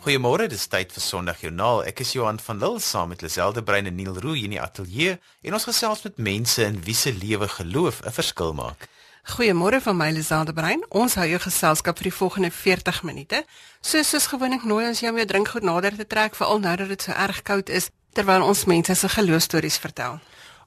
Goeiemôre, 0.00 0.46
dis 0.48 0.62
tyd 0.72 0.94
vir 0.96 1.02
Sondag 1.04 1.42
Joernaal. 1.42 1.82
Ek 1.90 1.98
is 2.00 2.14
Johan 2.14 2.38
van 2.40 2.56
Lille 2.56 2.80
saam 2.80 3.10
met 3.12 3.20
Liselde 3.20 3.60
Brein 3.60 3.84
en 3.84 3.98
Neil 3.98 4.14
Roo 4.16 4.32
hier 4.32 4.46
in 4.48 4.54
die 4.54 4.60
ateljee 4.62 5.18
en 5.44 5.56
ons 5.58 5.66
gesels 5.68 6.00
met 6.06 6.16
mense 6.16 6.64
in 6.64 6.78
wie 6.86 6.94
se 6.96 7.12
lewe 7.12 7.48
geloof 7.52 8.00
'n 8.08 8.12
verskil 8.16 8.54
maak. 8.56 8.88
Goeiemôre 9.36 9.82
van 9.84 9.96
my 9.96 10.08
Liselde 10.10 10.54
Brein. 10.56 10.80
Ons 10.88 11.14
hou 11.20 11.26
jou 11.28 11.40
geselskap 11.40 11.98
vir 11.98 12.08
die 12.08 12.16
volgende 12.16 12.50
40 12.50 13.02
minute. 13.02 13.44
Soos 13.82 14.08
soos 14.08 14.26
gewoonlik 14.26 14.64
nooi 14.64 14.88
ons 14.88 15.00
jou 15.00 15.10
om 15.12 15.18
jou 15.18 15.26
drinkgoed 15.26 15.62
nader 15.62 15.96
te 15.96 16.06
trek 16.06 16.34
veral 16.34 16.60
nou 16.60 16.76
dat 16.76 16.88
dit 16.88 17.02
so 17.02 17.12
erg 17.12 17.42
koud 17.42 17.68
is 17.68 17.90
terwyl 18.12 18.42
ons 18.42 18.64
mense 18.64 18.94
se 18.94 19.08
geloofstories 19.08 19.78
vertel. 19.78 20.18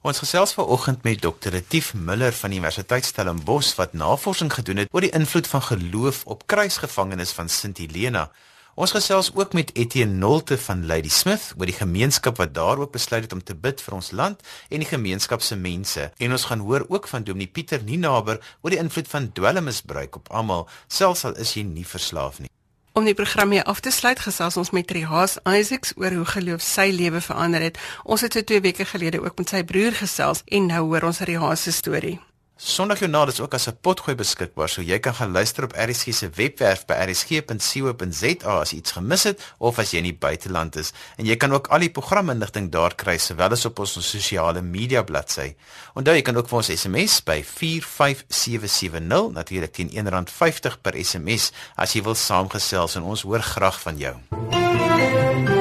Ons 0.02 0.18
gesels 0.18 0.52
vanoggend 0.52 1.02
met 1.02 1.20
Dr. 1.20 1.48
Retief 1.48 1.94
Miller 1.94 2.32
van 2.32 2.50
die 2.50 2.58
Universiteit 2.58 3.04
Stellenbosch 3.04 3.74
wat 3.74 3.92
navorsing 3.92 4.52
gedoen 4.52 4.76
het 4.76 4.88
oor 4.92 5.00
die 5.00 5.10
invloed 5.10 5.46
van 5.46 5.62
geloof 5.62 6.24
op 6.24 6.46
kruisgevangenes 6.46 7.32
van 7.32 7.48
Sint 7.48 7.78
Helena. 7.78 8.30
Ons 8.74 8.90
gesels 8.90 9.28
ook 9.34 9.52
met 9.54 9.70
Etienne 9.78 10.18
Nolte 10.18 10.56
van 10.58 10.86
Lady 10.86 11.08
Smith 11.08 11.52
oor 11.58 11.68
die 11.70 11.76
gemeenskap 11.76 12.40
wat 12.42 12.54
daar 12.54 12.80
ook 12.82 12.90
besluit 12.96 13.22
het 13.22 13.32
om 13.32 13.42
te 13.42 13.54
bid 13.54 13.78
vir 13.80 13.94
ons 13.94 14.10
land 14.10 14.42
en 14.68 14.82
die 14.82 14.88
gemeenskap 14.88 15.44
se 15.46 15.54
mense. 15.54 16.08
En 16.18 16.34
ons 16.34 16.46
gaan 16.50 16.64
hoor 16.66 16.82
ook 16.88 17.06
van 17.08 17.22
Dominee 17.22 17.46
Pieter 17.46 17.82
Ninaber 17.86 18.42
oor 18.62 18.74
die 18.74 18.82
invloed 18.82 19.08
van 19.08 19.30
dwelmmisbruik 19.32 20.18
op 20.18 20.32
almal, 20.34 20.66
selfs 20.88 21.22
al 21.24 21.38
is 21.38 21.54
jy 21.54 21.62
nie 21.62 21.86
verslaaf 21.86 22.42
nie. 22.42 22.50
Om 22.98 23.06
die 23.06 23.14
program 23.14 23.54
hier 23.54 23.62
af 23.70 23.80
te 23.80 23.94
sluit, 23.94 24.18
gesels 24.18 24.58
ons 24.58 24.74
met 24.74 24.86
Trihaas 24.90 25.38
Isaacs 25.46 25.94
oor 25.94 26.18
hoe 26.18 26.26
geloof 26.34 26.62
sy 26.62 26.90
lewe 26.94 27.22
verander 27.22 27.62
het. 27.62 27.78
Ons 28.02 28.26
het 28.26 28.34
so 28.34 28.42
2 28.42 28.62
weke 28.66 28.90
gelede 28.90 29.22
ook 29.22 29.38
met 29.38 29.54
sy 29.54 29.62
broer 29.62 29.94
gesels 30.02 30.42
en 30.46 30.70
nou 30.74 30.86
hoor 30.90 31.12
ons 31.12 31.22
Trihaas 31.22 31.62
se 31.62 31.72
storie. 31.72 32.18
Sondagjoernaal 32.56 33.28
is 33.28 33.40
ook 33.40 33.54
as 33.54 33.66
'n 33.66 33.76
potgooi 33.80 34.14
beskikbaar, 34.16 34.68
so 34.68 34.80
jy 34.82 34.98
kan 34.98 35.14
gaan 35.14 35.32
luister 35.32 35.64
op 35.64 35.72
RSG 35.72 36.14
se 36.14 36.30
webwerf 36.34 36.84
by 36.86 36.94
rsg.co.za 36.94 38.60
as 38.60 38.72
iets 38.72 38.92
gemis 38.92 39.22
het 39.22 39.40
of 39.58 39.78
as 39.78 39.90
jy 39.90 39.96
in 39.96 40.04
die 40.04 40.14
buiteland 40.14 40.76
is. 40.76 40.92
En 41.16 41.24
jy 41.24 41.36
kan 41.36 41.52
ook 41.52 41.66
al 41.66 41.78
die 41.78 41.90
programinligting 41.90 42.70
daar 42.70 42.94
kry, 42.94 43.18
sowel 43.18 43.50
as 43.50 43.64
op 43.64 43.78
ons 43.78 44.10
sosiale 44.10 44.62
media 44.62 45.02
bladsy. 45.02 45.54
Onthou 45.94 46.14
jy 46.14 46.22
kan 46.22 46.36
ook 46.36 46.48
vir 46.48 46.56
ons 46.56 46.70
SMS 46.70 47.22
by 47.22 47.42
45770 47.44 49.32
natuurlik 49.32 49.72
teen 49.72 49.90
R1.50 49.90 50.80
per 50.80 51.04
SMS 51.04 51.52
as 51.74 51.92
jy 51.92 52.02
wil 52.02 52.14
saamgesels 52.14 52.94
en 52.94 53.02
ons 53.02 53.22
hoor 53.22 53.42
graag 53.42 53.80
van 53.80 53.96
jou. 53.96 55.53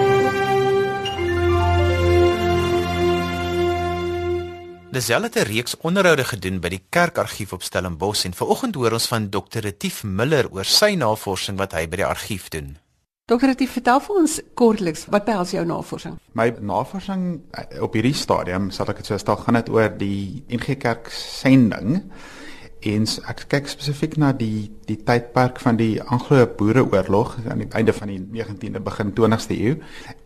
Lisel 4.94 5.24
het 5.24 5.36
'n 5.36 5.50
reeks 5.50 5.78
onderhoude 5.78 6.24
gedoen 6.24 6.60
by 6.60 6.70
die 6.70 6.84
Kerkargief 6.90 7.54
op 7.54 7.64
Stellenbosch 7.64 8.26
en 8.26 8.34
vanoggend 8.34 8.76
hoor 8.76 8.92
ons 8.92 9.08
van 9.08 9.30
Dr. 9.30 9.60
Retief 9.60 10.04
Miller 10.04 10.52
oor 10.52 10.66
sy 10.66 10.94
navorsing 10.96 11.58
wat 11.58 11.72
hy 11.72 11.88
by 11.88 11.96
die 11.96 12.06
argief 12.06 12.48
doen. 12.48 12.78
Dr. 13.26 13.46
Retief, 13.46 13.72
vertel 13.72 14.00
vir 14.00 14.16
ons 14.16 14.42
kortliks 14.54 15.06
wat 15.06 15.26
behels 15.26 15.52
jou 15.52 15.66
navorsing? 15.66 16.20
My 16.34 16.54
navorsing 16.60 17.42
eh, 17.52 17.82
op 17.82 17.94
hierdie 17.94 18.14
stadium, 18.14 18.72
sal 18.72 18.86
ek 18.90 18.98
dit 18.98 19.06
so 19.06 19.18
stel, 19.18 19.36
gaan 19.36 19.54
dit 19.54 19.70
oor 19.70 19.98
die 19.98 20.44
NG 20.48 20.78
Kerk 20.78 21.10
sending 21.10 22.04
en 22.82 23.08
ek 23.28 23.46
kyk 23.50 23.68
spesifiek 23.68 24.18
na 24.18 24.32
die 24.32 24.70
die 24.86 25.04
tydperk 25.04 25.60
van 25.60 25.76
die 25.76 26.02
Anglo-Boereoorlog 26.02 27.38
aan 27.50 27.58
die 27.58 27.72
einde 27.72 27.94
van 27.94 28.08
die 28.08 28.20
19de 28.20 28.80
begin 28.80 29.14
20ste 29.14 29.58
eeu 29.58 29.76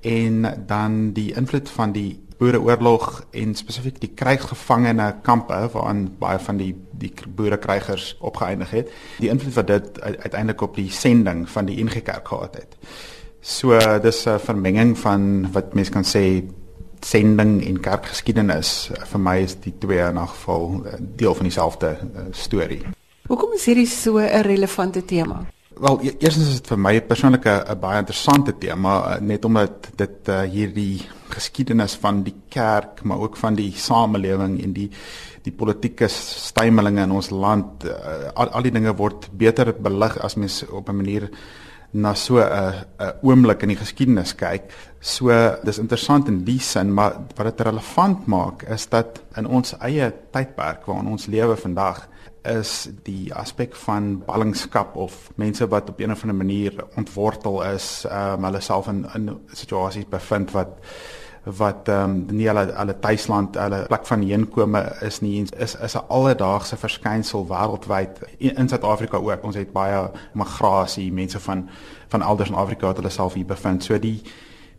en 0.02 0.65
dan 0.67 1.13
die 1.13 1.33
invloed 1.35 1.69
van 1.69 1.91
die 1.91 2.27
Boereoorlog 2.38 3.23
en 3.31 3.55
spesifiek 3.55 3.99
die 4.02 4.11
krygsgevangene 4.13 5.16
kampe 5.25 5.69
waarin 5.73 6.03
baie 6.19 6.39
van 6.39 6.57
die 6.57 6.73
die 6.97 7.13
boerekrygers 7.35 8.16
opgeëindig 8.19 8.71
het. 8.71 8.91
Die 9.21 9.30
invloed 9.30 9.53
wat 9.53 9.67
dit 9.67 10.02
uiteindelik 10.02 10.61
op 10.61 10.75
die 10.75 10.91
sending 10.91 11.49
van 11.49 11.65
die 11.65 11.83
NG 11.83 12.03
Kerk 12.03 12.27
gehad 12.27 12.55
het. 12.55 12.77
So 13.42 13.80
dis 14.02 14.25
'n 14.25 14.39
vermenging 14.39 14.98
van 14.98 15.52
wat 15.52 15.73
mense 15.73 15.92
kan 15.92 16.03
sê 16.05 16.43
sending 16.99 17.65
en 17.65 17.80
kerkgeskiedenis. 17.80 18.89
Vir 19.11 19.19
my 19.19 19.37
is 19.43 19.55
die 19.64 19.73
twee 19.80 19.99
in 19.99 20.17
'n 20.17 20.27
geval 20.27 20.86
eh, 20.86 20.93
deel 20.99 21.36
van 21.36 21.43
dieselfde 21.43 21.98
uh, 22.15 22.21
storie. 22.31 22.81
Hoekom 23.27 23.54
is 23.54 23.65
hierdie 23.65 23.87
so 23.87 24.17
'n 24.17 24.42
relevante 24.42 25.05
tema? 25.05 25.45
Wel, 25.80 25.99
e-, 26.02 26.15
eerstens 26.20 26.48
is 26.48 26.60
dit 26.61 26.70
vir 26.71 26.80
my 26.82 26.93
persoonlik 27.05 27.45
'n 27.45 27.80
baie 27.80 27.99
interessante 28.02 28.54
tema 28.58 28.93
eh, 28.98 29.21
net 29.21 29.45
omdat 29.45 29.89
dit 29.95 30.30
uh, 30.30 30.42
hierdie 30.42 31.05
geskiedenis 31.30 31.95
van 31.95 32.23
die 32.23 32.36
kerk, 32.49 33.04
maar 33.04 33.20
ook 33.20 33.38
van 33.38 33.55
die 33.55 33.71
samelewing 33.76 34.64
en 34.64 34.73
die 34.73 34.89
die 35.43 35.52
politieke 35.52 36.08
stymelinge 36.08 37.02
in 37.02 37.11
ons 37.11 37.30
land, 37.30 37.86
uh, 37.86 38.33
al, 38.33 38.49
al 38.49 38.66
die 38.66 38.71
dinge 38.71 38.92
word 38.95 39.30
beter 39.32 39.71
belig 39.73 40.17
as 40.20 40.36
mens 40.36 40.66
op 40.67 40.89
'n 40.89 40.95
manier 40.95 41.30
na 41.92 42.14
so 42.14 42.39
'n 42.39 42.73
'n 42.99 43.14
oomblik 43.21 43.61
in 43.61 43.70
die 43.70 43.83
geskiedenis 43.83 44.36
kyk. 44.36 44.73
So 44.99 45.30
dis 45.64 45.80
interessant 45.80 46.27
in 46.27 46.43
die 46.43 46.60
sin, 46.60 46.93
maar 46.93 47.14
wat 47.36 47.58
dit 47.58 47.66
relevant 47.66 48.26
maak 48.26 48.64
is 48.64 48.89
dat 48.89 49.21
in 49.36 49.48
ons 49.48 49.76
eie 49.80 50.14
tydperk 50.32 50.86
waarin 50.86 51.08
ons 51.08 51.27
lewe 51.27 51.55
vandag 51.55 52.08
is 52.47 52.89
die 53.03 53.33
aspek 53.33 53.75
van 53.75 54.23
ballingskap 54.25 54.95
of 54.95 55.30
mense 55.35 55.67
wat 55.67 55.89
op 55.89 55.99
'n 55.99 56.11
of 56.11 56.21
ander 56.21 56.35
manier 56.35 56.73
ontwortel 56.95 57.63
is, 57.63 58.05
ehm 58.09 58.33
um, 58.33 58.43
hulle 58.43 58.61
self 58.61 58.87
in 58.87 59.05
in 59.15 59.39
situasies 59.53 60.09
bevind 60.09 60.52
wat 60.52 60.69
wat 61.43 61.87
ehm 61.87 62.03
um, 62.03 62.25
nie 62.36 62.47
hulle 62.47 62.73
hulle 62.75 62.99
tuisland, 62.99 63.55
hulle 63.55 63.86
plek 63.87 64.05
van 64.05 64.21
heenkome 64.21 64.81
is 65.02 65.21
nie 65.21 65.45
is 65.57 65.75
is 65.75 65.95
'n 65.95 66.07
alledaagse 66.07 66.77
verskynsel 66.77 67.47
wêreldwyd 67.47 68.19
in 68.37 68.69
Suid-Afrika 68.69 69.17
ook. 69.17 69.43
Ons 69.43 69.55
het 69.55 69.71
baie 69.71 70.11
migrasie, 70.33 71.13
mense 71.13 71.39
van 71.39 71.69
van 72.07 72.21
elders 72.21 72.49
in 72.49 72.55
Afrika 72.55 72.86
wat 72.87 72.95
hulle 72.95 73.09
self 73.09 73.33
hier 73.33 73.45
bevind. 73.45 73.83
So 73.83 73.99
die 73.99 74.21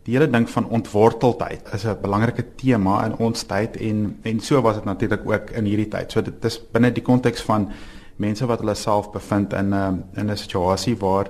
die 0.09 0.17
hele 0.17 0.29
ding 0.31 0.47
van 0.49 0.67
ontworteldheid 0.73 1.69
is 1.75 1.85
'n 1.85 2.01
belangrike 2.01 2.45
tema 2.57 3.05
in 3.05 3.15
ons 3.17 3.43
tyd 3.43 3.77
en 3.77 4.19
en 4.23 4.39
so 4.39 4.61
was 4.61 4.75
dit 4.75 4.85
natuurlik 4.85 5.21
ook 5.25 5.49
in 5.49 5.65
hierdie 5.65 5.87
tyd. 5.87 6.11
So 6.11 6.21
dit 6.21 6.45
is 6.45 6.59
binne 6.71 6.91
die 6.91 7.03
konteks 7.03 7.41
van 7.41 7.69
mense 8.15 8.45
wat 8.45 8.59
hulle 8.59 8.75
self 8.75 9.11
bevind 9.11 9.53
in 9.53 9.69
'n 9.69 9.73
um, 9.73 10.03
in 10.15 10.31
'n 10.31 10.37
situasie 10.37 10.97
waar 10.97 11.29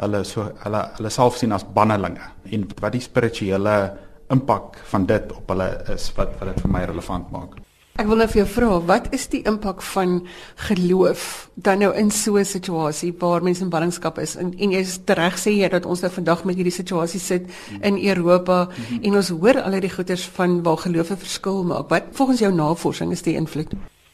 hulle 0.00 0.24
so 0.24 0.52
hulle 0.64 0.82
hulle 0.96 1.10
self 1.10 1.36
sien 1.36 1.52
as 1.52 1.64
bannelinge 1.64 2.26
en 2.50 2.66
wat 2.80 2.92
die 2.92 3.00
spirituele 3.00 3.92
impak 4.30 4.76
van 4.84 5.06
dit 5.06 5.32
op 5.32 5.48
hulle 5.48 5.84
is 5.94 6.12
wat 6.16 6.28
wat 6.40 6.54
dit 6.54 6.60
vir 6.60 6.70
my 6.70 6.84
relevant 6.84 7.30
maak. 7.30 7.65
Ek 7.96 8.04
wil 8.10 8.18
nou 8.20 8.26
vir 8.28 8.42
jou 8.42 8.48
vra, 8.50 8.66
wat 8.84 9.06
is 9.16 9.22
die 9.32 9.38
impak 9.48 9.80
van 9.94 10.18
geloof 10.66 11.46
dan 11.64 11.80
nou 11.80 11.94
in 11.96 12.10
so 12.10 12.36
'n 12.36 12.44
situasie 12.44 13.14
waar 13.18 13.42
mense 13.42 13.62
in 13.64 13.70
ballingskap 13.70 14.18
is 14.18 14.36
en 14.36 14.52
en 14.58 14.70
jy 14.70 14.80
is 14.80 14.98
reg 15.06 15.38
sê 15.38 15.50
jy 15.56 15.68
dat 15.68 15.86
ons 15.86 16.00
nou 16.00 16.10
vandag 16.10 16.44
met 16.44 16.56
hierdie 16.56 16.72
situasie 16.72 17.20
sit 17.20 17.48
in 17.80 17.96
Europa 17.96 18.64
mm 18.64 18.70
-hmm. 18.70 19.04
en 19.04 19.16
ons 19.16 19.28
hoor 19.28 19.62
al 19.62 19.80
die 19.80 19.90
goeters 19.90 20.28
van 20.28 20.62
waar 20.62 20.76
geloof 20.76 21.10
'n 21.10 21.16
verskil 21.16 21.64
maak. 21.64 21.88
Wat 21.88 22.02
volgens 22.12 22.38
jou 22.38 22.52
navorsing 22.52 23.12
is 23.12 23.22
die 23.22 23.34
invloed? 23.34 23.72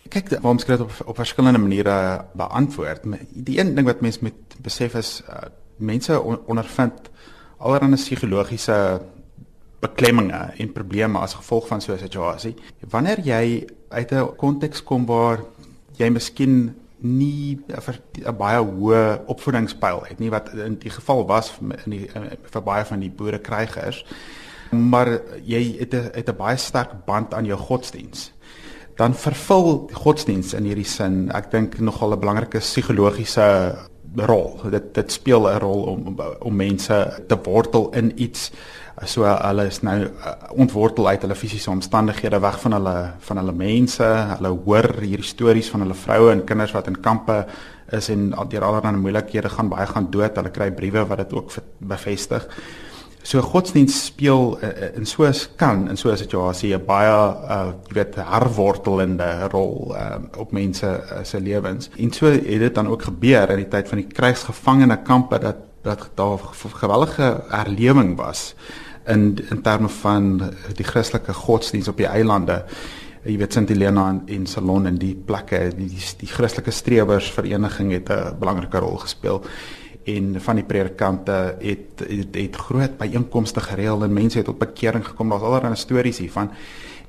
Kyk, 0.09 0.29
waarom 0.29 0.59
skryf 0.59 0.81
op 0.81 0.93
op 1.05 1.17
verskillende 1.17 1.59
maniere 1.59 2.25
beantwoord. 2.35 3.01
Die 3.35 3.59
een 3.59 3.75
ding 3.75 3.87
wat 3.87 4.01
mense 4.01 4.19
moet 4.23 4.63
besef 4.63 4.95
is 4.95 5.23
uh, 5.29 5.35
mense 5.77 6.23
on, 6.23 6.39
ondervind 6.47 7.11
allerlei 7.59 7.95
psigologiese 7.95 9.01
beklemminge 9.83 10.53
en 10.57 10.73
probleme 10.73 11.19
as 11.19 11.35
gevolg 11.35 11.67
van 11.67 11.81
so 11.81 11.93
'n 11.93 11.99
situasie. 11.99 12.55
Wanneer 12.91 13.21
jy 13.21 13.67
uit 13.89 14.13
'n 14.13 14.37
konteks 14.37 14.83
kom 14.83 15.07
waar 15.07 15.41
jy 15.99 16.09
miskien 16.11 16.75
nie 17.03 17.59
'n 17.69 18.37
baie 18.39 18.61
hoë 18.63 19.27
opvoedingspyl 19.27 20.05
het 20.09 20.19
nie 20.19 20.31
wat 20.31 20.55
in 20.55 20.79
die 20.79 20.91
geval 20.91 21.27
was 21.27 21.53
in 21.85 21.91
die 21.91 22.09
vir 22.43 22.63
baie 22.63 22.85
van 22.85 23.01
die 23.01 23.11
boerekrygers 23.11 24.05
maar 24.71 25.21
jy 25.45 25.79
het 25.79 25.95
'n 25.95 26.11
het 26.15 26.29
'n 26.29 26.37
baie 26.37 26.57
sterk 26.57 27.05
band 27.05 27.35
aan 27.35 27.45
jou 27.45 27.59
godsdiens 27.59 28.33
dan 28.97 29.15
vervul 29.15 29.91
godsdiens 29.93 30.55
in 30.55 30.65
hierdie 30.65 30.85
sin 30.85 31.31
ek 31.31 31.51
dink 31.51 31.81
nogal 31.81 32.13
'n 32.13 32.21
belangrike 32.21 32.59
psigologiese 32.59 33.77
rol 34.17 34.61
dit 34.71 34.95
dit 34.95 35.13
speel 35.13 35.49
'n 35.49 35.59
rol 35.59 35.83
om 35.83 36.17
om 36.41 36.57
mense 36.57 37.25
te 37.29 37.39
wortel 37.45 37.91
in 37.91 38.13
iets 38.23 38.53
so 39.09 39.25
hulle 39.25 39.67
is 39.67 39.81
nou 39.83 39.97
uh, 40.05 40.35
ontwortel 40.61 41.09
uit 41.09 41.23
hulle 41.25 41.37
fisiese 41.39 41.71
omstandighede 41.71 42.41
weg 42.41 42.59
van 42.61 42.77
hulle 42.77 42.97
van 43.19 43.41
hulle 43.41 43.55
mense. 43.57 44.09
Hulle 44.37 44.53
hoor 44.67 44.89
hierdie 45.01 45.27
stories 45.27 45.71
van 45.73 45.87
hulle 45.87 45.97
vroue 45.97 46.33
en 46.33 46.45
kinders 46.45 46.75
wat 46.77 46.91
in 46.93 47.01
kampe 47.01 47.43
is 47.93 48.09
en 48.13 48.31
deur 48.49 48.65
allerlei 48.65 48.97
moeilikhede 48.97 49.49
gaan 49.53 49.73
baie 49.73 49.87
gaan 49.87 50.11
dood. 50.11 50.37
Hulle 50.37 50.53
kry 50.53 50.71
briewe 50.77 51.07
wat 51.09 51.25
dit 51.25 51.33
ook 51.33 51.57
bevestig. 51.79 52.49
So 53.23 53.41
godsdienst 53.41 54.09
speel 54.11 54.59
uh, 54.59 54.97
in 54.99 55.07
so 55.07 55.25
'n 55.25 55.35
kan 55.57 55.89
in 55.89 55.97
so 55.97 56.11
'n 56.11 56.17
situasie 56.17 56.75
'n 56.75 56.85
baie 56.85 57.09
uh, 57.09 57.73
jy 57.89 57.95
weet 57.95 58.15
herwortelende 58.17 59.49
rol 59.51 59.95
uh, 59.95 60.19
op 60.37 60.53
mense 60.53 60.87
uh, 60.87 61.23
se 61.23 61.41
lewens. 61.41 61.91
En 61.97 62.13
so 62.13 62.27
het 62.27 62.45
dit 62.45 62.75
dan 62.75 62.89
ook 62.89 63.03
gebeur 63.03 63.51
in 63.51 63.57
die 63.57 63.69
tyd 63.69 63.89
van 63.89 63.99
die 63.99 64.07
krygsgevangene 64.07 65.03
kampe 65.03 65.39
dat 65.39 65.57
dat 65.83 66.11
daar 66.15 66.39
geweldige 66.53 67.45
herlewing 67.49 68.17
was 68.17 68.55
in 69.07 69.39
in 69.51 69.63
terme 69.63 69.89
van 69.89 70.53
die 70.75 70.85
Christelike 70.85 71.35
godsdiens 71.35 71.89
op 71.89 71.97
die 71.97 72.07
eilande. 72.07 72.65
Jy 73.23 73.37
weet 73.39 73.53
Sint 73.53 73.69
Helena 73.69 74.09
en, 74.09 74.23
en 74.27 74.47
Salon 74.47 74.87
en 74.87 74.99
die 74.99 75.15
plekke, 75.15 75.59
die 75.77 75.89
die, 75.89 76.03
die 76.19 76.29
Christelike 76.29 76.71
strewers 76.71 77.31
vereniging 77.31 77.93
het 77.93 78.11
'n 78.11 78.39
belangrike 78.39 78.79
rol 78.79 78.97
gespeel. 78.97 79.43
en 80.05 80.41
van 80.41 80.59
die 80.59 80.67
predikante 80.67 81.57
het 81.59 82.03
het, 82.09 82.35
het 82.35 82.57
groot 82.57 82.97
byeenkomste 82.99 83.61
gereël 83.61 84.03
en 84.03 84.13
mense 84.13 84.39
het 84.39 84.47
tot 84.47 84.59
bekering 84.59 85.07
gekom. 85.07 85.29
Daar's 85.29 85.43
allerlei 85.43 85.77
stories 85.77 86.19
hiervan. 86.19 86.51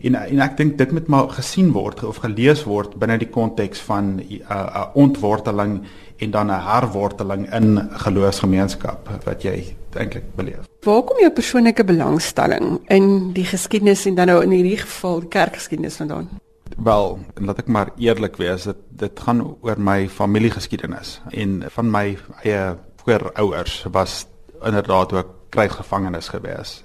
En 0.04 0.16
en 0.16 0.40
ek 0.44 0.58
dink 0.60 0.78
dit 0.78 0.92
moet 0.92 1.08
maar 1.08 1.30
gesien 1.32 1.72
word 1.72 2.04
of 2.04 2.20
gelees 2.24 2.64
word 2.68 2.98
binne 3.00 3.18
die 3.22 3.30
konteks 3.32 3.80
van 3.88 4.16
'n 4.20 4.42
uh, 4.42 4.50
uh, 4.52 4.86
ontworteling 4.94 5.82
en 6.18 6.32
dan 6.32 6.52
'n 6.52 6.60
herworteling 6.68 7.48
in 7.54 7.90
geloofsgemeenskap 7.92 9.10
wat 9.24 9.44
jy 9.44 9.76
eintlik 9.96 10.36
beleef. 10.36 10.68
Waar 10.84 11.04
kom 11.04 11.20
jou 11.20 11.32
persoonlike 11.32 11.84
belangstelling 11.84 12.82
in 12.88 13.34
die 13.34 13.46
geskiedenis 13.46 14.06
en 14.06 14.16
dan 14.16 14.28
nou 14.28 14.44
in 14.44 14.52
hierdie 14.52 14.78
geval 14.78 15.20
die 15.20 15.30
kerkgeskiedenis 15.30 15.96
vandaan? 15.96 16.30
Wel, 16.78 17.20
laat 17.36 17.60
ek 17.60 17.68
maar 17.68 17.92
eerlik 17.98 18.38
wees, 18.38 18.64
dit 18.64 18.78
dit 18.90 19.20
gaan 19.20 19.56
oor 19.62 19.80
my 19.80 20.10
familiegeskiedenis 20.10 21.22
en 21.32 21.64
van 21.70 21.92
my 21.92 22.18
eie 22.44 22.76
voorouers 23.04 23.86
was 23.92 24.26
inderdaad 24.64 25.14
ook 25.14 25.28
krygsgevangenes 25.50 26.28
gewees. 26.28 26.82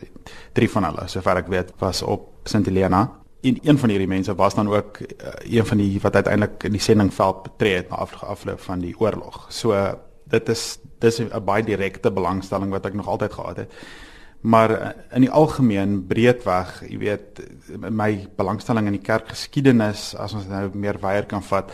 Drie 0.59 0.71
van 0.73 0.89
hulle, 0.89 1.07
sover 1.07 1.39
ek 1.45 1.53
weet, 1.53 1.71
was 1.79 2.03
op 2.03 2.49
Sint 2.51 2.67
Helena. 2.67 3.05
En 3.47 3.59
een 3.63 3.79
van 3.79 3.93
hierdie 3.95 4.11
mense 4.11 4.35
was 4.35 4.57
dan 4.59 4.69
ook 4.73 4.99
uh, 5.01 5.37
een 5.47 5.67
van 5.67 5.79
die 5.79 6.01
wat 6.03 6.19
uiteindelik 6.19 6.67
in 6.67 6.75
die 6.75 6.83
sendingveld 6.83 7.45
betree 7.47 7.77
het 7.77 7.93
na 7.93 8.03
afloop 8.27 8.61
van 8.61 8.83
die 8.83 8.95
oorlog. 8.99 9.47
So 9.55 9.77
dit 10.29 10.49
is 10.49 10.79
dis 10.99 11.21
'n 11.21 11.45
baie 11.45 11.65
direkte 11.65 12.11
belangstelling 12.11 12.71
wat 12.71 12.87
ek 12.87 12.95
nog 12.95 13.09
altyd 13.09 13.33
gehad 13.33 13.57
het 13.57 13.73
maar 14.41 14.71
eh, 14.71 14.91
in 15.11 15.27
die 15.27 15.31
algemeen 15.31 16.07
breedweg, 16.07 16.83
jy 16.89 16.99
weet, 16.99 17.43
my 17.91 18.29
belangstelling 18.39 18.87
in 18.87 18.99
die 18.99 19.05
kerkgeskiedenis 19.05 20.13
as 20.19 20.35
ons 20.39 20.47
nou 20.51 20.69
meer 20.75 21.01
weier 21.03 21.27
kan 21.27 21.43
vat, 21.43 21.73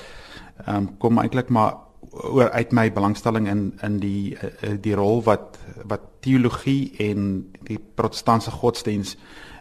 um, 0.69 0.89
kom 0.99 1.21
eintlik 1.21 1.53
maar 1.53 1.77
oor 2.23 2.51
uit 2.51 2.73
my 2.73 2.93
belangstelling 2.93 3.49
in 3.49 3.63
in 3.83 3.99
die 3.99 4.37
eh, 4.37 4.75
die 4.81 4.95
rol 4.95 5.23
wat 5.23 5.59
wat 5.85 6.01
teologie 6.21 6.93
en 6.99 7.51
die 7.63 7.79
protestantse 7.95 8.51
godsdiens 8.51 9.17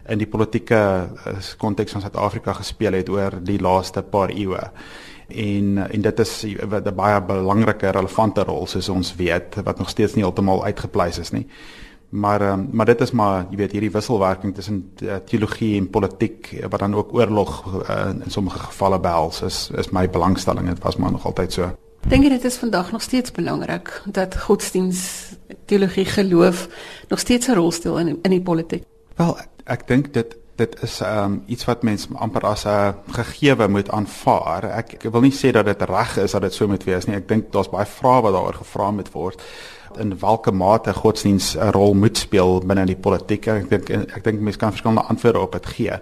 in 0.08 0.20
die 0.20 0.28
politieke 0.28 0.76
eh, 0.76 1.38
konteks 1.58 1.92
van 1.92 2.04
Suid-Afrika 2.04 2.52
gespeel 2.52 2.92
het 2.92 3.08
oor 3.08 3.38
die 3.42 3.60
laaste 3.60 4.02
paar 4.02 4.30
eeue. 4.34 4.70
En 5.28 5.78
en 5.90 6.02
dit 6.02 6.18
is 6.20 6.44
'n 6.44 6.94
baie 6.94 7.20
belangrike 7.22 7.90
relevante 7.90 8.44
rol 8.44 8.66
soos 8.66 8.88
ons 8.88 9.14
weet 9.16 9.54
wat 9.64 9.78
nog 9.78 9.88
steeds 9.88 10.14
nie 10.14 10.24
heeltemal 10.24 10.64
uitgepleis 10.64 11.18
is 11.18 11.30
nie. 11.30 11.46
Maar 12.14 12.42
um, 12.52 12.68
maar 12.72 12.86
dit 12.86 13.00
is 13.00 13.10
maar 13.10 13.46
jy 13.50 13.56
weet 13.56 13.72
hierdie 13.72 13.90
wisselwerking 13.90 14.54
tussen 14.54 14.92
teologie 15.24 15.76
en 15.80 15.90
politiek 15.90 16.52
eh, 16.52 16.68
wat 16.70 16.80
dan 16.80 16.94
ook 16.94 17.14
oorlog 17.14 17.64
uh, 17.90 18.10
in 18.24 18.30
sommige 18.30 18.58
gevalle 18.58 19.00
behels 19.00 19.42
is 19.42 19.70
is 19.74 19.90
my 19.90 20.10
belangstelling 20.10 20.68
dit 20.68 20.82
was 20.82 20.96
maar 20.96 21.10
nog 21.10 21.26
altyd 21.26 21.52
so. 21.52 21.70
Dink 22.04 22.26
jy 22.26 22.34
dit 22.34 22.44
is 22.44 22.56
vandag 22.60 22.90
nog 22.92 23.02
steeds 23.02 23.32
belangrik 23.32 23.88
dat 24.04 24.36
godsdiens 24.36 25.32
teologie 25.64 26.04
geloof 26.04 26.68
nog 27.08 27.18
steeds 27.18 27.48
'n 27.48 27.54
rol 27.56 27.72
speel 27.72 27.98
in 27.98 28.18
in 28.22 28.30
die 28.30 28.42
politiek? 28.42 28.84
Wel 29.16 29.38
ek, 29.64 29.86
dink 29.86 30.12
dit 30.12 30.36
dit 30.56 30.82
is 30.82 31.00
um, 31.00 31.42
iets 31.46 31.64
wat 31.64 31.82
mense 31.82 32.08
amper 32.14 32.42
as 32.42 32.64
'n 32.66 32.94
gegewe 33.08 33.68
moet 33.68 33.90
aanvaar. 33.90 34.64
Ek, 34.64 34.92
ek 34.92 35.12
wil 35.12 35.20
nie 35.20 35.32
sê 35.32 35.50
dat 35.50 35.64
dit 35.64 35.82
reg 35.82 36.16
is 36.16 36.32
dat 36.32 36.42
dit 36.42 36.54
so 36.54 36.68
moet 36.68 36.84
wees 36.84 37.06
nie. 37.06 37.16
Ek 37.16 37.28
dink 37.28 37.52
daar's 37.52 37.70
baie 37.70 37.86
vrae 37.86 38.22
wat 38.22 38.32
daaroor 38.32 38.54
gevra 38.54 38.90
moet 38.90 39.12
word 39.12 39.42
in 39.98 40.18
watter 40.18 40.54
mate 40.54 40.92
godsdiens 40.92 41.56
'n 41.56 41.70
rol 41.70 41.94
moet 41.94 42.18
speel 42.18 42.60
binne 42.66 42.86
die 42.86 42.96
politiek. 42.96 43.46
Ek 43.46 43.68
dink 43.68 43.90
ek 43.90 44.24
dink 44.24 44.40
mense 44.40 44.58
kan 44.58 44.70
verskillende 44.70 45.08
antwoorde 45.08 45.40
op 45.40 45.52
dit 45.52 45.66
gee. 45.66 45.98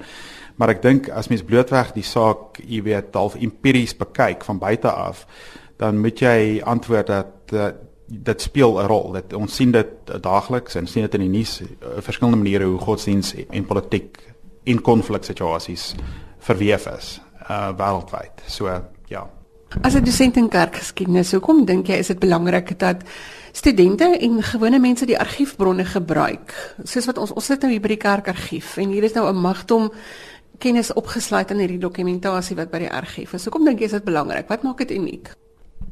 Maar 0.57 0.69
ek 0.69 0.83
dink 0.83 1.09
as 1.09 1.29
mens 1.29 1.43
blootweg 1.43 1.93
die 1.93 2.05
saak, 2.05 2.61
jy 2.67 2.83
weet, 2.83 3.15
half 3.15 3.35
empiries 3.35 3.97
bekyk 3.97 4.45
van 4.45 4.59
buite 4.59 4.91
af, 4.91 5.27
dan 5.77 6.01
moet 6.01 6.19
jy 6.19 6.61
antwoord 6.65 7.07
dat 7.07 7.53
uh, 7.53 7.67
dit 8.07 8.41
speel 8.41 8.81
'n 8.81 8.87
rol. 8.87 9.13
Dit 9.13 9.33
ons 9.33 9.55
sien 9.55 9.71
dit 9.71 10.23
daagliks 10.23 10.75
en 10.75 10.87
sien 10.87 11.03
dit 11.03 11.15
in 11.15 11.21
die 11.21 11.39
nuus 11.39 11.61
uh, 11.61 11.67
verskillende 11.99 12.39
maniere 12.39 12.65
hoe 12.65 12.79
godsdiens 12.79 13.35
en 13.51 13.65
politiek 13.65 14.19
in 14.65 14.81
konfliksituasies 14.81 15.95
verweef 16.39 16.87
is 16.87 17.21
uh 17.51 17.73
wêreldwyd. 17.77 18.43
So 18.47 18.83
ja. 19.07 19.31
As 19.81 19.95
'n 19.95 20.05
dosent 20.05 20.37
in 20.37 20.49
kerkgeskiedenis, 20.49 21.33
hoekom 21.33 21.65
dink 21.65 21.87
jy 21.87 21.95
is 21.95 22.07
dit 22.07 22.19
belangrik 22.19 22.79
dat 22.79 23.03
studente 23.53 24.19
en 24.19 24.43
gewone 24.43 24.79
mense 24.79 25.07
die 25.07 25.19
argiefbronne 25.19 25.85
gebruik. 25.85 26.75
Soos 26.85 27.07
wat 27.07 27.19
ons 27.19 27.33
ons 27.33 27.45
sit 27.45 27.61
nou 27.63 27.71
hier 27.71 27.81
by 27.81 27.89
die 27.89 27.97
kerkargief 27.97 28.77
en 28.77 28.89
hier 28.89 29.05
is 29.05 29.15
nou 29.15 29.29
'n 29.29 29.41
magdom 29.41 29.93
kennis 30.59 30.93
opgesluit 30.93 31.51
in 31.51 31.59
hierdie 31.59 31.79
dokumentasie 31.79 32.57
wat 32.57 32.71
by 32.71 32.79
die 32.79 32.91
argief 32.91 33.35
is. 33.35 33.45
Hoekom 33.45 33.65
dink 33.65 33.79
jy 33.79 33.85
is 33.85 33.91
dit 33.91 34.05
belangrik? 34.05 34.49
Wat 34.49 34.63
maak 34.63 34.79
dit 34.79 34.91
uniek? 34.91 35.33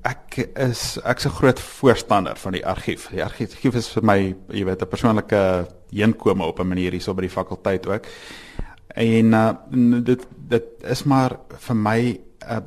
Ek 0.00 0.38
is 0.56 0.96
ek's 1.04 1.26
'n 1.26 1.36
groot 1.36 1.60
voorstander 1.60 2.36
van 2.36 2.52
die 2.52 2.66
argief. 2.66 3.08
Die 3.12 3.24
argief 3.24 3.74
is 3.74 3.88
vir 3.88 4.02
my, 4.02 4.36
jy 4.48 4.64
weet, 4.64 4.82
'n 4.82 4.88
persoonlike 4.88 5.68
heenkome 5.92 6.44
op 6.44 6.60
'n 6.60 6.68
manier 6.68 6.92
hierso 6.92 7.14
by 7.14 7.22
die 7.22 7.36
fakulteit 7.36 7.86
ook. 7.86 8.06
En 8.94 9.32
uh, 9.32 9.52
dit 10.02 10.26
dit 10.48 10.64
is 10.82 11.04
maar 11.04 11.38
vir 11.48 11.76
my 11.76 12.00
'n 12.00 12.18
uh, 12.48 12.60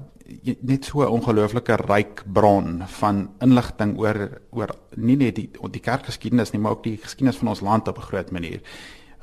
net 0.61 0.85
so 0.85 1.01
'n 1.01 1.09
ongelooflike 1.09 1.75
ryk 1.75 2.23
bron 2.25 2.83
van 2.85 3.29
inligting 3.39 3.97
oor 3.97 4.41
oor 4.51 4.69
nie 4.95 5.15
net 5.15 5.35
die 5.35 5.49
die 5.71 5.81
kerkgeskiedenis 5.81 6.51
nie, 6.51 6.61
maar 6.61 6.71
ook 6.71 6.83
die 6.83 6.97
geskiedenis 6.97 7.37
van 7.37 7.47
ons 7.47 7.61
land 7.61 7.87
op 7.87 7.97
'n 7.97 8.01
groot 8.01 8.31
manier. 8.31 8.61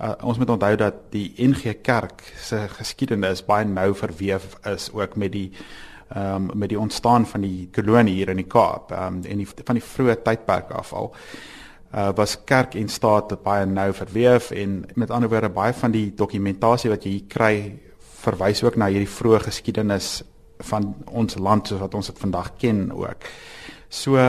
Uh, 0.01 0.13
ons 0.23 0.39
moet 0.39 0.51
onthou 0.51 0.77
dat 0.77 0.95
die 1.11 1.33
NG 1.37 1.81
Kerk 1.83 2.23
se 2.37 2.69
geskiedenis 2.69 3.45
baie 3.45 3.65
nou 3.65 3.95
verweef 3.95 4.57
is 4.65 4.91
ook 4.93 5.17
met 5.17 5.33
die 5.33 5.51
ehm 5.53 5.90
um, 6.17 6.51
met 6.55 6.69
die 6.69 6.79
ontstaan 6.79 7.27
van 7.27 7.45
die 7.47 7.69
kolonie 7.75 8.15
hier 8.15 8.33
in 8.33 8.43
die 8.43 8.49
Kaap 8.51 8.93
um, 8.93 9.23
en 9.23 9.43
die 9.43 9.49
van 9.49 9.79
die 9.79 9.85
vroeë 9.85 10.21
tydperk 10.25 10.73
af 10.77 10.93
al 10.93 11.13
uh, 11.95 12.11
was 12.17 12.37
kerk 12.45 12.75
en 12.75 12.89
staat 12.89 13.35
baie 13.45 13.67
nou 13.67 13.91
verweef 13.95 14.51
en 14.51 14.85
met 14.95 15.11
ander 15.11 15.31
woorde 15.31 15.53
baie 15.55 15.75
van 15.75 15.95
die 15.95 16.11
dokumentasie 16.17 16.91
wat 16.91 17.07
jy 17.07 17.17
hier 17.19 17.29
kry 17.29 17.55
verwys 18.21 18.63
ook 18.65 18.77
na 18.77 18.91
hierdie 18.93 19.11
vroeë 19.11 19.45
geskiedenis 19.47 20.21
van 20.71 20.93
ons 21.07 21.39
land 21.41 21.69
soos 21.69 21.81
wat 21.81 21.95
ons 21.97 22.11
dit 22.11 22.19
vandag 22.21 22.53
ken 22.61 22.91
ook. 22.93 23.25
So 23.89 24.21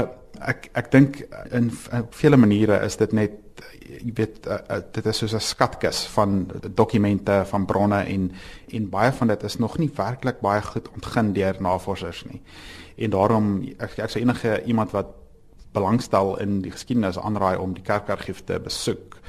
ek 0.41 0.69
ek 0.79 0.91
dink 0.93 1.19
in, 1.51 1.69
in 1.91 2.05
vele 2.15 2.39
maniere 2.39 2.79
is 2.85 2.95
dit 2.97 3.11
net 3.13 3.50
jy 3.81 4.11
weet 4.15 4.47
uh, 4.47 4.57
uh, 4.69 4.79
dit 4.91 5.05
is 5.05 5.17
soos 5.17 5.33
'n 5.33 5.39
skatkis 5.39 6.03
van 6.15 6.47
dokumente 6.73 7.43
van 7.45 7.65
bronne 7.65 8.03
en 8.03 8.31
en 8.69 8.89
baie 8.89 9.11
van 9.11 9.27
dit 9.27 9.43
is 9.43 9.57
nog 9.57 9.77
nie 9.77 9.91
werklik 9.95 10.39
baie 10.39 10.61
goed 10.61 10.89
ontgin 10.89 11.33
deur 11.33 11.55
navorsers 11.59 12.23
nie. 12.25 12.41
En 12.95 13.09
daarom 13.09 13.61
ek 13.77 13.97
ek 13.97 14.09
sou 14.09 14.21
enige 14.23 14.63
iemand 14.63 14.91
wat 14.91 15.07
belangstel 15.71 16.39
in 16.39 16.61
die 16.61 16.71
geskiedenis 16.71 17.19
aanraai 17.19 17.57
om 17.57 17.73
die 17.73 17.83
kerkargief 17.83 18.43
te 18.43 18.59
besoek 18.59 19.19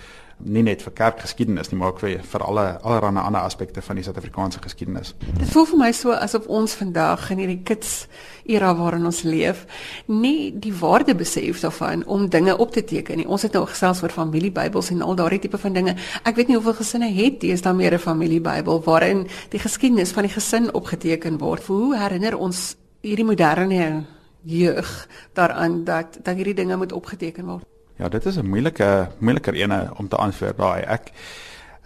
nie 0.45 0.63
net 0.63 0.83
vir 0.83 0.93
kerkgeskiedenis 0.93 1.71
nie, 1.71 1.79
maar 1.79 1.93
ook 1.93 2.01
vir 2.03 2.21
vir 2.33 2.45
alle 2.45 2.65
allerlei 2.83 3.25
ander 3.25 3.41
aspekte 3.41 3.83
van 3.83 3.97
die 3.99 4.05
Suid-Afrikaanse 4.05 4.63
geskiedenis. 4.63 5.15
Dit 5.39 5.49
voel 5.53 5.67
vir 5.71 5.79
my 5.79 5.91
so 5.97 6.13
asof 6.13 6.47
ons 6.47 6.75
vandag 6.79 7.31
in 7.31 7.43
hierdie 7.43 7.61
kits 7.65 8.07
era 8.45 8.73
waarin 8.75 9.07
ons 9.07 9.23
leef, 9.23 9.65
nie 10.07 10.53
die 10.53 10.75
waarde 10.75 11.15
besef 11.15 11.61
daarvan 11.63 12.05
om 12.07 12.29
dinge 12.29 12.57
op 12.59 12.73
te 12.73 12.85
teken 12.85 13.23
nie. 13.23 13.29
Ons 13.29 13.47
het 13.47 13.55
nou 13.57 13.65
gesels 13.67 14.03
oor 14.03 14.15
familiebybels 14.15 14.91
en 14.91 15.03
al 15.03 15.17
daardie 15.19 15.43
tipe 15.47 15.59
van 15.59 15.73
dinge. 15.79 15.97
Ek 16.25 16.37
weet 16.37 16.51
nie 16.51 16.59
hoeveel 16.59 16.79
gesinne 16.83 17.11
het 17.15 17.41
deesdae 17.41 17.75
meer 17.75 17.95
'n 17.95 17.99
familiebybel 17.99 18.83
waarin 18.85 19.27
die 19.51 19.61
geskiedenis 19.61 20.13
van 20.13 20.23
die 20.23 20.35
gesin 20.35 20.75
opgeteken 20.75 21.39
word. 21.39 21.67
Hoe 21.67 21.97
herinner 21.97 22.39
ons 22.39 22.77
hierdie 23.01 23.25
moderne 23.25 24.05
jeug 24.43 25.09
daaraan 25.35 25.85
dat 25.85 26.19
dat 26.23 26.35
hierdie 26.35 26.55
dinge 26.55 26.77
moet 26.77 26.93
opgeteken 26.93 27.47
word? 27.47 27.72
Ja, 28.03 28.09
dit 28.09 28.25
is 28.27 28.37
'n 28.37 28.47
moeilike 28.47 29.09
moeiliker 29.19 29.55
ene 29.55 29.91
om 29.97 30.09
te 30.09 30.17
antwoord 30.17 30.57
daai. 30.57 30.83
Ek 30.83 31.13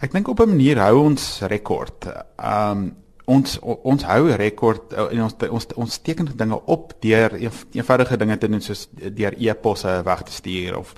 ek 0.00 0.12
dink 0.12 0.28
op 0.28 0.40
'n 0.40 0.48
manier 0.48 0.78
hou 0.78 1.02
ons 1.04 1.40
rekord. 1.40 2.08
Um 2.36 2.96
ons 3.24 3.58
ons 3.60 4.04
hou 4.04 4.30
rekord 4.30 4.92
uh, 4.92 5.10
en 5.12 5.22
ons 5.22 5.34
ons 5.50 5.66
ons 5.74 5.98
teken 6.02 6.28
dinge 6.36 6.60
op 6.64 6.92
deur 7.00 7.34
eenvoudige 7.72 8.16
dinge 8.16 8.38
te 8.38 8.48
doen 8.48 8.60
soos 8.60 8.88
deur 8.92 9.34
e-posse 9.36 10.02
weg 10.04 10.22
te 10.22 10.32
stuur 10.32 10.78
of 10.78 10.94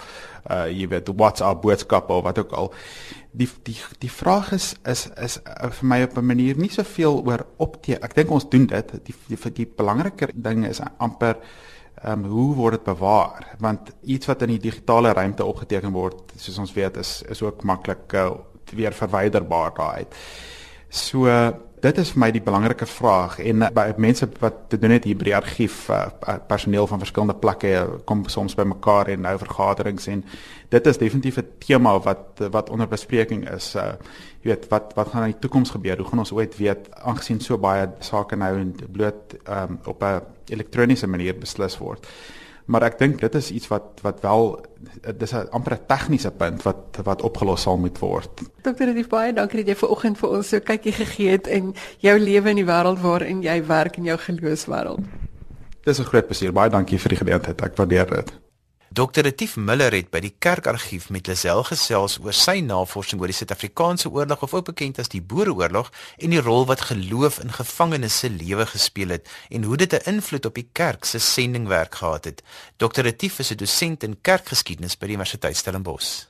uh 0.50 0.66
jy 0.70 0.88
weet 0.88 1.08
WhatsApp 1.16 1.62
boodskappe 1.62 2.12
of 2.12 2.22
wat 2.22 2.38
ook 2.38 2.52
al. 2.52 2.72
Die 3.32 3.48
die 3.62 3.80
die 3.98 4.10
vraag 4.10 4.52
is 4.52 4.76
is 4.84 5.08
is 5.16 5.38
uh, 5.38 5.70
vir 5.70 5.86
my 5.86 6.02
op 6.02 6.16
'n 6.16 6.26
manier 6.26 6.56
nie 6.56 6.70
soveel 6.70 7.24
oor 7.26 7.46
opteken. 7.56 8.02
Ek 8.02 8.14
dink 8.14 8.30
ons 8.30 8.48
doen 8.48 8.66
dit. 8.66 8.92
Die 9.04 9.14
die, 9.26 9.52
die 9.52 9.72
belangriker 9.76 10.30
ding 10.34 10.66
is 10.66 10.80
amper 10.98 11.36
ehm 12.02 12.24
um, 12.24 12.30
hoe 12.30 12.54
word 12.54 12.74
dit 12.74 12.84
bewaar? 12.84 13.54
Want 13.58 13.90
iets 14.02 14.26
wat 14.26 14.42
in 14.42 14.48
die 14.48 14.62
digitale 14.70 15.12
ruimte 15.12 15.44
opgeteken 15.44 15.92
word, 15.92 16.32
soos 16.36 16.58
ons 16.58 16.72
weet, 16.72 16.96
is 16.96 17.22
is 17.28 17.42
ook 17.42 17.62
maklik 17.62 18.12
uh, 18.12 18.30
weer 18.74 18.92
verwyderbaar 18.92 19.74
daaruit. 19.74 20.14
So 20.88 21.26
dit 21.80 21.98
is 21.98 22.10
vir 22.14 22.20
my 22.22 22.28
die 22.34 22.42
belangrike 22.42 22.86
vraag 22.86 23.38
en 23.44 23.62
uh, 23.62 23.70
by 23.74 23.86
mense 23.96 24.28
wat 24.42 24.64
te 24.72 24.78
doen 24.78 24.94
het 24.94 25.04
hier 25.04 25.18
by 25.18 25.30
die 25.30 25.36
argief 25.36 25.88
uh, 25.90 26.06
personeel 26.48 26.86
van 26.90 27.02
verskillende 27.02 27.36
plekke 27.38 27.72
kom 28.08 28.24
soms 28.28 28.56
by 28.58 28.66
mekaar 28.68 29.12
en 29.12 29.24
nou 29.26 29.34
vergaderings 29.38 30.08
en 30.12 30.24
dit 30.72 30.86
is 30.86 30.98
definitief 30.98 31.38
'n 31.38 31.48
tema 31.58 31.98
wat 31.98 32.42
wat 32.50 32.70
onder 32.70 32.88
bespreking 32.88 33.48
is 33.50 33.74
uh 33.74 33.92
jy 34.42 34.54
weet 34.54 34.68
wat 34.70 34.92
wat 34.94 35.08
gaan 35.08 35.24
in 35.26 35.32
die 35.32 35.40
toekoms 35.40 35.70
gebeur? 35.70 35.98
Hoe 35.98 36.06
gaan 36.06 36.18
ons 36.18 36.32
ooit 36.32 36.56
weet 36.56 36.88
aangesien 36.94 37.40
so 37.40 37.58
baie 37.58 37.88
sake 37.98 38.36
nou 38.36 38.72
bloot 38.92 39.34
um, 39.48 39.78
op 39.84 40.02
'n 40.02 40.22
elektroniese 40.46 41.06
manier 41.06 41.34
beslis 41.34 41.78
word 41.78 42.06
Maar 42.68 42.84
ek 42.90 42.98
dink 43.00 43.20
dit 43.20 43.34
is 43.34 43.50
iets 43.50 43.68
wat 43.72 44.02
wat 44.04 44.20
wel 44.20 44.50
dis 45.16 45.32
'n 45.32 45.48
amper 45.56 45.72
'n 45.72 45.86
tegniese 45.86 46.30
punt 46.30 46.62
wat 46.62 47.00
wat 47.02 47.22
opgelos 47.22 47.62
sal 47.62 47.78
moet 47.78 47.98
word. 47.98 48.30
Dokter 48.62 48.86
Redief 48.86 49.08
baie 49.08 49.32
dankie 49.32 49.64
dat 49.64 49.68
jy 49.68 49.74
ver 49.74 49.88
oggend 49.88 50.18
vir 50.18 50.28
ons 50.28 50.48
so 50.48 50.60
kykie 50.60 50.92
gegee 50.92 51.30
het 51.30 51.46
in 51.46 51.74
jou 51.98 52.18
lewe 52.18 52.50
in 52.50 52.56
die 52.56 52.68
wêreld 52.68 53.00
waarin 53.00 53.42
jy 53.42 53.66
werk 53.66 53.96
in 53.96 54.04
jou 54.04 54.18
geloofswêreld. 54.18 55.00
Dis 55.84 55.98
'n 55.98 56.04
groot 56.04 56.26
plesier. 56.26 56.52
Baie 56.52 56.70
dankie 56.70 56.98
vir 56.98 57.08
die 57.08 57.18
geleentheid. 57.18 57.62
Ek 57.62 57.76
waardeer 57.76 58.06
dit. 58.06 58.32
Dr. 58.98 59.22
Retief 59.22 59.52
Miller 59.54 59.94
het 59.94 60.08
by 60.10 60.18
die 60.24 60.32
kerkargief 60.42 61.04
met 61.14 61.28
Lisel 61.30 61.60
gesels 61.68 62.16
oor 62.18 62.34
sy 62.34 62.56
navorsing 62.66 63.20
oor 63.22 63.30
die 63.30 63.36
Suid-Afrikaanse 63.36 64.10
oorlog 64.10 64.40
of 64.42 64.56
ook 64.56 64.72
bekend 64.72 64.96
as 64.98 65.12
die 65.12 65.20
Boereoorlog 65.22 65.92
en 66.18 66.32
die 66.34 66.40
rol 66.42 66.64
wat 66.66 66.82
geloof 66.88 67.36
in 67.44 67.54
gevangenes 67.54 68.16
se 68.24 68.30
lewe 68.32 68.66
gespeel 68.66 69.14
het 69.14 69.30
en 69.54 69.68
hoe 69.70 69.78
dit 69.78 69.94
'n 69.94 70.16
invloed 70.16 70.48
op 70.50 70.54
die 70.58 70.66
kerk 70.72 71.04
se 71.04 71.18
sendingwerk 71.18 71.94
gehad 71.94 72.24
het. 72.24 72.42
Dr. 72.76 73.06
Retief 73.06 73.38
is 73.38 73.52
'n 73.52 73.56
dosent 73.62 74.02
in 74.02 74.18
kerkgeskiedenis 74.20 74.98
by 74.98 75.06
die 75.06 75.14
Universiteit 75.14 75.56
Stellenbosch. 75.56 76.26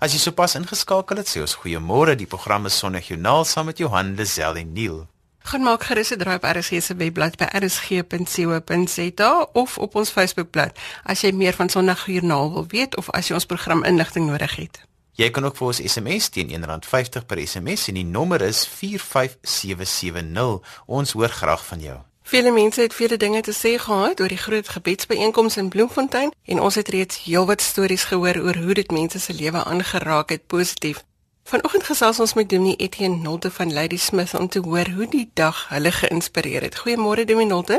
As 0.00 0.12
jy 0.12 0.18
sopas 0.18 0.54
ingeskakel 0.54 1.16
het, 1.16 1.28
sê 1.28 1.40
ons 1.40 1.54
goeiemôre. 1.54 2.16
Die 2.16 2.26
program 2.26 2.66
is 2.66 2.78
Sonnig 2.78 3.06
Joernaal 3.06 3.44
saam 3.44 3.66
met 3.66 3.78
Johan 3.78 4.14
Lisel 4.14 4.56
en 4.56 4.72
Neil. 4.72 5.06
Gaan 5.38 5.62
maak 5.62 5.84
gerus 5.84 6.10
'n 6.10 6.18
draai 6.18 6.36
op 6.36 6.44
RSG 6.44 6.82
se 6.82 6.94
webblad 6.96 7.36
by 7.36 7.44
rsg.co.za 7.44 9.48
of 9.52 9.78
op 9.78 9.94
ons 9.94 10.10
Facebookblad 10.10 10.78
as 11.04 11.20
jy 11.20 11.32
meer 11.32 11.52
van 11.52 11.68
Sondagjoernaal 11.68 12.52
wil 12.52 12.66
weet 12.68 12.96
of 12.96 13.10
as 13.10 13.28
jy 13.28 13.34
ons 13.34 13.46
program 13.46 13.84
inligting 13.84 14.26
nodig 14.26 14.56
het. 14.56 14.80
Jy 15.12 15.30
kan 15.30 15.44
ook 15.44 15.56
vir 15.56 15.66
ons 15.66 15.82
SMS 15.82 16.28
teen 16.28 16.54
R1.50 16.54 17.26
per 17.26 17.46
SMS 17.46 17.88
en 17.88 17.94
die 17.94 18.04
nommer 18.04 18.40
is 18.40 18.66
45770. 18.66 20.60
Ons 20.86 21.12
hoor 21.12 21.28
graag 21.28 21.66
van 21.66 21.80
jou. 21.80 21.98
Vele 22.28 22.50
mense 22.52 22.80
het 22.80 22.94
vele 22.94 23.16
dinge 23.16 23.40
te 23.40 23.54
sê 23.56 23.70
gehad 23.80 24.20
oor 24.20 24.28
die 24.28 24.38
groot 24.38 24.68
gebedsbyeenkoms 24.68 25.56
in 25.56 25.68
Bloemfontein 25.72 26.32
en 26.44 26.60
ons 26.60 26.74
het 26.74 26.88
reeds 26.88 27.22
heelwat 27.24 27.64
stories 27.64 28.04
gehoor 28.04 28.36
oor 28.36 28.56
hoe 28.56 28.74
dit 28.74 28.90
mense 28.90 29.18
se 29.18 29.32
lewe 29.32 29.64
aangeraak 29.64 30.30
het 30.30 30.46
positief. 30.46 31.07
Vanoggend 31.48 31.84
gesels 31.88 32.18
ons 32.20 32.34
met 32.36 32.48
Dominee 32.48 32.76
Etienne 32.76 33.22
Nolte 33.24 33.50
van 33.50 33.72
Lady 33.72 33.96
Smith 33.96 34.34
om 34.34 34.48
te 34.48 34.60
hoor 34.60 34.88
hoe 34.96 35.06
die 35.08 35.30
dag 35.34 35.68
hulle 35.68 35.92
geïnspireer 35.92 36.62
het. 36.62 36.74
Goeiemôre 36.76 37.24
Dominee 37.24 37.48
Nolte. 37.48 37.78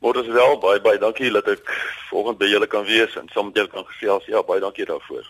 Môre 0.00 0.22
is 0.22 0.30
wel 0.32 0.56
baie 0.62 0.80
baie 0.80 0.98
dankie 0.98 1.28
dat 1.34 1.50
ek 1.52 1.60
vanoggend 2.08 2.38
by 2.40 2.48
julle 2.48 2.68
kan 2.72 2.86
wees 2.88 3.12
en 3.20 3.28
saam 3.34 3.50
met 3.50 3.60
julle 3.60 3.68
kan 3.68 3.84
gesels. 3.90 4.24
Ja, 4.32 4.40
baie 4.48 4.64
dankie 4.64 4.88
daarvoor. 4.88 5.28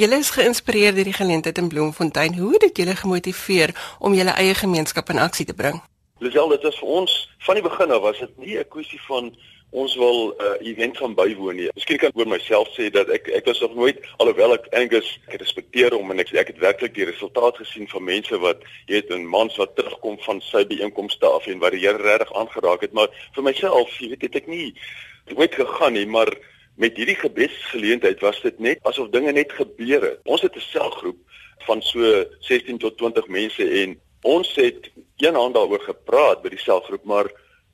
Julle 0.00 0.22
is 0.24 0.32
geïnspireer 0.38 0.96
deur 0.96 1.10
die 1.10 1.18
geleentheid 1.18 1.60
in 1.60 1.68
Bloemfontein. 1.68 2.38
Hoe 2.38 2.54
het 2.56 2.64
dit 2.64 2.80
julle 2.80 2.96
gemotiveer 2.96 3.76
om 3.98 4.16
julle 4.16 4.32
eie 4.40 4.56
gemeenskap 4.56 5.12
in 5.12 5.20
aksie 5.20 5.44
te 5.44 5.58
bring? 5.60 5.82
Lisel, 6.24 6.48
dit 6.56 6.64
was 6.64 6.80
vir 6.80 6.96
ons 7.02 7.18
van 7.44 7.60
die 7.60 7.66
begin 7.68 7.92
af 7.92 8.06
was 8.08 8.24
dit 8.24 8.38
nie 8.40 8.56
'n 8.56 8.68
kwessie 8.72 9.02
van 9.04 9.34
ons 9.70 9.96
wil 9.96 10.28
'n 10.28 10.42
uh, 10.42 10.68
event 10.68 10.96
gaan 10.96 11.14
bywoon 11.14 11.56
nie. 11.56 11.68
Miskien 11.74 11.98
kan 11.98 12.08
ek 12.08 12.16
oor 12.16 12.28
myself 12.28 12.68
sê 12.72 12.90
dat 12.90 13.08
ek 13.08 13.28
ek 13.28 13.44
was 13.44 13.60
nog 13.60 13.74
nooit 13.74 13.98
alhoewel 14.16 14.54
ek 14.54 14.68
Angus 14.72 15.18
ek 15.28 15.40
respekteer 15.40 15.92
hom 15.92 16.10
en 16.10 16.18
ek 16.18 16.32
ek 16.32 16.46
het 16.46 16.58
werklik 16.58 16.94
die 16.94 17.04
resultaat 17.04 17.56
gesien 17.56 17.88
van 17.88 18.04
mense 18.04 18.38
wat 18.38 18.64
jy 18.86 18.94
weet 18.94 19.10
'n 19.10 19.26
mans 19.26 19.56
wat 19.56 19.76
terugkom 19.76 20.18
van 20.24 20.40
sy 20.40 20.64
byeenkomste 20.64 21.26
af 21.26 21.46
en 21.46 21.58
wat 21.58 21.72
die 21.72 21.84
Here 21.84 22.02
regtig 22.02 22.32
aangeraak 22.32 22.80
het, 22.80 22.92
maar 22.92 23.08
vir 23.34 23.42
myself, 23.42 23.98
jy 24.00 24.08
weet, 24.08 24.22
het 24.22 24.36
ek 24.36 24.46
nie 24.46 24.74
ooit 25.34 25.54
gegaan 25.54 25.92
nie, 25.92 26.06
maar 26.06 26.32
met 26.76 26.96
hierdie 26.96 27.18
gebedsgeleentheid 27.18 28.20
was 28.20 28.40
dit 28.40 28.58
net 28.58 28.78
asof 28.82 29.10
dinge 29.10 29.32
net 29.32 29.52
gebeur 29.52 30.02
het. 30.02 30.20
Ons 30.24 30.42
het 30.42 30.56
'n 30.56 30.60
selgroep 30.60 31.18
van 31.66 31.82
so 31.82 32.24
16 32.40 32.78
tot 32.78 32.96
20 32.96 33.26
mense 33.28 33.64
en 33.82 34.00
ons 34.22 34.54
het 34.54 34.90
een 35.16 35.34
hand 35.34 35.54
daaroor 35.54 35.80
gepraat 35.80 36.42
by 36.42 36.48
die 36.48 36.58
selgroep, 36.58 37.04
maar 37.04 37.26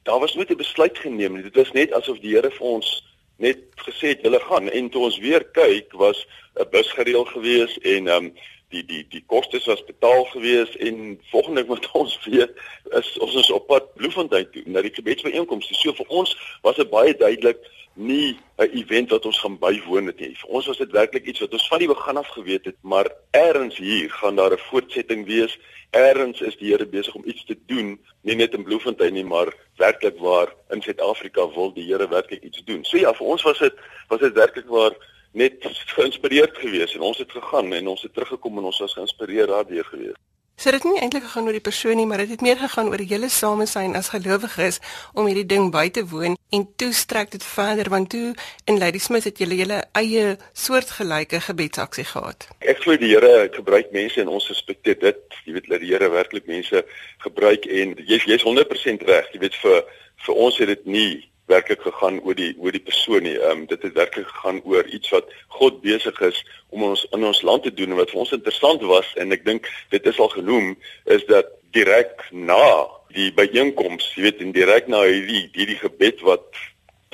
daar 0.05 0.21
was 0.21 0.35
nooit 0.35 0.51
'n 0.51 0.57
besluit 0.57 0.99
geneem 0.99 1.35
nie. 1.35 1.43
Dit 1.43 1.57
was 1.57 1.73
net 1.73 1.93
asof 1.93 2.19
die 2.21 2.35
Here 2.35 2.51
vir 2.51 2.67
ons 2.67 3.05
net 3.37 3.59
gesê 3.75 4.15
het 4.15 4.23
hulle 4.23 4.41
gaan 4.41 4.71
en 4.71 4.91
toe 4.91 5.03
ons 5.03 5.19
weer 5.19 5.45
kyk 5.45 5.93
was 5.93 6.27
'n 6.55 6.69
bus 6.71 6.91
gereël 6.93 7.25
gewees 7.25 7.79
en 7.79 8.09
ehm 8.09 8.25
um, 8.25 8.35
die 8.75 8.85
die 8.91 9.05
die 9.11 9.23
kostes 9.31 9.69
was 9.71 9.85
betaal 9.87 10.25
gewees 10.33 10.75
en 10.89 11.21
volgende 11.31 11.65
wat 11.71 11.89
ons 12.01 12.19
weet 12.27 12.53
is 13.01 13.13
ons 13.19 13.39
is 13.43 13.53
op 13.55 13.69
pad 13.71 13.95
Bloemfontein 13.95 14.51
toe 14.51 14.63
na 14.67 14.83
die 14.85 14.95
gebedsbijeenkomste. 14.95 15.79
So 15.79 15.97
vir 16.01 16.13
ons 16.23 16.35
was 16.67 16.83
dit 16.83 16.91
baie 16.91 17.17
duidelik 17.17 17.63
nie 17.95 18.37
'n 18.59 18.71
event 18.81 19.11
wat 19.11 19.27
ons 19.27 19.39
gaan 19.39 19.59
bywoon 19.59 20.07
het 20.07 20.21
nie. 20.21 20.35
Vir 20.37 20.51
ons 20.51 20.67
was 20.67 20.79
dit 20.79 20.91
werklik 20.91 21.27
iets 21.27 21.41
wat 21.41 21.53
ons 21.53 21.69
van 21.69 21.79
die 21.79 21.89
begin 21.89 22.17
af 22.17 22.29
geweet 22.29 22.65
het, 22.65 22.77
maar 22.83 23.11
eers 23.31 23.77
hier 23.77 24.11
gaan 24.11 24.37
daar 24.37 24.53
'n 24.53 24.67
voortsetting 24.71 25.27
wees. 25.27 25.59
Eers 25.91 26.41
is 26.41 26.57
die 26.57 26.71
Here 26.71 26.87
besig 26.87 27.15
om 27.15 27.23
iets 27.25 27.45
te 27.45 27.57
doen, 27.67 27.99
nie 28.23 28.35
net 28.35 28.55
in 28.55 28.65
Bloemfontein 28.65 29.13
nie, 29.13 29.25
maar 29.25 29.55
werklik 29.77 30.19
waar 30.19 30.55
in 30.71 30.83
Suid-Afrika 30.83 31.49
wil 31.55 31.73
die 31.73 31.85
Here 31.85 32.09
werklik 32.09 32.43
iets 32.43 32.65
doen. 32.65 32.85
So 32.85 32.97
ja, 32.97 33.15
vir 33.15 33.27
ons 33.27 33.43
was 33.43 33.59
dit 33.59 33.75
was 34.09 34.21
dit 34.21 34.33
werklik 34.33 34.67
waar 34.67 34.95
net 35.35 35.67
geïnspireerd 35.97 36.59
geweest 36.59 36.95
en 36.95 37.01
ons 37.11 37.19
het 37.19 37.31
gegaan 37.31 37.73
en 37.73 37.89
ons 37.95 38.03
het 38.03 38.15
teruggekom 38.15 38.59
en 38.59 38.71
ons 38.71 38.79
was 38.79 38.97
geïnspireerd 38.99 39.49
daardeur 39.49 39.85
geweest. 39.85 40.23
So 40.57 40.71
dit 40.71 40.83
het 40.83 40.87
nie 40.87 41.01
eintlik 41.03 41.25
gegaan 41.27 41.49
oor 41.49 41.57
die 41.57 41.65
persoon 41.67 41.97
nie, 41.99 42.07
maar 42.07 42.21
dit 42.23 42.31
het 42.31 42.43
meer 42.47 42.59
gegaan 42.61 42.93
oor 42.93 43.03
julle 43.03 43.29
samesyn 43.29 43.97
as 43.99 44.13
gelowiges 44.13 44.79
om 45.13 45.27
hierdie 45.27 45.49
ding 45.51 45.73
by 45.75 45.89
te 45.91 46.05
woon 46.07 46.37
en 46.55 46.67
toe 46.79 46.93
strek 46.95 47.33
dit 47.33 47.43
verder 47.43 47.91
want 47.91 48.13
toe 48.15 48.37
in 48.71 48.79
Lady 48.79 49.01
Smith 49.03 49.27
het 49.27 49.43
julle 49.43 49.59
julle 49.59 49.81
eie 49.99 50.37
soortgelyke 50.53 51.41
gebedsaksie 51.49 52.07
gehad. 52.07 52.47
Ek 52.63 52.85
glo 52.87 52.95
die 52.97 53.11
Here 53.11 53.51
gebruik 53.51 53.91
mense 53.91 54.23
en 54.23 54.31
ons 54.31 54.47
respekteer 54.53 55.01
dit. 55.03 55.39
Jy 55.43 55.59
weet 55.59 55.69
dat 55.75 55.83
die 55.83 55.91
Here 55.91 56.11
werklik 56.15 56.47
mense 56.47 56.85
gebruik 57.27 57.67
en 57.67 57.99
jy's 58.07 58.31
jy's 58.31 58.47
100% 58.47 59.07
reg. 59.11 59.35
Jy 59.35 59.43
weet 59.49 59.59
vir 59.65 59.83
vir 60.25 60.43
ons 60.47 60.63
het 60.63 60.71
dit 60.71 60.87
nie 60.87 61.13
werklik 61.47 61.83
gegaan 61.85 62.21
oor 62.25 62.35
die 62.35 62.55
oor 62.59 62.73
die 62.73 62.83
persoon 62.83 63.23
nie. 63.23 63.37
Ehm 63.39 63.65
um, 63.65 63.67
dit 63.67 63.83
het 63.83 63.93
werklik 63.93 64.29
gegaan 64.29 64.61
oor 64.65 64.87
iets 64.87 65.11
wat 65.15 65.31
God 65.49 65.81
besig 65.83 66.21
is 66.21 66.45
om 66.71 66.83
ons 66.83 67.07
in 67.13 67.25
ons 67.25 67.43
land 67.43 67.63
te 67.63 67.75
doen 67.75 67.91
en 67.91 68.01
wat 68.01 68.11
vir 68.11 68.23
ons 68.25 68.33
interessant 68.33 68.83
was 68.83 69.13
en 69.21 69.33
ek 69.33 69.45
dink 69.45 69.69
dit 69.91 70.07
is 70.07 70.19
al 70.19 70.33
genoem 70.33 70.75
is 71.05 71.25
dat 71.31 71.53
direk 71.75 72.29
na 72.31 72.87
die 73.15 73.31
byeenkoms, 73.35 74.13
jy 74.15 74.23
weet, 74.27 74.41
en 74.43 74.55
direk 74.55 74.89
na 74.91 75.03
hierdie 75.07 75.49
hierdie 75.55 75.79
gebed 75.79 76.23
wat 76.27 76.47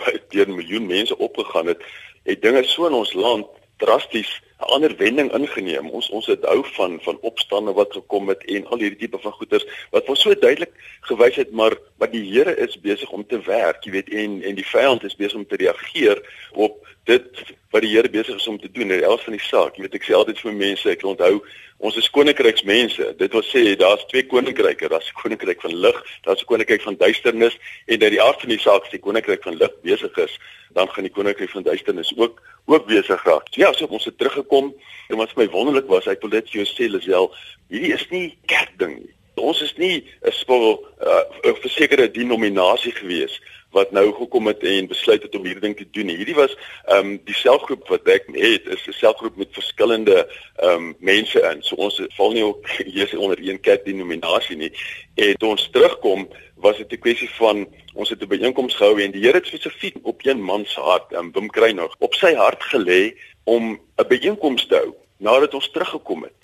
deur 0.33 0.47
'n 0.49 0.57
miljoen 0.57 0.87
mense 0.87 1.17
opgegaan 1.19 1.73
het, 1.73 1.83
het 2.25 2.43
dinge 2.43 2.65
so 2.65 2.87
in 2.87 2.97
ons 2.97 3.13
land 3.13 3.47
drasties 3.77 4.31
'n 4.61 4.73
ander 4.77 4.97
wending 4.97 5.33
ingeneem. 5.33 5.91
Ons 5.91 6.11
ons 6.11 6.27
het 6.27 6.45
hou 6.45 6.65
van 6.77 6.99
van 7.03 7.19
opstande 7.21 7.73
wat 7.73 7.93
gekom 7.93 8.29
het 8.29 8.45
en 8.45 8.67
al 8.67 8.79
hierdie 8.79 8.99
tipe 8.99 9.19
van 9.19 9.33
goeters 9.33 9.67
wat 9.91 10.09
ons 10.09 10.21
so 10.21 10.35
duidelik 10.35 10.73
gewys 11.01 11.37
het 11.37 11.51
maar 11.51 11.77
wat 11.99 12.13
die 12.13 12.25
Here 12.31 12.57
is 12.57 12.81
besig 12.81 13.11
om 13.11 13.27
te 13.27 13.41
werk, 13.41 13.85
jy 13.85 13.93
weet, 13.93 14.09
en 14.09 14.43
en 14.43 14.55
die 14.55 14.67
vyand 14.67 15.05
is 15.05 15.17
besig 15.17 15.39
om 15.39 15.47
te 15.47 15.57
reageer 15.57 16.21
op 16.53 16.87
dit 17.05 17.43
wat 17.71 17.83
die 17.83 17.91
Here 17.95 18.11
besig 18.11 18.37
is 18.37 18.47
om 18.47 18.59
te 18.59 18.71
doen 18.71 18.91
in 18.91 19.03
elk 19.03 19.23
van 19.23 19.37
die 19.37 19.43
saak. 19.43 19.77
Jy 19.77 19.87
weet 19.87 19.99
ek 20.01 20.07
sê 20.07 20.15
altyd 20.17 20.41
vir 20.43 20.57
mense, 20.59 20.89
ek 20.91 21.05
onthou 21.07 21.41
ons 21.81 21.97
is 21.97 22.11
koninkryksmense. 22.13 23.07
Dit 23.17 23.33
wil 23.33 23.45
sê 23.47 23.63
daar's 23.79 24.03
twee 24.11 24.27
koninkryke, 24.29 24.91
daar's 24.93 25.09
die 25.09 25.17
koninkryk 25.23 25.63
van 25.65 25.77
lig, 25.85 26.01
daar's 26.27 26.43
die 26.43 26.49
koninkryk 26.51 26.83
van 26.85 26.99
duisternis 27.01 27.57
en 27.87 28.03
dat 28.03 28.13
die 28.13 28.21
aard 28.23 28.43
van 28.43 28.53
die 28.53 28.61
saak 28.61 28.89
is 28.89 28.97
die 28.97 29.05
koninkryk 29.05 29.47
van 29.47 29.57
lig 29.61 29.79
besig 29.87 30.19
is, 30.21 30.35
dan 30.77 30.91
gaan 30.93 31.09
die 31.09 31.15
koninkryk 31.15 31.55
van 31.55 31.65
duisternis 31.67 32.13
ook 32.17 32.43
ook 32.71 32.85
besig 32.87 33.25
raak. 33.25 33.49
So 33.51 33.63
ja, 33.63 33.73
so 33.73 33.89
ons 33.89 34.05
het 34.07 34.19
teruggekom 34.19 34.75
en 35.09 35.17
wat 35.19 35.33
vir 35.33 35.45
my 35.45 35.49
wonderlik 35.55 35.89
was, 35.91 36.07
ek 36.11 36.21
wil 36.23 36.35
dit 36.37 36.53
vir 36.53 36.61
jou 36.61 36.69
sê 36.69 36.91
Lisel, 36.91 37.31
hierdie 37.73 37.95
is 37.97 38.05
nie 38.13 38.27
kerkding 38.51 39.01
nie. 39.01 39.15
Ons 39.41 39.63
is 39.65 39.73
nie 39.81 40.05
'n 40.21 40.33
spul 40.37 40.85
uh, 41.01 41.25
'n 41.49 41.57
versekerde 41.65 42.11
denominasie 42.13 42.93
gewees 42.93 43.41
wat 43.71 43.91
nou 43.91 44.13
gekom 44.15 44.47
het 44.47 44.63
en 44.63 44.89
besluit 44.91 45.23
het 45.23 45.35
om 45.35 45.45
hierdie 45.45 45.63
ding 45.63 45.77
te 45.77 45.87
doen. 45.91 46.09
Hierdie 46.09 46.35
was 46.35 46.57
ehm 46.85 46.99
um, 46.99 47.21
die 47.25 47.35
selfgroep 47.35 47.89
wat 47.89 48.09
ek 48.09 48.27
het 48.35 48.67
is 48.67 48.87
'n 48.87 48.93
selfgroep 48.93 49.37
met 49.37 49.49
verskillende 49.53 50.27
ehm 50.57 50.75
um, 50.75 50.95
mense 50.99 51.41
in. 51.41 51.63
So 51.63 51.75
ons 51.75 52.01
val 52.17 52.33
nie 52.33 52.45
ook 52.45 52.69
hier 52.95 53.19
onder 53.19 53.39
een 53.39 53.61
kerk 53.61 53.85
denominasie 53.85 54.57
nie. 54.57 54.73
En 55.15 55.37
toe 55.37 55.49
ons 55.49 55.69
terugkom 55.71 56.29
was 56.57 56.77
dit 56.77 56.93
'n 56.93 56.99
kwessie 56.99 57.31
van 57.31 57.69
ons 57.95 58.09
het 58.09 58.23
'n 58.23 58.29
byeenkoms 58.29 58.75
gehou 58.75 59.01
en 59.03 59.11
die 59.11 59.23
Here 59.23 59.39
het 59.39 59.47
spesifiek 59.47 59.97
op 60.03 60.27
een 60.27 60.43
man 60.43 60.67
se 60.67 60.81
hart, 60.81 61.13
ehm 61.13 61.25
um, 61.25 61.33
Wim 61.33 61.51
Kruinog, 61.51 61.95
op 61.99 62.15
sy 62.15 62.35
hart 62.35 62.63
gelê 62.63 63.15
om 63.45 63.81
'n 63.97 64.09
byeenkoms 64.09 64.67
te 64.67 64.75
hou 64.75 64.95
nadat 65.17 65.55
ons 65.55 65.71
teruggekom 65.71 66.23
het. 66.23 66.35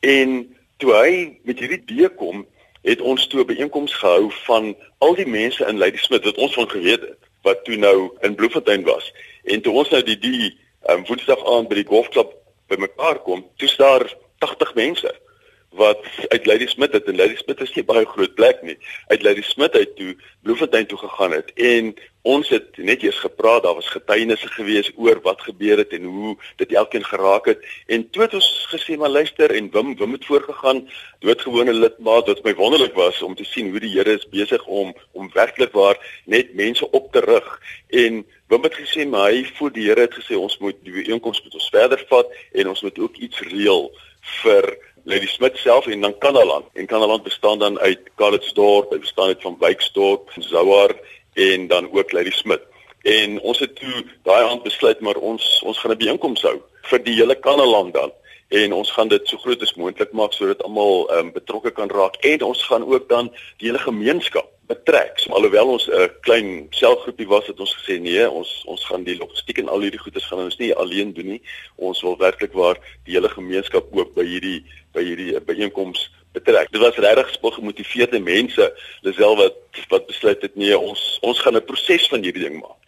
En 0.00 0.56
toe 0.76 0.92
hy 0.92 1.38
met 1.42 1.58
hierdie 1.58 1.82
idee 1.82 2.08
kom 2.08 2.46
het 2.86 3.00
ons 3.00 3.26
toe 3.26 3.40
'n 3.42 3.46
byeenkoms 3.46 3.94
gehou 3.94 4.30
van 4.46 4.76
al 4.98 5.14
die 5.14 5.26
mense 5.26 5.66
in 5.66 5.78
Ladysmith 5.78 6.24
wat 6.24 6.38
ons 6.38 6.54
van 6.54 6.70
geweet 6.70 7.00
het 7.00 7.18
wat 7.42 7.64
toe 7.64 7.76
nou 7.76 8.10
in 8.20 8.34
Bloemfontein 8.34 8.82
was. 8.82 9.12
En 9.44 9.60
toe 9.60 9.72
ons 9.72 9.90
nou 9.90 10.02
die 10.02 10.18
die 10.18 10.58
um, 10.90 11.04
woensdag 11.06 11.44
aand 11.46 11.68
by 11.68 11.74
die 11.74 11.86
golfklub 11.86 12.34
bymekaar 12.66 13.18
kom, 13.22 13.46
toe 13.56 13.68
staan 13.68 14.06
80 14.38 14.74
mense 14.74 15.14
wat 15.70 16.04
uit 16.28 16.46
Lady 16.46 16.66
Smith 16.66 16.92
het 16.92 17.04
en 17.04 17.16
Lady 17.16 17.36
Smith 17.36 17.60
is 17.60 17.72
nie 17.74 17.84
baie 17.84 18.06
groot 18.06 18.34
plek 18.34 18.62
nie. 18.62 18.78
Uit 19.06 19.22
Lady 19.22 19.42
Smith 19.42 19.74
uit 19.74 19.96
toe 19.96 20.16
Bloemfontein 20.42 20.86
toe 20.86 20.98
gegaan 20.98 21.32
het 21.32 21.52
en 21.54 21.94
ons 22.26 22.48
het 22.48 22.76
net 22.76 23.02
eers 23.02 23.18
gepraat, 23.22 23.62
daar 23.62 23.74
was 23.74 23.88
getuienisse 23.88 24.48
gewees 24.48 24.90
oor 24.96 25.20
wat 25.22 25.40
gebeur 25.46 25.78
het 25.78 25.92
en 25.94 26.04
hoe 26.10 26.36
dit 26.56 26.72
elkeen 26.72 27.04
geraak 27.04 27.46
het 27.46 27.62
en 27.86 28.08
toe 28.10 28.22
het 28.22 28.34
ons 28.34 28.48
gesê 28.72 28.96
maar 28.98 29.12
luister 29.12 29.54
en 29.54 29.70
Wim 29.70 29.94
Wim 29.98 30.16
het 30.16 30.26
voorgegaan, 30.26 30.88
doodgewone 31.20 31.74
lidmaat 31.74 32.32
wat 32.32 32.42
my 32.44 32.54
wonderlik 32.54 32.94
was 32.98 33.22
om 33.22 33.34
te 33.34 33.44
sien 33.44 33.70
hoe 33.70 33.80
die 33.80 33.92
Here 33.94 34.16
is 34.18 34.26
besig 34.32 34.64
om 34.66 34.94
om 35.12 35.30
werklik 35.34 35.72
waar 35.72 36.00
net 36.24 36.54
mense 36.54 36.90
op 36.90 37.12
te 37.12 37.22
rig 37.26 37.52
en 37.88 38.24
Wim 38.48 38.66
het 38.66 38.80
gesê 38.80 39.06
maar 39.06 39.30
hy 39.30 39.44
voel 39.58 39.70
die 39.70 39.86
Here 39.90 40.08
het 40.08 40.18
gesê 40.18 40.38
ons 40.38 40.58
moet 40.58 40.82
die 40.82 41.06
inkomste 41.12 41.46
met 41.46 41.54
ons 41.60 41.70
verder 41.70 42.04
vat 42.10 42.34
en 42.52 42.74
ons 42.74 42.82
moet 42.82 42.98
ook 42.98 43.22
iets 43.28 43.46
reël 43.52 43.90
vir 44.42 44.74
Lady 45.06 45.26
Smith 45.26 45.56
self 45.56 45.86
en 45.86 46.00
dan 46.00 46.18
Kanaland. 46.18 46.64
En 46.72 46.86
Kanaland 46.86 47.22
bestaan 47.22 47.58
dan 47.58 47.78
uit 47.78 48.00
Calitzdorp, 48.16 48.90
dit 48.90 49.00
bestaan 49.00 49.26
uit 49.26 49.42
van 49.42 49.56
Wyksdorp, 49.58 50.30
Zouar 50.38 50.90
en 51.32 51.66
dan 51.66 51.88
ook 51.92 52.12
Lady 52.12 52.30
Smith. 52.30 52.62
En 53.02 53.40
ons 53.40 53.58
het 53.58 53.76
toe 53.76 54.04
daai 54.22 54.44
aand 54.44 54.62
besluit 54.62 55.00
maar 55.00 55.14
ons 55.14 55.62
ons 55.62 55.78
gaan 55.78 55.92
'n 55.92 55.96
byeenkoms 55.96 56.42
hou 56.42 56.58
vir 56.90 57.02
die 57.02 57.14
hele 57.14 57.38
Kanaland 57.38 57.94
dan 57.94 58.12
en 58.48 58.72
ons 58.72 58.90
gaan 58.90 59.08
dit 59.08 59.28
so 59.28 59.36
groot 59.36 59.62
as 59.62 59.74
moontlik 59.74 60.12
maak 60.12 60.32
sodat 60.32 60.62
almal 60.62 61.06
um, 61.18 61.32
betrokke 61.32 61.70
kan 61.70 61.90
raak 61.90 62.16
en 62.16 62.42
ons 62.42 62.62
gaan 62.66 62.84
ook 62.86 63.08
dan 63.08 63.30
die 63.58 63.66
hele 63.68 63.78
gemeenskap 63.78 64.50
betrek. 64.66 65.18
So, 65.18 65.32
alhoewel 65.32 65.68
ons 65.68 65.86
'n 65.86 65.92
uh, 65.92 66.08
klein 66.20 66.66
selgroepie 66.70 67.26
was 67.26 67.46
het 67.46 67.60
ons 67.60 67.74
gesê 67.78 67.98
nee, 68.00 68.30
ons 68.30 68.62
ons 68.66 68.84
gaan 68.84 69.04
die 69.04 69.18
logistiek 69.18 69.58
en 69.58 69.68
al 69.68 69.80
hierdie 69.80 70.02
goedes 70.02 70.26
gaan 70.26 70.44
ons 70.44 70.58
nie 70.58 70.74
alleen 70.74 71.12
doen 71.12 71.26
nie. 71.26 71.42
Ons 71.76 72.02
wil 72.02 72.16
werklik 72.18 72.52
waar 72.52 72.78
die 73.04 73.14
hele 73.14 73.28
gemeenskap 73.28 73.84
ook 73.92 74.14
by 74.14 74.24
hierdie 74.24 74.64
by 74.96 75.04
hierdie 75.04 75.36
byeenkoms 75.48 76.08
betrek. 76.36 76.72
Dit 76.72 76.80
was 76.80 76.96
regtig 76.96 77.36
gemotiveerde 77.58 78.20
mense, 78.20 78.72
Lisel 79.06 79.36
wat 79.36 79.62
wat 79.92 80.08
besluit 80.08 80.42
het 80.42 80.56
nee, 80.56 80.78
ons 80.78 81.18
ons 81.20 81.40
gaan 81.44 81.56
'n 81.56 81.64
proses 81.64 82.08
van 82.08 82.22
hierdie 82.22 82.48
ding 82.48 82.60
maak. 82.60 82.80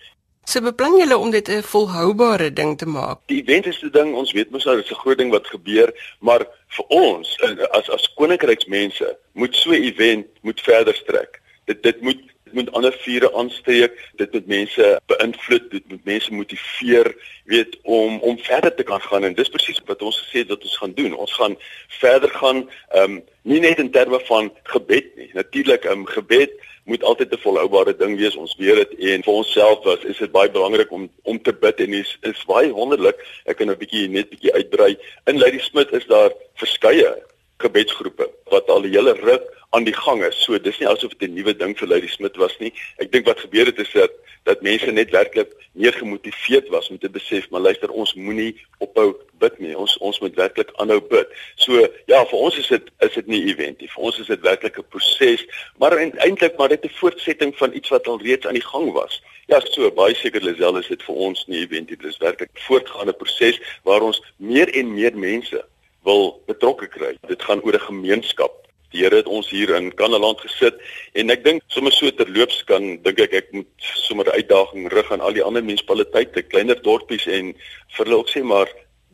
So 0.49 0.65
beplan 0.65 0.97
julle 0.97 1.17
om 1.21 1.31
dit 1.31 1.49
'n 1.49 1.63
volhoubare 1.63 2.53
ding 2.53 2.79
te 2.79 2.87
maak. 2.87 3.19
Die 3.27 3.43
event 3.43 3.67
is 3.67 3.83
'n 3.83 3.91
ding, 3.93 4.15
ons 4.15 4.33
weet 4.33 4.51
mos 4.51 4.65
nou 4.65 4.77
dis 4.77 4.91
'n 4.91 5.03
groot 5.05 5.19
ding 5.19 5.31
wat 5.31 5.47
gebeur, 5.47 5.93
maar 6.21 6.47
vir 6.69 6.85
ons 6.89 7.37
as 7.71 7.91
as 7.91 8.13
koninkryksmense 8.15 9.17
moet 9.33 9.55
so 9.55 9.71
'n 9.71 9.83
event 9.83 10.27
moet 10.43 10.61
verder 10.61 10.95
strek. 10.95 11.41
Dit 11.67 11.83
dit 11.83 12.01
moet 12.01 12.21
dit 12.49 12.57
moet 12.65 12.73
ander 12.73 12.93
vure 13.05 13.29
aansteek, 13.35 13.97
dit 14.17 14.33
moet 14.33 14.47
mense 14.47 15.01
beïnvloed, 15.07 15.71
dit 15.71 15.89
moet 15.89 16.05
mense 16.05 16.33
motiveer, 16.33 17.11
weet 17.45 17.77
om 17.83 18.19
om 18.21 18.39
verder 18.39 18.75
te 18.75 18.83
kan 18.83 19.01
gaan 19.01 19.25
en 19.25 19.37
dis 19.37 19.53
presies 19.53 19.81
wat 19.87 20.03
ons 20.03 20.21
gesê 20.23 20.45
het 20.45 20.53
wat 20.53 20.65
ons 20.65 20.79
gaan 20.81 20.95
doen. 20.97 21.17
Ons 21.17 21.35
gaan 21.37 21.57
verder 22.01 22.33
gaan 22.41 22.65
ehm 22.65 23.19
um, 23.19 23.21
nie 23.49 23.61
net 23.65 23.79
in 23.81 23.91
terme 23.91 24.21
van 24.29 24.51
gebed 24.73 25.15
nie. 25.17 25.31
Natuurlik 25.37 25.85
ehm 25.85 26.05
um, 26.05 26.07
gebed 26.07 26.53
moet 26.85 27.05
altyd 27.05 27.33
'n 27.33 27.45
volhoubare 27.45 27.97
ding 27.97 28.17
wees. 28.17 28.37
Ons 28.37 28.57
weet 28.59 28.77
dit 28.77 29.13
en 29.13 29.23
vir 29.23 29.33
onsself 29.33 29.85
was 29.85 30.05
is 30.05 30.19
dit 30.19 30.33
baie 30.33 30.51
belangrik 30.51 30.93
om 30.93 31.09
om 31.23 31.43
te 31.43 31.53
bid 31.53 31.81
en 31.81 31.93
is 31.93 32.19
is 32.23 32.45
baie 32.45 32.73
wonderlik. 32.73 33.17
Ek 33.45 33.57
kan 33.57 33.71
'n 33.71 33.79
bietjie 33.79 34.09
net 34.09 34.31
bietjie 34.31 34.53
uitbrei. 34.53 34.97
In 35.25 35.39
Lady 35.39 35.59
Smith 35.59 35.93
is 35.93 36.07
daar 36.07 36.33
verskeie 36.55 37.17
gebedsgroepe 37.59 38.31
wat 38.53 38.69
al 38.69 38.83
die 38.83 38.95
hele 38.95 39.13
ruk 39.13 39.47
aan 39.71 39.85
die 39.85 39.95
gang 39.95 40.25
is. 40.25 40.39
So 40.45 40.59
dis 40.59 40.79
nie 40.81 40.89
asof 40.89 41.13
dit 41.19 41.29
'n 41.29 41.35
nuwe 41.35 41.57
ding 41.57 41.77
vir 41.79 41.89
Lady 41.89 42.09
Smith 42.09 42.37
was 42.37 42.59
nie. 42.59 42.73
Ek 42.97 43.13
dink 43.13 43.27
wat 43.27 43.41
gebeur 43.41 43.67
het 43.67 43.79
is 43.79 43.93
dat 43.93 44.11
dat 44.45 44.63
mense 44.63 44.91
net 44.91 45.11
werklik 45.11 45.53
meer 45.73 45.93
gemotiveerd 45.93 46.69
was 46.69 46.89
om 46.89 46.99
te 46.99 47.11
besef, 47.11 47.51
maar 47.51 47.61
luister, 47.61 47.91
ons 47.91 48.15
moenie 48.15 48.57
ophou 48.79 49.17
bid 49.39 49.59
nie. 49.59 49.77
Ons 49.77 49.99
ons 49.99 50.21
moet 50.21 50.35
werklik 50.35 50.71
aanhou 50.75 51.01
bid. 51.01 51.29
So 51.57 51.89
ja, 52.07 52.25
vir 52.27 52.39
ons 52.39 52.59
is 52.59 52.67
dit 52.67 52.91
is 52.99 53.15
dit 53.15 53.27
nie 53.27 53.43
'n 53.43 53.49
event 53.49 53.81
nie. 53.81 53.89
Vir 53.89 54.03
ons 54.03 54.19
is 54.19 54.27
dit 54.27 54.41
werklik 54.41 54.79
'n 54.79 54.89
proses, 54.89 55.45
maar 55.79 55.99
eintlik 55.99 56.57
maar 56.57 56.69
dit 56.69 56.85
'n 56.85 56.99
voortsetting 57.01 57.57
van 57.57 57.75
iets 57.75 57.89
wat 57.89 58.07
al 58.07 58.21
reeds 58.23 58.47
aan 58.47 58.59
die 58.61 58.69
gang 58.73 58.93
was. 58.93 59.23
Ja, 59.47 59.61
so 59.61 59.91
baie 59.91 60.15
seker 60.15 60.43
Lisel 60.43 60.77
is 60.77 60.89
dit 60.89 61.03
vir 61.03 61.15
ons 61.15 61.47
nie 61.47 61.59
'n 61.59 61.63
event 61.63 61.91
nie. 61.91 61.97
Dit 61.97 62.09
is 62.09 62.19
werklik 62.19 62.51
'n 62.55 62.61
voortgaande 62.61 63.13
proses 63.13 63.61
waar 63.83 64.01
ons 64.01 64.23
meer 64.37 64.69
en 64.75 64.95
meer 64.95 65.17
mense 65.17 65.65
wil 66.09 66.41
betrokke 66.49 66.89
kry. 66.89 67.13
Dit 67.29 67.43
gaan 67.45 67.63
oor 67.63 67.77
'n 67.77 67.89
gemeenskap 67.91 68.69
Die 68.95 69.03
Here 69.03 69.19
het 69.21 69.27
ons 69.29 69.51
hier 69.53 69.75
in 69.77 69.91
Kanaland 69.93 70.41
gesit 70.41 70.79
en 71.21 71.29
ek 71.31 71.43
dink 71.45 71.65
sommer 71.69 71.93
so 71.93 72.09
terloops 72.17 72.63
kan 72.71 72.95
dink 73.05 73.19
ek 73.21 73.35
ek 73.37 73.51
moet 73.53 73.89
sommer 74.01 74.25
'n 74.25 74.41
uitdaging 74.41 74.89
rig 74.95 75.13
aan 75.13 75.21
al 75.21 75.37
die 75.37 75.45
ander 75.45 75.63
munisipaliteite, 75.63 76.43
kleiner 76.49 76.81
dorpies 76.81 77.27
en 77.27 77.53
vir 77.97 78.05
hulle 78.05 78.17
ook 78.17 78.33
sê 78.33 78.43
maar 78.43 78.69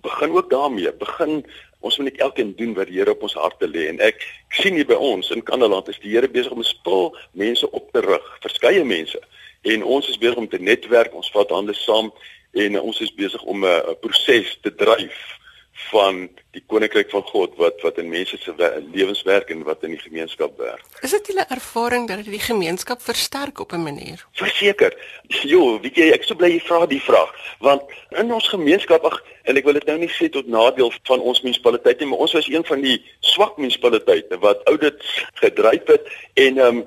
begin 0.06 0.30
ook 0.30 0.50
daarmee. 0.50 0.92
Begin 0.92 1.42
ons 1.80 1.98
moet 1.98 2.12
net 2.12 2.22
elkeen 2.22 2.54
doen 2.56 2.74
wat 2.74 2.86
die 2.86 2.98
Here 2.98 3.10
op 3.10 3.22
ons 3.22 3.34
harte 3.34 3.66
lê 3.66 3.88
en 3.88 3.98
ek, 3.98 4.22
ek 4.46 4.62
sien 4.62 4.74
hier 4.78 4.86
by 4.86 4.94
ons 4.94 5.30
in 5.34 5.42
Kanaland 5.42 5.88
is 5.88 5.98
die 5.98 6.14
Here 6.14 6.28
besig 6.28 6.52
om 6.52 6.62
'n 6.62 6.70
spul 6.70 7.16
mense 7.32 7.70
op 7.70 7.90
te 7.92 8.00
rig, 8.00 8.26
verskeie 8.46 8.84
mense. 8.84 9.18
En 9.64 9.82
ons 9.82 10.08
is 10.08 10.18
besig 10.18 10.36
om 10.36 10.48
te 10.48 10.58
netwerk, 10.58 11.14
ons 11.14 11.30
vat 11.34 11.50
hande 11.50 11.74
saam 11.74 12.12
en 12.52 12.80
ons 12.80 13.00
is 13.00 13.14
besig 13.14 13.42
om 13.42 13.66
'n 13.66 13.96
proses 14.00 14.58
te 14.62 14.70
dryf 14.70 15.42
van 15.74 16.28
die 16.54 16.62
koninkryk 16.70 17.10
van 17.10 17.22
God 17.26 17.56
wat 17.58 17.80
wat 17.82 17.98
in 17.98 18.08
mense 18.08 18.38
se 18.38 18.54
lewens 18.92 19.22
werk 19.26 19.50
en 19.50 19.62
wat 19.66 19.82
in 19.82 19.94
die 19.96 20.00
gemeenskap 20.00 20.58
werk. 20.58 20.82
Is 21.02 21.10
dit 21.10 21.32
julle 21.32 21.46
ervaring 21.50 22.06
dat 22.08 22.22
dit 22.22 22.30
die 22.36 22.42
gemeenskap 22.42 23.02
versterk 23.02 23.58
op 23.60 23.72
'n 23.72 23.82
manier? 23.82 24.26
Verseker. 24.32 24.94
Jo, 25.26 25.80
weet 25.80 25.96
jy, 25.96 26.10
ek 26.12 26.22
sou 26.24 26.36
bly 26.36 26.48
jy 26.48 26.60
vra 26.60 26.86
die 26.86 27.00
vraag, 27.00 27.34
want 27.58 27.82
in 28.10 28.32
ons 28.32 28.48
gemeenskap 28.48 29.04
ag 29.04 29.22
en 29.42 29.56
ek 29.56 29.64
wil 29.64 29.72
dit 29.72 29.86
nou 29.86 29.98
nie 29.98 30.08
sê 30.08 30.28
tot 30.30 30.46
nadeel 30.46 30.92
van 31.02 31.20
ons 31.20 31.42
munisipaliteit 31.42 31.98
nie, 32.00 32.08
maar 32.08 32.18
ons 32.18 32.32
was 32.32 32.48
een 32.48 32.64
van 32.64 32.80
die 32.80 33.04
swak 33.20 33.56
munisipaliteite 33.56 34.38
wat 34.38 34.64
oudits 34.64 35.24
gedryf 35.34 35.86
het 35.86 36.06
en 36.34 36.58
ehm 36.58 36.66
um, 36.66 36.84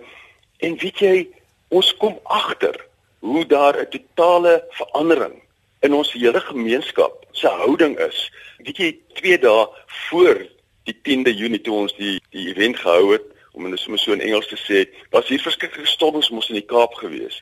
en 0.59 0.77
weet 0.77 0.99
jy, 0.99 1.27
ons 1.69 1.97
kom 1.97 2.19
agter 2.23 2.85
hoe 3.19 3.45
daar 3.45 3.77
'n 3.81 3.89
totale 3.89 4.63
verandering 4.69 5.46
in 5.85 5.93
ons 5.93 6.11
hele 6.13 6.41
gemeenskap 6.41 7.25
se 7.31 7.47
houding 7.47 7.97
is. 7.99 8.27
Weet 8.65 8.77
jy, 8.81 8.91
2 9.19 9.39
dae 9.43 9.65
voor 10.09 10.41
die 10.87 10.95
10de 11.03 11.33
Junie 11.35 11.61
toe 11.61 11.75
ons 11.83 11.95
die 11.97 12.17
die 12.33 12.47
event 12.51 12.79
gehou 12.79 13.13
het, 13.13 13.25
om 13.57 13.69
dit 13.69 13.81
sommer 13.81 13.99
so 13.99 14.13
in 14.13 14.21
Engels 14.21 14.47
te 14.47 14.57
sê, 14.61 14.85
was 15.13 15.29
hier 15.29 15.41
verskriklike 15.41 15.89
storms 15.89 16.29
mos 16.29 16.49
in 16.51 16.59
die 16.59 16.67
Kaap 16.69 16.93
gewees. 17.01 17.41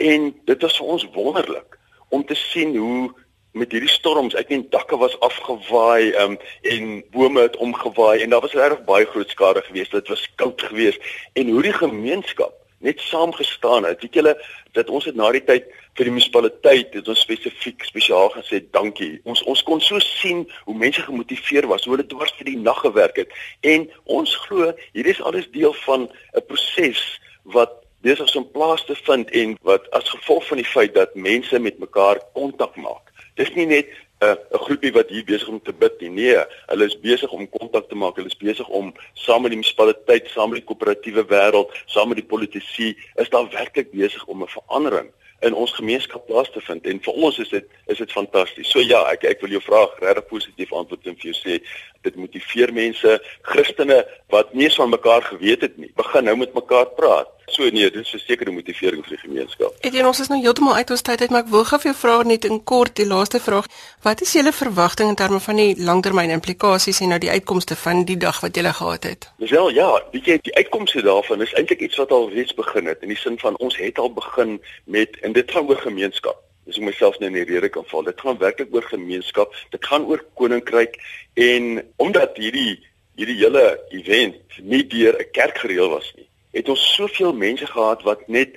En 0.00 0.30
dit 0.48 0.62
was 0.64 0.78
vir 0.80 0.92
ons 0.96 1.08
wonderlik 1.14 1.76
om 2.10 2.24
te 2.26 2.34
sien 2.34 2.72
hoe 2.76 3.10
met 3.52 3.72
hierdie 3.74 3.90
storms, 3.90 4.36
ek 4.38 4.50
meen 4.50 4.62
dakke 4.70 4.96
was 4.98 5.16
afgewaai 5.26 6.14
um, 6.22 6.36
en 6.70 6.92
bome 7.14 7.42
het 7.42 7.58
omgewaai 7.58 8.22
en 8.22 8.30
daar 8.30 8.44
was 8.44 8.54
regtig 8.54 8.84
baie 8.86 9.08
groot 9.10 9.30
skade 9.30 9.62
gewees. 9.66 9.90
Dit 9.90 10.08
was 10.08 10.26
koud 10.38 10.62
geweest 10.62 11.02
en 11.34 11.50
hoe 11.50 11.62
die 11.66 11.74
gemeenskap 11.74 12.54
net 12.80 13.00
saam 13.00 13.32
gestaan 13.36 13.84
het. 13.84 14.00
Weet 14.02 14.14
julle 14.14 14.34
dat 14.76 14.90
ons 14.90 15.04
het 15.04 15.16
na 15.18 15.30
die 15.34 15.44
tyd 15.44 15.66
vir 15.98 16.08
die 16.08 16.14
munisipaliteit 16.14 16.94
het 16.96 17.08
ons 17.10 17.22
spesifiek 17.24 17.84
spesiaal 17.84 18.30
gesê 18.34 18.62
dankie. 18.72 19.18
Ons 19.28 19.42
ons 19.50 19.62
kon 19.66 19.82
so 19.84 20.00
sien 20.04 20.46
hoe 20.64 20.76
mense 20.76 21.02
gemotiveer 21.04 21.68
was, 21.70 21.84
hoe 21.84 21.96
hulle 21.96 22.08
dwars 22.08 22.32
vir 22.38 22.52
die 22.52 22.60
nag 22.60 22.80
gewerk 22.84 23.20
het. 23.20 23.34
En 23.66 23.88
ons 24.04 24.34
glo 24.46 24.72
hierdie 24.94 25.16
is 25.16 25.22
alles 25.22 25.50
deel 25.52 25.74
van 25.84 26.08
'n 26.08 26.46
proses 26.48 27.02
wat 27.44 27.80
besig 28.00 28.28
is 28.28 28.36
om 28.36 28.50
plaas 28.50 28.84
te 28.84 28.96
vind 28.96 29.30
en 29.30 29.56
wat 29.62 29.90
as 29.90 30.08
gevolg 30.08 30.46
van 30.48 30.56
die 30.56 30.70
feit 30.72 30.94
dat 30.94 31.14
mense 31.14 31.58
met 31.58 31.78
mekaar 31.78 32.20
kontak 32.32 32.76
maak. 32.76 33.12
Dis 33.36 33.52
nie 33.54 33.66
net 33.66 33.88
'n 34.20 34.36
'n 34.54 34.64
groepie 34.64 34.92
wat 34.92 35.08
hier 35.08 35.24
besig 35.24 35.48
om 35.48 35.62
te 35.62 35.72
bid 35.72 36.00
nie. 36.00 36.10
Nee, 36.10 36.44
hulle 36.66 36.84
is 36.84 37.00
besig 37.00 37.30
om 37.32 37.48
kontak 37.48 37.88
te 37.88 37.94
maak. 37.94 38.16
Hulle 38.16 38.28
is 38.28 38.36
besig 38.36 38.68
om 38.68 38.92
saam 39.14 39.42
met 39.42 39.50
die 39.50 39.60
munisipaliteit, 39.60 40.28
saam 40.28 40.50
met 40.50 40.60
die 40.60 40.68
koöperatiewe 40.68 41.24
wêreld, 41.24 41.72
saam 41.86 42.08
met 42.08 42.20
die 42.20 42.26
politici, 42.26 42.96
is 43.14 43.28
daar 43.28 43.48
werklik 43.50 43.90
besig 43.90 44.24
om 44.26 44.42
'n 44.42 44.54
verandering 44.58 45.10
in 45.40 45.54
ons 45.54 45.72
gemeenskap 45.72 46.26
plaas 46.26 46.50
te 46.52 46.60
vind 46.60 46.86
en 46.86 47.00
vir 47.00 47.12
ons 47.12 47.38
is 47.38 47.48
dit 47.48 47.64
is 47.86 47.98
dit 47.98 48.12
fantasties. 48.12 48.70
So 48.70 48.82
ja, 48.84 49.00
ek 49.12 49.24
ek 49.24 49.40
wil 49.40 49.56
jou 49.56 49.62
vraag 49.64 49.96
regtig 50.04 50.26
positief 50.26 50.72
antwoord 50.72 51.06
en 51.06 51.16
vir 51.16 51.30
jou 51.30 51.36
sê 51.38 51.60
dit 52.02 52.16
motiveer 52.16 52.72
mense, 52.72 53.16
Christene 53.42 54.00
wat 54.32 54.54
nie 54.54 54.64
eens 54.68 54.78
van 54.80 54.90
mekaar 54.90 55.22
geweet 55.22 55.60
het 55.60 55.76
nie, 55.76 55.90
begin 55.96 56.24
nou 56.24 56.36
met 56.36 56.54
mekaar 56.54 56.86
praat. 56.96 57.28
So 57.50 57.62
nee, 57.62 57.90
dit 57.90 58.04
is 58.06 58.14
'n 58.14 58.18
sekere 58.18 58.50
motivering 58.50 59.02
vir 59.04 59.16
die 59.16 59.28
gemeenskap. 59.28 59.74
Ek 59.80 59.94
en 59.94 60.06
ons 60.06 60.20
is 60.20 60.28
nou 60.28 60.40
heeltemal 60.40 60.74
uit 60.74 60.90
ons 60.90 61.02
tyd 61.02 61.20
uit, 61.20 61.30
maar 61.30 61.40
ek 61.40 61.48
wil 61.48 61.64
gou 61.64 61.80
vir 61.80 61.90
jou 61.90 62.00
vra 62.00 62.22
net 62.22 62.44
in 62.44 62.64
kort 62.64 62.96
die 62.96 63.06
laaste 63.06 63.40
vraag. 63.40 63.66
Wat 64.02 64.20
is 64.20 64.32
julle 64.32 64.52
verwagting 64.52 65.08
in 65.08 65.14
terme 65.14 65.40
van 65.40 65.56
die 65.56 65.74
langtermyn 65.76 66.30
implikasies 66.30 67.00
en 67.00 67.08
nou 67.08 67.18
die 67.18 67.30
uitkomste 67.30 67.76
van 67.76 68.04
die 68.04 68.16
dag 68.16 68.40
wat 68.40 68.56
julle 68.56 68.72
gehad 68.72 69.02
het? 69.04 69.32
Wel 69.36 69.68
ja, 69.68 70.02
weet 70.12 70.24
jy, 70.24 70.38
die 70.42 70.54
uitkomste 70.54 71.02
daarvan 71.02 71.42
is 71.42 71.52
eintlik 71.52 71.80
iets 71.80 71.96
wat 71.96 72.10
al 72.10 72.30
reeds 72.30 72.54
begin 72.54 72.86
het 72.86 73.02
in 73.02 73.08
die 73.08 73.18
sin 73.18 73.38
van 73.38 73.56
ons 73.56 73.76
het 73.76 73.98
al 73.98 74.12
begin 74.12 74.62
met 74.84 75.18
en 75.20 75.32
dit 75.32 75.50
gaan 75.50 75.68
oor 75.68 75.76
gemeenskap. 75.76 76.49
Dis 76.70 76.78
om 76.78 76.86
myself 76.88 77.18
nou 77.18 77.28
in 77.32 77.38
die 77.40 77.48
rede 77.50 77.68
kan 77.74 77.86
val. 77.90 78.06
Dit 78.06 78.22
gaan 78.22 78.38
werklik 78.38 78.70
oor 78.74 78.86
gemeenskap. 78.86 79.54
Dit 79.74 79.84
gaan 79.90 80.06
oor 80.06 80.22
koninkryk 80.38 80.96
en 81.34 81.82
omdat 81.98 82.38
hierdie 82.38 82.78
hierdie 83.18 83.40
hele 83.42 83.64
event 83.92 84.60
nie 84.62 84.86
deur 84.86 85.18
'n 85.18 85.30
kerk 85.36 85.58
gereël 85.58 85.90
was 85.98 86.12
nie 86.16 86.30
het 86.50 86.68
ons 86.68 86.94
soveel 86.94 87.32
mense 87.32 87.66
gehad 87.66 88.02
wat 88.02 88.26
net 88.28 88.56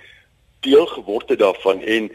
deel 0.65 0.85
geword 0.85 1.29
het 1.29 1.39
daarvan 1.39 1.81
en 1.81 2.09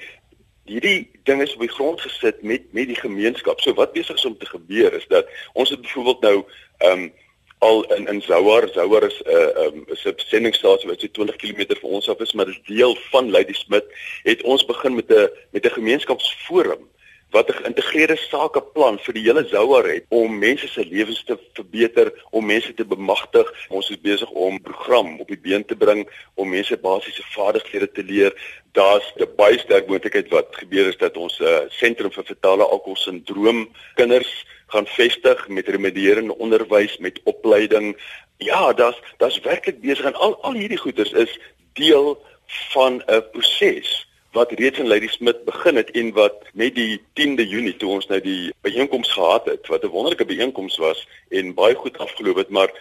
hierdie 0.69 1.11
ding 1.29 1.43
is 1.43 1.55
op 1.55 1.61
die 1.65 1.73
grond 1.73 2.01
gesit 2.01 2.43
met 2.43 2.73
met 2.73 2.91
die 2.91 2.99
gemeenskap. 2.99 3.61
So 3.61 3.75
wat 3.75 3.93
besig 3.93 4.17
is 4.17 4.25
om 4.25 4.37
te 4.39 4.47
gebeur 4.47 4.93
is 4.93 5.07
dat 5.09 5.29
ons 5.53 5.71
het 5.71 5.81
byvoorbeeld 5.81 6.21
nou 6.21 6.37
ehm 6.79 7.03
um, 7.03 7.13
al 7.59 7.95
in 7.95 8.07
in 8.07 8.23
Zouar. 8.23 8.69
Zouar 8.73 9.03
is 9.03 9.23
'n 9.25 9.31
uh, 9.31 9.65
um, 9.65 9.85
is 9.87 10.05
'n 10.05 10.13
sendingstasie 10.17 10.89
wat 10.89 11.01
so 11.01 11.09
20 11.11 11.37
km 11.37 11.81
van 11.81 11.91
ons 11.91 12.09
af 12.09 12.19
is, 12.19 12.33
maar 12.33 12.47
dit 12.47 12.55
is 12.55 12.77
deel 12.77 12.97
van 13.11 13.31
Lady 13.31 13.53
Smith. 13.53 13.85
Het 14.23 14.43
ons 14.43 14.65
begin 14.65 14.95
met 14.95 15.09
'n 15.09 15.31
met 15.51 15.65
'n 15.65 15.71
gemeenskapsforum 15.71 16.89
wat 17.31 17.49
'n 17.49 17.53
geïntegreerde 17.61 18.17
sakeplan 18.17 18.99
vir 18.99 19.15
die 19.15 19.23
hele 19.23 19.45
Zouar 19.49 19.85
het 19.85 20.05
om 20.09 20.39
mense 20.39 20.69
se 20.69 20.85
lewens 20.85 21.25
te 21.25 21.39
verbeter, 21.53 22.13
om 22.31 22.47
mense 22.47 22.75
te 22.75 22.85
bemagtig. 22.85 23.67
Ons 23.69 23.91
is 23.91 24.01
besig 24.01 24.31
om 24.31 24.61
program 24.61 25.21
op 25.21 25.29
die 25.29 25.39
been 25.39 25.65
te 25.65 25.77
bring 25.77 26.09
om 26.35 26.49
mense 26.49 26.77
basiese 26.77 27.23
vaardighede 27.35 27.93
te 27.93 28.03
leer. 28.03 28.33
Daar's 28.73 29.13
'n 29.17 29.29
baie 29.37 29.59
sterk 29.59 29.87
moontlikheid 29.87 30.29
wat 30.29 30.47
gebeur 30.51 30.87
is 30.89 30.97
dat 30.97 31.17
ons 31.17 31.39
'n 31.39 31.45
uh, 31.45 31.61
sentrum 31.69 32.13
vir 32.13 32.25
fetale 32.25 32.65
alkoholsindroom 32.65 33.69
kinders 33.95 34.47
gaan 34.67 34.87
vestig 34.87 35.49
met 35.49 35.69
remedierende 35.69 36.39
onderwys 36.39 36.99
met 36.99 37.21
opleiding. 37.25 37.97
Ja, 38.37 38.73
daar's 38.73 39.01
daar's 39.17 39.41
werklik 39.41 39.81
besig 39.81 40.05
en 40.05 40.15
al 40.15 40.43
al 40.43 40.53
hierdie 40.53 40.79
goeders 40.79 41.13
is 41.13 41.39
deel 41.73 42.23
van 42.47 43.03
'n 43.07 43.23
proses 43.33 44.08
wat 44.33 44.53
reeds 44.53 44.79
in 44.79 44.89
Lady 44.89 45.09
Smith 45.09 45.45
begin 45.45 45.77
het 45.77 45.91
en 45.91 46.13
wat 46.13 46.45
met 46.53 46.75
die 46.75 47.01
10de 47.21 47.47
Junie 47.49 47.77
toe 47.77 47.91
ons 47.91 48.07
nou 48.07 48.21
die 48.21 48.53
byeenkoms 48.61 49.13
gehad 49.13 49.45
het 49.45 49.67
wat 49.67 49.85
'n 49.85 49.95
wonderlike 49.95 50.25
byeenkoms 50.25 50.77
was 50.77 51.09
en 51.29 51.55
baie 51.55 51.75
goed 51.75 51.99
afgeloop 51.99 52.37
het 52.37 52.49
maar 52.49 52.73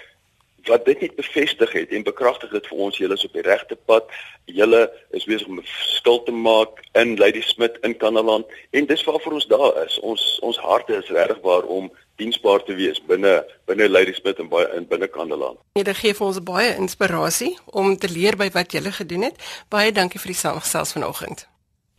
wat 0.68 0.86
dit 0.86 1.00
net 1.02 1.16
bevestig 1.16 1.72
het 1.72 1.90
en 1.90 2.04
bekragtig 2.04 2.50
dit 2.50 2.68
vir 2.68 2.78
ons 2.88 2.98
julle 2.98 3.14
is 3.14 3.26
op 3.26 3.34
die 3.34 3.46
regte 3.46 3.78
pad. 3.90 4.10
Julle 4.46 4.82
is 5.16 5.28
besig 5.30 5.48
om 5.48 5.60
'n 5.60 5.64
verskil 5.64 6.24
te 6.24 6.32
maak 6.32 6.82
in 6.94 7.18
Lady 7.18 7.42
Smith 7.42 7.78
in 7.82 7.98
Kanaland 7.98 8.46
en 8.72 8.86
dis 8.86 9.04
waarvoor 9.04 9.34
ons 9.34 9.48
daar 9.48 9.86
is. 9.86 10.00
Ons 10.00 10.40
ons 10.40 10.58
harte 10.58 10.96
is 10.96 11.10
regtig 11.10 11.40
waar 11.42 11.64
om 11.64 11.92
diensbaar 12.18 12.64
te 12.66 12.76
wees 12.78 13.00
binne 13.08 13.46
binne 13.70 13.90
Lady 13.90 14.14
Smith 14.14 14.40
en 14.42 14.50
baie 14.50 14.68
in 14.78 14.88
binne 14.90 15.08
Kanaland. 15.08 15.60
Dit 15.78 15.92
gee 16.02 16.16
vir 16.18 16.28
ons 16.28 16.42
baie 16.44 16.74
inspirasie 16.76 17.54
om 17.66 17.94
te 17.98 18.10
leer 18.12 18.38
by 18.40 18.50
wat 18.56 18.74
julle 18.74 18.92
gedoen 18.92 19.30
het. 19.30 19.38
Baie 19.70 19.92
dankie 19.92 20.20
vir 20.20 20.34
die 20.34 20.42
saamgesels 20.42 20.96
vanoggend. 20.98 21.48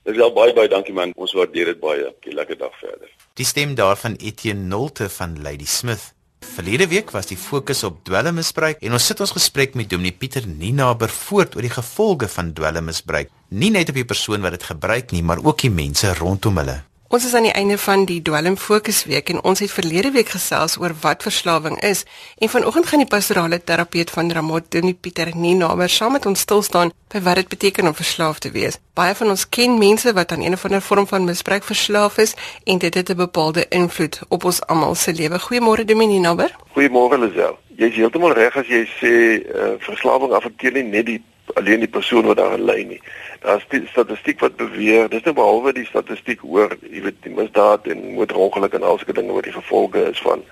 Dis 0.09 0.17
wel 0.17 0.33
baie 0.33 0.55
baie 0.57 0.71
dankie 0.73 0.95
man. 0.97 1.13
Ons 1.17 1.35
waardeer 1.37 1.75
dit 1.75 1.81
baie. 1.81 2.09
'n 2.09 2.35
Lekker 2.35 2.59
dag 2.59 2.75
verder. 2.81 3.09
Die 3.35 3.47
stem 3.47 3.75
daarvan 3.75 4.17
Etienne 4.17 4.67
Nolte 4.67 5.09
van 5.09 5.43
Lady 5.43 5.67
Smith. 5.67 6.15
Verlede 6.41 6.89
week 6.89 7.11
was 7.11 7.27
die 7.27 7.37
fokus 7.37 7.85
op 7.85 8.05
dwelmmisbruik 8.07 8.81
en 8.83 8.93
ons 8.93 9.07
sit 9.07 9.21
ons 9.21 9.35
gesprek 9.35 9.75
met 9.75 9.91
Dominee 9.91 10.13
Pieter 10.13 10.47
Ninaber 10.47 11.09
voort 11.09 11.57
oor 11.57 11.63
die 11.67 11.71
gevolge 11.71 12.29
van 12.29 12.53
dwelmmisbruik. 12.53 13.31
Nie 13.49 13.71
net 13.71 13.89
op 13.89 13.95
die 13.95 14.05
persoon 14.05 14.41
wat 14.41 14.55
dit 14.57 14.63
gebruik 14.63 15.11
nie, 15.11 15.23
maar 15.23 15.43
ook 15.45 15.59
die 15.67 15.71
mense 15.71 16.15
rondom 16.15 16.59
hulle. 16.63 16.83
Ons 17.09 17.25
is 17.25 17.33
aan 17.35 17.47
die 17.47 17.53
einde 17.57 17.79
van 17.81 18.03
die 18.05 18.19
dwelm 18.21 18.57
fokusweek 18.61 19.31
en 19.33 19.39
ons 19.49 19.63
het 19.65 19.71
verlede 19.73 20.11
week 20.13 20.29
gesels 20.29 20.75
oor 20.77 20.93
wat 21.01 21.23
verslawing 21.25 21.79
is 21.81 22.03
en 22.37 22.51
vanoggend 22.53 22.91
gaan 22.91 23.01
die 23.01 23.09
pastorale 23.09 23.59
terapeut 23.65 24.11
van 24.13 24.29
Ramot 24.37 24.67
Dominee 24.69 24.99
Pieter 25.01 25.31
Ninaber 25.33 25.89
saam 25.89 26.13
met 26.13 26.27
ons 26.29 26.43
stil 26.45 26.61
staan 26.63 26.93
by 27.09 27.23
wat 27.25 27.41
dit 27.41 27.49
beteken 27.49 27.89
om 27.89 27.97
verslaaf 27.97 28.43
te 28.45 28.51
wees. 28.53 28.77
Baie 28.93 29.15
van 29.17 29.33
ons 29.33 29.47
ken 29.49 29.79
mense 29.81 30.13
wat 30.13 30.33
aan 30.37 30.45
'n 30.45 30.53
of 30.53 30.65
ander 30.65 30.83
vorm 30.83 31.07
van 31.07 31.25
misbruik 31.25 31.65
verslaaf 31.65 32.19
is 32.19 32.35
en 32.65 32.79
dit 32.79 32.95
het 32.95 33.09
'n 33.09 33.17
bepaalde 33.17 33.65
invloed 33.69 34.21
op 34.29 34.45
ons 34.45 34.61
almal 34.67 34.95
se 34.95 35.13
lewe. 35.13 35.41
Goeiemôre 35.41 35.85
Dominee 35.85 36.19
Ninaber. 36.19 36.51
Goeiemôre 36.77 37.19
Lisel. 37.19 37.59
Jy 37.77 37.87
is 37.87 37.97
heeltemal 37.97 38.33
reg 38.33 38.57
as 38.57 38.67
jy 38.67 38.85
sê 39.01 39.13
uh, 39.57 39.73
verslawing 39.79 40.33
affekteer 40.33 40.73
nie 40.73 40.83
net 40.83 41.07
die 41.07 41.23
alleen 41.55 41.81
die 41.81 41.89
persoon 41.89 42.27
wat 42.27 42.37
daarin 42.37 42.65
ly 42.65 42.83
nie. 42.83 43.01
Daar's 43.41 43.65
die 43.69 43.87
statistiek 43.87 44.41
wat 44.41 44.57
beweer, 44.57 45.09
dis 45.09 45.23
nou 45.23 45.35
behalwe 45.35 45.73
die 45.73 45.87
statistiek 45.87 46.45
oor, 46.45 46.75
jy 46.91 47.03
weet, 47.03 47.21
die 47.23 47.35
misdaad 47.35 47.87
en 47.87 48.15
motorongeluk 48.19 48.75
en 48.75 48.83
al 48.83 48.99
sulke 48.99 49.17
dinge 49.17 49.33
wat 49.33 49.49
die 49.49 49.57
gevolge 49.57 50.09
is 50.11 50.23
van 50.25 50.45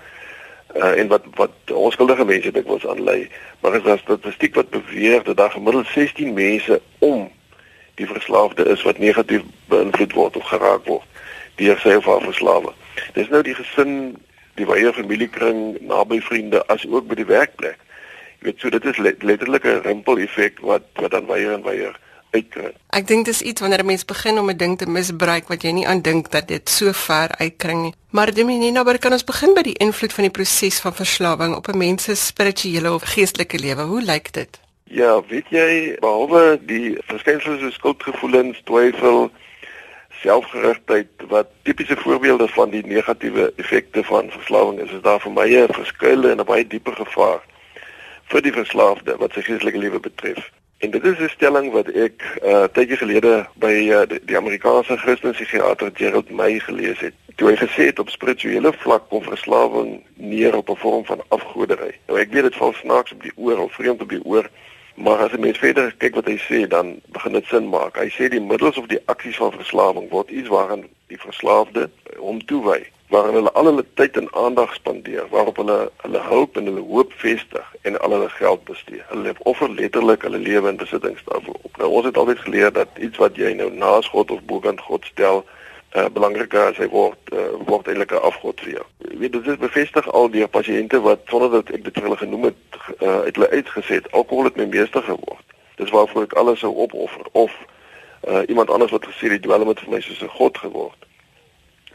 uh 0.75 0.93
en 0.99 1.07
wat 1.07 1.23
wat 1.39 1.71
onskuldige 1.71 2.25
mense 2.25 2.51
dikwels 2.51 2.87
aanlei, 2.87 3.29
maar 3.61 3.75
is 3.75 3.83
daar 3.83 3.99
statistiek 3.99 4.55
wat 4.55 4.69
beweer 4.69 5.23
dat 5.23 5.37
daar 5.37 5.51
gemiddeld 5.51 5.87
16 5.87 6.33
mense 6.33 6.81
om 6.99 7.29
die 7.95 8.07
verslaafde 8.07 8.65
is 8.65 8.83
wat 8.83 8.97
negatief 8.97 9.41
beïnvloed 9.71 10.13
word 10.13 10.37
of 10.37 10.49
geraak 10.51 10.85
word 10.85 11.05
deur 11.57 11.79
sy 11.81 11.95
of 11.97 12.05
haar 12.05 12.21
verslawe. 12.21 12.73
Dis 13.15 13.29
nou 13.33 13.41
die 13.41 13.55
gesin, 13.57 13.93
die 14.59 14.65
wye 14.69 14.91
familiekring, 14.93 15.79
naby 15.89 16.19
vriende 16.21 16.61
as 16.69 16.85
ook 16.85 17.07
by 17.09 17.17
die 17.17 17.25
werkplek. 17.25 17.79
Jy 18.39 18.51
weet 18.51 18.59
so 18.59 18.69
dit 18.69 18.85
is 18.85 18.97
letterlik 18.97 19.65
'n 19.65 19.81
rimpel 19.83 20.17
effek 20.17 20.59
wat 20.59 20.83
wat 20.95 21.11
dan 21.11 21.25
weier 21.25 21.53
en 21.53 21.63
weier 21.63 21.95
uitkring. 22.31 22.73
Ek 22.93 23.07
dink 23.07 23.25
dis 23.25 23.41
iets 23.41 23.61
wanneer 23.61 23.83
'n 23.83 23.85
mens 23.85 24.05
begin 24.05 24.39
om 24.39 24.49
'n 24.49 24.57
ding 24.57 24.77
te 24.77 24.85
misbruik 24.85 25.47
wat 25.47 25.61
jy 25.61 25.71
nie 25.71 25.87
aan 25.87 26.01
dink 26.01 26.31
dat 26.31 26.47
dit 26.47 26.69
so 26.69 26.91
ver 26.91 27.29
uitkring 27.37 27.81
nie. 27.81 27.93
Maar 28.09 28.33
Dominina, 28.33 28.83
maar 28.83 28.99
kan 28.99 29.11
ons 29.11 29.23
begin 29.23 29.53
by 29.53 29.61
die 29.61 29.77
invloed 29.77 30.13
van 30.13 30.23
die 30.23 30.31
proses 30.31 30.79
van 30.79 30.93
verslawing 30.93 31.55
op 31.55 31.67
'n 31.67 31.77
mens 31.77 32.03
se 32.03 32.15
spirituele 32.15 32.93
of 32.93 33.03
geestelike 33.03 33.59
lewe? 33.59 33.81
Hoe 33.81 34.01
lyk 34.01 34.33
dit? 34.33 34.59
Ja, 34.83 35.21
weet 35.27 35.49
jy, 35.49 35.97
behalwe 35.99 36.59
die 36.65 36.97
verskynsels 37.07 37.59
soos 37.59 37.73
skuldgevoelens, 37.73 38.61
twyfel, 38.63 39.31
selfgerigtheid 40.21 41.07
wat 41.27 41.47
tipiese 41.63 41.97
voorbeelde 41.97 42.47
van 42.47 42.69
die 42.69 42.85
negatiewe 42.85 43.53
effekte 43.55 44.03
van 44.03 44.31
verslawing 44.31 44.79
is, 44.79 44.91
is 44.91 45.01
daar 45.01 45.19
vir 45.19 45.31
my 45.31 45.47
'n 45.55 45.73
verskuilde 45.73 46.31
en 46.31 46.39
'n 46.39 46.45
baie 46.45 46.67
dieper 46.67 46.95
gevaar 46.95 47.41
vir 48.31 48.41
die 48.41 48.55
verslaafde 48.55 49.17
wat 49.17 49.33
sy 49.33 49.41
geestelike 49.41 49.79
lewe 49.79 49.99
betref. 49.99 50.51
En 50.77 50.91
dit 50.91 51.03
is 51.03 51.19
'n 51.19 51.29
stelling 51.29 51.71
wat 51.71 51.87
ek 51.89 52.23
uh 52.43 52.63
tydjie 52.63 52.97
gelede 52.97 53.47
by 53.55 53.73
uh, 53.89 54.01
die, 54.07 54.19
die 54.29 54.37
Amerikaanse 54.37 54.97
Christelike 54.97 55.37
psigiater 55.37 55.89
Gerald 55.93 56.29
May 56.29 56.59
gelees 56.59 56.99
het. 56.99 57.13
Toe 57.35 57.49
hy 57.49 57.55
gesê 57.55 57.89
het 57.89 57.99
op 57.99 58.09
spirituele 58.09 58.73
vlak 58.73 59.09
kom 59.09 59.23
verslawing 59.23 60.03
neer 60.15 60.55
op 60.55 60.69
'n 60.69 60.75
vorm 60.75 61.05
van 61.05 61.21
afgoderry. 61.27 61.97
Nou 62.07 62.19
ek 62.19 62.31
weet 62.31 62.43
dit 62.43 62.55
val 62.55 62.73
snaaks 62.73 63.11
op 63.11 63.21
die 63.23 63.33
oor 63.35 63.57
of 63.57 63.73
vreemd 63.73 64.01
op 64.01 64.09
die 64.09 64.23
oor, 64.23 64.49
maar 64.95 65.17
as 65.17 65.31
'n 65.31 65.39
mens 65.39 65.57
verder 65.57 65.95
kyk 65.97 66.15
wat 66.15 66.25
hy 66.25 66.37
sê, 66.37 66.67
dan 66.67 67.01
begin 67.07 67.33
dit 67.33 67.45
sin 67.45 67.69
maak. 67.69 67.97
Hy 67.97 68.09
sê 68.09 68.29
die 68.29 68.41
middels 68.41 68.77
of 68.77 68.85
die 68.85 69.01
aksies 69.05 69.37
van 69.37 69.51
verslawing 69.51 70.09
word 70.09 70.29
iets 70.29 70.47
waaraan 70.47 70.85
die 71.07 71.19
verslaafde 71.19 71.89
hom 72.17 72.45
toewy 72.45 72.85
waarin 73.07 73.33
hulle 73.33 73.51
al 73.51 73.65
hulle 73.65 73.85
tyd 73.93 74.17
en 74.17 74.27
aandag 74.33 74.73
spandeer, 74.73 75.27
waarop 75.29 75.57
hulle 75.61 75.91
hulle 76.03 76.21
hoop 76.27 76.57
en 76.57 76.65
hulle 76.65 76.81
hoop 76.81 77.13
vestig 77.23 77.75
en 77.81 77.99
al 77.99 78.11
hulle 78.11 78.29
geld 78.29 78.63
bestee. 78.63 79.01
Hulle 79.07 79.33
offer 79.37 79.71
letterlik 79.71 80.21
hulle 80.21 80.37
lewe 80.37 80.69
en 80.69 80.81
besittings 80.81 81.23
daarvoor 81.23 81.59
op. 81.61 81.77
Nou 81.77 81.89
ons 81.91 82.05
het 82.05 82.17
altyd 82.17 82.39
geleer 82.39 82.73
dat 82.73 82.99
iets 82.99 83.17
wat 83.17 83.39
jy 83.39 83.53
nou 83.53 83.71
naas 83.71 84.09
God 84.11 84.31
of 84.31 84.43
bokant 84.43 84.81
God 84.81 85.05
stel, 85.05 85.45
uh, 85.95 86.05
belangriker 86.13 86.67
as 86.73 86.81
hy 86.81 86.89
word 86.91 87.31
uh, 87.31 87.47
word 87.69 87.87
eintlik 87.87 88.11
'n 88.11 88.27
afgod 88.27 88.59
vir 88.65 88.73
jou. 88.77 88.85
Jy 89.07 89.17
weet 89.23 89.33
dit 89.39 89.47
is 89.47 89.63
bevestig 89.63 90.11
al 90.11 90.29
die 90.29 90.47
pasiënte 90.47 90.99
wat 91.01 91.23
sonder 91.31 91.51
dat 91.51 91.71
ek 91.71 91.83
dit 91.87 91.93
vir 91.93 92.09
hulle 92.09 92.19
genoem 92.19 92.51
het, 92.51 92.79
uh, 92.99 93.23
het 93.23 93.35
hulle 93.35 93.49
uitgeset 93.55 94.11
alkohol 94.11 94.51
het 94.51 94.59
my 94.59 94.65
meester 94.65 95.03
geword. 95.03 95.45
Dis 95.79 95.95
waarvoor 95.95 96.23
ek 96.27 96.33
alles 96.33 96.59
sou 96.59 96.75
opoffer 96.75 97.25
of 97.31 97.51
uh, 98.27 98.43
iemand 98.47 98.69
anders 98.69 98.91
wat 98.91 99.05
gesê 99.07 99.31
het 99.31 99.41
dwelm 99.41 99.67
het 99.67 99.79
vir 99.79 99.95
my 99.95 100.01
soos 100.01 100.21
'n 100.21 100.37
god 100.39 100.57
geword. 100.57 101.06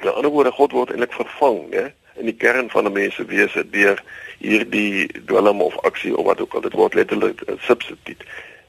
Met 0.03 0.15
ander 0.15 0.31
woorde 0.31 0.51
God 0.51 0.73
word 0.73 0.91
eintlik 0.91 1.13
vervang, 1.13 1.59
hè, 1.71 1.85
in 2.19 2.27
die 2.27 2.35
kern 2.35 2.71
van 2.71 2.85
'n 2.85 2.93
mens 2.93 3.15
se 3.15 3.25
wese 3.25 3.71
deur 3.71 4.03
hierdie 4.39 5.23
dwelm 5.27 5.61
of 5.61 5.79
aksie 5.81 6.17
of 6.17 6.25
wat 6.25 6.41
ook 6.41 6.55
al 6.55 6.61
dit 6.61 6.73
word 6.73 6.95
letterlik 6.95 7.41
'n 7.47 7.59
substituut. 7.59 8.25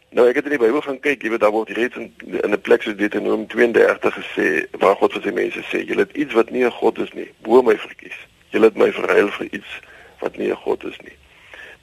Nou 0.10 0.28
ek 0.30 0.36
het 0.36 0.44
in 0.44 0.50
die 0.50 0.60
Bybel 0.60 0.82
gaan 0.82 1.00
kyk, 1.00 1.24
jy 1.24 1.30
weet 1.30 1.40
daar 1.40 1.52
word 1.52 1.70
reeds 1.70 1.96
in 1.96 2.14
in 2.42 2.52
'n 2.52 2.62
plek 2.62 2.82
soos 2.82 2.96
Deuteronomium 2.96 3.48
32 3.48 4.14
gesê 4.14 4.66
waar 4.72 4.96
God 4.96 5.14
vir 5.14 5.22
sy 5.22 5.32
mense 5.32 5.62
sê, 5.62 5.86
julle 5.86 6.06
het 6.06 6.16
iets 6.16 6.34
wat 6.34 6.50
nie 6.50 6.66
'n 6.66 6.72
God 6.72 6.98
is 7.00 7.14
nie, 7.14 7.30
bo 7.42 7.62
my 7.62 7.78
verkies. 7.78 8.18
Julle 8.50 8.66
het 8.66 8.78
my 8.78 8.92
verruil 8.92 9.28
vir 9.28 9.48
iets 9.52 9.80
wat 10.20 10.38
nie 10.38 10.50
'n 10.50 10.56
God 10.56 10.84
is 10.84 10.98
nie. 11.02 11.18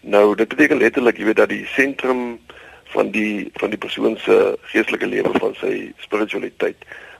Nou 0.01 0.35
dit 0.35 0.49
beteken 0.49 0.79
letterlik, 0.79 1.17
jy 1.17 1.25
weet 1.25 1.37
dat 1.37 1.49
die 1.49 1.67
sentrum 1.67 2.39
van 2.85 3.11
die 3.11 3.51
van 3.55 3.71
die 3.71 3.79
persoon 3.79 4.17
se 4.17 4.59
geestelike 4.63 5.07
lewe 5.07 5.39
van 5.39 5.55
sy 5.55 5.93
spiritualiteit 5.99 6.77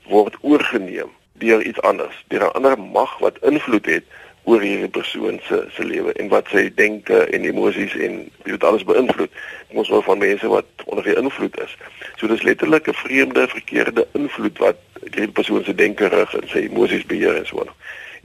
word 0.07 0.37
oorgeneem 0.41 1.11
deur 1.43 1.63
iets 1.63 1.81
anders, 1.81 2.17
deur 2.29 2.45
'n 2.47 2.57
ander 2.59 2.79
mag 2.79 3.19
wat 3.19 3.41
invloed 3.43 3.87
het 3.87 4.05
oor 4.49 4.63
hierdie 4.65 4.89
persoon 4.89 5.41
se 5.45 5.65
se 5.75 5.85
lewe 5.85 6.13
en 6.13 6.29
wat 6.33 6.49
sy 6.53 6.71
denke 6.75 7.19
en 7.35 7.45
emosies 7.45 7.95
en 8.07 8.23
dit 8.47 8.65
alles 8.65 8.85
beïnvloed. 8.89 9.31
Ons 9.77 9.91
word 9.93 10.05
van 10.05 10.23
mense 10.23 10.49
wat 10.49 10.85
onder 10.85 11.05
die 11.05 11.17
invloed 11.17 11.59
is. 11.61 11.77
So 12.17 12.27
dis 12.27 12.43
letterlik 12.43 12.89
'n 12.89 13.01
vreemde, 13.03 13.49
verkeerde 13.49 14.07
invloed 14.13 14.59
wat 14.59 14.77
hierdie 15.01 15.37
persoon 15.41 15.65
se 15.65 15.75
denke 15.75 16.09
rig 16.09 16.35
en 16.35 16.49
sy 16.49 16.65
emosies 16.71 17.07
beheer 17.07 17.37
en 17.37 17.47
so 17.47 17.61
aan. 17.61 17.75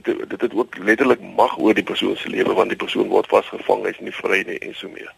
Dit 0.02 0.30
dit 0.30 0.40
het 0.40 0.54
ook 0.54 0.76
letterlik 0.78 1.20
mag 1.20 1.58
oor 1.58 1.74
die 1.74 1.88
persoon 1.92 2.16
se 2.16 2.28
lewe 2.28 2.52
want 2.54 2.68
die 2.68 2.82
persoon 2.84 3.08
word 3.08 3.26
vasgevang, 3.26 3.84
hy's 3.84 4.00
nie 4.00 4.12
vry 4.12 4.42
nie 4.46 4.58
en 4.58 4.74
so 4.74 4.88
meer. 4.88 5.12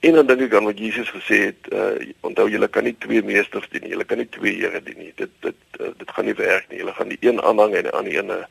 En 0.00 0.12
dan 0.12 0.26
dink 0.26 0.40
ek 0.40 0.54
aan 0.56 0.64
wat 0.64 0.78
Jesus 0.80 1.10
gesê 1.12 1.38
het, 1.50 1.66
uh 1.76 2.12
onthou 2.24 2.48
julle 2.48 2.68
kan 2.72 2.86
nie 2.88 2.96
twee 2.98 3.22
meesters 3.22 3.68
dien 3.68 3.84
nie. 3.84 3.92
Julle 3.92 4.06
kan 4.08 4.20
nie 4.22 4.28
twee 4.32 4.56
here 4.56 4.80
dien 4.82 4.96
nie. 4.96 5.12
Dit 5.16 5.32
dit 5.44 5.80
uh, 5.80 5.92
dit 5.96 6.12
gaan 6.16 6.24
nie 6.24 6.36
werk 6.38 6.70
nie. 6.70 6.78
Julle 6.80 6.94
gaan 6.96 7.12
die 7.12 7.20
een 7.20 7.42
aanhang 7.42 7.74
en 7.76 7.88
die 7.88 7.96
ander 7.98 8.46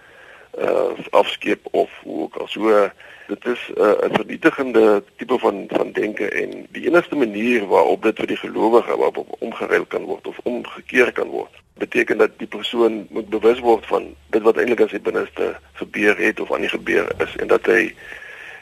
uh 0.62 1.08
afskeep 1.10 1.66
of 1.72 1.90
hoe 2.04 2.22
ook 2.28 2.38
al. 2.38 2.48
So 2.54 2.90
dit 3.28 3.46
is 3.46 3.62
'n 3.74 3.82
uh, 3.82 4.14
vernietigende 4.20 5.04
tipe 5.18 5.40
van 5.40 5.66
van 5.68 5.92
denke 5.92 6.30
en 6.30 6.68
die 6.70 6.86
enigste 6.86 7.16
manier 7.16 7.66
waarop 7.68 8.04
dit 8.04 8.20
vir 8.20 8.28
die 8.28 8.42
gelowige 8.44 8.98
waarop 8.98 9.36
omgeruil 9.40 9.86
kan 9.86 10.04
word 10.04 10.28
of 10.28 10.38
omgekeer 10.44 11.12
kan 11.12 11.28
word, 11.28 11.54
beteken 11.74 12.18
dat 12.18 12.38
die 12.38 12.48
persoon 12.48 13.08
moet 13.10 13.30
bewus 13.30 13.60
word 13.60 13.86
van 13.86 14.16
dit 14.30 14.42
wat 14.42 14.58
eintlik 14.58 14.82
aan 14.82 14.90
sy 14.90 15.02
binneste 15.02 15.56
gebeur 15.74 16.18
het 16.18 16.40
of 16.40 16.54
aan 16.54 16.66
die 16.66 16.76
gebeur 16.78 17.10
is 17.18 17.36
en 17.36 17.48
dat 17.48 17.66
hy 17.66 17.94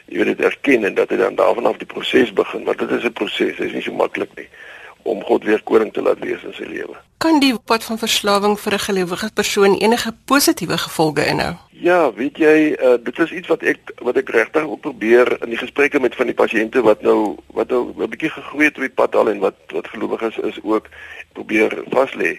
jy 0.08 0.24
weet 0.24 0.36
dit 0.36 0.46
erken 0.46 0.84
en 0.84 0.94
dat 0.94 1.10
hy 1.10 1.16
dan 1.16 1.36
daarvan 1.38 1.66
af 1.66 1.76
die 1.76 1.86
proses 1.86 2.32
begin, 2.32 2.64
want 2.64 2.78
dit 2.78 2.90
is 2.90 3.04
'n 3.04 3.12
proses, 3.12 3.56
dit 3.56 3.66
is 3.66 3.72
nie 3.72 3.82
so 3.82 3.92
maklik 3.92 4.34
nie 4.36 4.48
om 5.02 5.22
God 5.24 5.44
weer 5.44 5.62
koning 5.62 5.92
te 5.92 6.02
laat 6.02 6.18
wees 6.18 6.42
in 6.44 6.52
sy 6.52 6.66
lewe. 6.68 6.96
Kan 7.22 7.40
die 7.40 7.54
pad 7.64 7.84
van 7.84 7.98
verslawing 7.98 8.58
vir 8.60 8.72
'n 8.74 8.78
gelowige 8.78 9.30
persoon 9.34 9.74
enige 9.74 10.12
positiewe 10.24 10.78
gevolge 10.78 11.26
inhou? 11.26 11.54
Ja, 11.70 12.12
weet 12.12 12.36
jy, 12.36 12.76
uh, 12.82 12.96
dit 13.02 13.18
is 13.18 13.30
iets 13.32 13.48
wat 13.48 13.62
ek 13.62 13.78
wat 14.02 14.16
ek 14.16 14.28
regtig 14.28 14.62
ook 14.62 14.80
probeer 14.80 15.42
in 15.42 15.50
die 15.50 15.58
gesprekke 15.58 16.00
met 16.00 16.14
van 16.14 16.26
die 16.26 16.34
pasiënte 16.34 16.82
wat 16.82 17.02
nou 17.02 17.36
wat 17.46 17.68
nou 17.68 17.94
'n 17.96 18.10
bietjie 18.10 18.30
gegroei 18.30 18.64
het 18.64 18.76
op 18.76 18.86
die 18.86 18.98
pad 19.00 19.14
al 19.14 19.30
en 19.30 19.38
wat 19.38 19.56
wat 19.72 19.88
gelowiges 19.88 20.38
is, 20.38 20.56
is 20.56 20.62
ook 20.62 20.86
probeer 21.32 21.82
vas 21.90 22.14
lê 22.14 22.38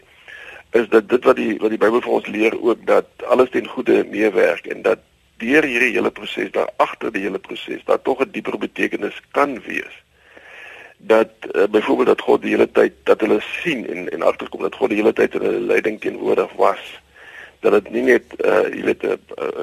is 0.72 0.90
dat 0.90 1.10
dit 1.10 1.24
wat 1.24 1.36
die 1.36 1.58
wat 1.58 1.70
die 1.70 1.82
Bybel 1.82 2.02
vir 2.02 2.12
ons 2.12 2.28
leer 2.28 2.54
ook 2.62 2.86
dat 2.86 3.06
alles 3.28 3.50
ten 3.50 3.68
goeie 3.68 4.04
meewerk 4.04 4.66
en 4.66 4.82
dat 4.82 5.00
deur 5.40 5.64
hierdie 5.64 5.96
hele 5.96 6.12
proses 6.12 6.52
daar 6.52 6.70
agter 6.78 7.12
die 7.16 7.24
hele 7.26 7.40
proses 7.40 7.84
daar 7.88 8.02
tog 8.02 8.22
'n 8.22 8.32
dieper 8.32 8.58
betekenis 8.58 9.22
kan 9.32 9.60
wees. 9.66 9.96
Dat 10.98 11.32
uh, 11.56 11.64
byvoorbeeld 11.72 12.08
dat 12.08 12.22
God 12.22 12.42
die 12.42 12.56
hele 12.56 12.72
tyd 12.72 12.94
dat 13.04 13.22
hulle 13.22 13.40
sien 13.42 13.88
en 13.88 14.10
en 14.10 14.22
agterkom 14.22 14.62
dat 14.62 14.76
God 14.76 14.90
die 14.90 15.00
hele 15.00 15.14
tyd 15.14 15.36
in 15.36 15.42
hulle 15.42 15.60
leiding 15.60 16.02
teenwoordig 16.02 16.52
was 16.54 17.00
dat 17.60 17.72
dit 17.72 17.90
nie 17.92 18.02
net 18.02 18.24
uh, 18.46 18.68
jy 18.72 18.84
weet 18.84 19.04
uh, 19.04 19.16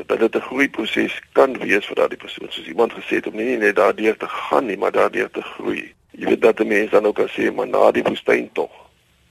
dat 0.07 0.19
dit 0.19 0.37
'n 0.37 0.49
groei 0.49 0.69
proses 0.69 1.21
kan 1.33 1.59
wees 1.59 1.87
vir 1.87 1.97
daardie 1.97 2.19
persoon. 2.19 2.49
Soos 2.51 2.67
iemand 2.67 2.93
gesê 2.93 3.21
het 3.21 3.27
om 3.27 3.37
nie 3.37 3.57
net 3.57 3.77
daardeur 3.77 4.17
te 4.17 4.29
gaan 4.29 4.67
nie 4.67 4.77
maar 4.77 4.93
daardeur 4.93 5.31
te 5.31 5.43
groei. 5.43 5.95
Jy 6.11 6.27
weet 6.27 6.43
dat 6.43 6.61
'n 6.61 6.67
mens 6.67 6.91
dan 6.91 7.07
ook 7.07 7.15
kan 7.15 7.29
sê 7.29 7.55
maar 7.55 7.69
na 7.69 7.91
die 7.91 8.03
woestyn 8.03 8.53
tog 8.53 8.71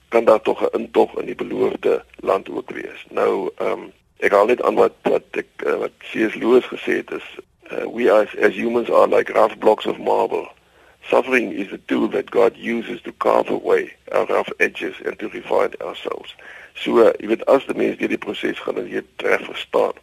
kan 0.09 0.25
daar 0.25 0.41
tog 0.41 0.61
'n 0.61 0.77
intog 0.77 1.19
in 1.19 1.25
die 1.25 1.35
beloofde 1.35 2.03
land 2.15 2.49
ook 2.49 2.71
wees. 2.71 3.05
Nou 3.09 3.49
ehm 3.57 3.71
um, 3.71 3.91
ek 4.19 4.31
haal 4.31 4.47
net 4.47 4.61
aan 4.63 4.75
wat 4.75 4.95
wat 5.03 5.25
ek 5.33 5.49
uh, 5.65 5.77
wat 5.77 5.91
C.S. 6.11 6.35
Lewis 6.35 6.65
gesê 6.65 7.01
het 7.01 7.11
is 7.11 7.27
uh, 7.71 7.85
we 7.89 8.09
are 8.11 8.27
as 8.41 8.55
humans 8.55 8.89
are 8.89 9.07
like 9.07 9.33
rough 9.33 9.57
blocks 9.59 9.85
of 9.85 9.97
marble 9.97 10.47
Suffering 11.09 11.51
is 11.51 11.71
a 11.71 11.77
tool 11.77 12.07
that 12.09 12.31
God 12.31 12.57
uses 12.57 12.99
to 13.03 13.11
carve 13.11 13.49
away 13.49 13.93
our 14.11 14.25
rough 14.25 14.49
edges 14.59 14.95
and 15.05 15.17
to 15.19 15.29
refine 15.29 15.73
ourselves. 15.79 16.33
So, 16.81 16.97
jy 16.97 17.29
weet 17.29 17.45
as 17.51 17.67
die 17.69 17.77
mens 17.77 17.99
deur 17.99 18.09
die 18.09 18.21
proses 18.21 18.57
gaan 18.65 18.79
en 18.81 18.89
jy 18.89 19.03
tref 19.21 19.45
verstaan, 19.45 19.93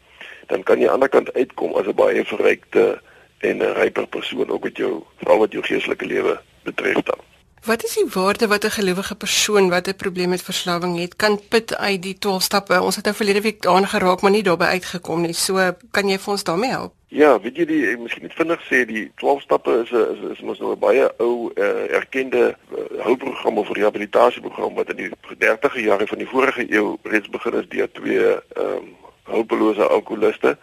dan 0.52 0.62
kan 0.62 0.78
jy 0.78 0.86
aan 0.86 1.02
die 1.02 1.08
ander 1.08 1.10
kant 1.10 1.32
uitkom 1.34 1.74
as 1.74 1.90
'n 1.90 1.98
baie 1.98 2.22
verrykte 2.24 3.02
en 3.42 3.58
'n 3.58 3.74
ryper 3.80 4.06
persoon 4.06 4.48
ook 4.48 4.70
met 4.70 4.76
jou 4.78 5.02
veral 5.18 5.42
wat 5.42 5.52
jou 5.52 5.62
geestelike 5.66 6.06
lewe 6.06 6.38
betref 6.62 7.02
dan. 7.02 7.20
Wat 7.62 7.84
is 7.84 7.94
die 7.94 8.08
waarde 8.14 8.46
wat 8.46 8.64
'n 8.64 8.70
gelowige 8.70 9.14
persoon 9.14 9.68
wat 9.70 9.86
'n 9.86 9.94
probleem 9.96 10.28
met 10.28 10.42
verslawing 10.42 10.98
het, 10.98 11.16
kan 11.16 11.40
put 11.48 11.76
uit 11.76 12.02
die 12.02 12.18
12 12.18 12.42
stappe? 12.42 12.80
Ons 12.80 12.96
het 12.96 13.04
nou 13.04 13.16
verlede 13.16 13.40
week 13.40 13.66
aangeraak, 13.66 14.20
maar 14.20 14.30
nie 14.30 14.42
daarbey 14.42 14.68
uitgekom 14.68 15.20
nie. 15.20 15.32
So, 15.32 15.74
kan 15.90 16.08
jy 16.08 16.18
vir 16.18 16.32
ons 16.32 16.44
daarmee 16.44 16.70
help? 16.70 16.92
Ja, 17.06 17.40
weet 17.40 17.56
jy 17.56 17.64
die 17.64 17.96
miskien 17.96 18.22
net 18.22 18.34
vinnig 18.34 18.60
sê 18.70 18.84
die 18.86 19.12
12 19.16 19.40
stappe 19.42 19.82
is 19.82 19.90
'n 19.90 20.06
is, 20.12 20.30
is 20.32 20.40
mos 20.40 20.58
nou 20.58 20.72
'n 20.72 20.78
baie 20.78 21.12
ou 21.18 21.52
uh, 21.54 21.94
erkende 21.94 22.56
uh, 22.72 23.04
hulpprogram 23.04 23.58
of 23.58 23.68
rehabilitasieprogram 23.68 24.74
wat 24.74 24.90
in 24.90 24.96
die 24.96 25.10
30e 25.38 25.80
jare 25.80 26.06
van 26.06 26.18
die 26.18 26.28
vorige 26.28 26.72
eeu 26.72 26.96
reeds 27.02 27.28
begin 27.28 27.54
is 27.54 27.68
deur 27.68 27.92
twee 27.92 28.18
ehm 28.18 28.42
um, 28.56 28.96
hulpelose 29.22 29.88
alkoholiste 29.88 30.56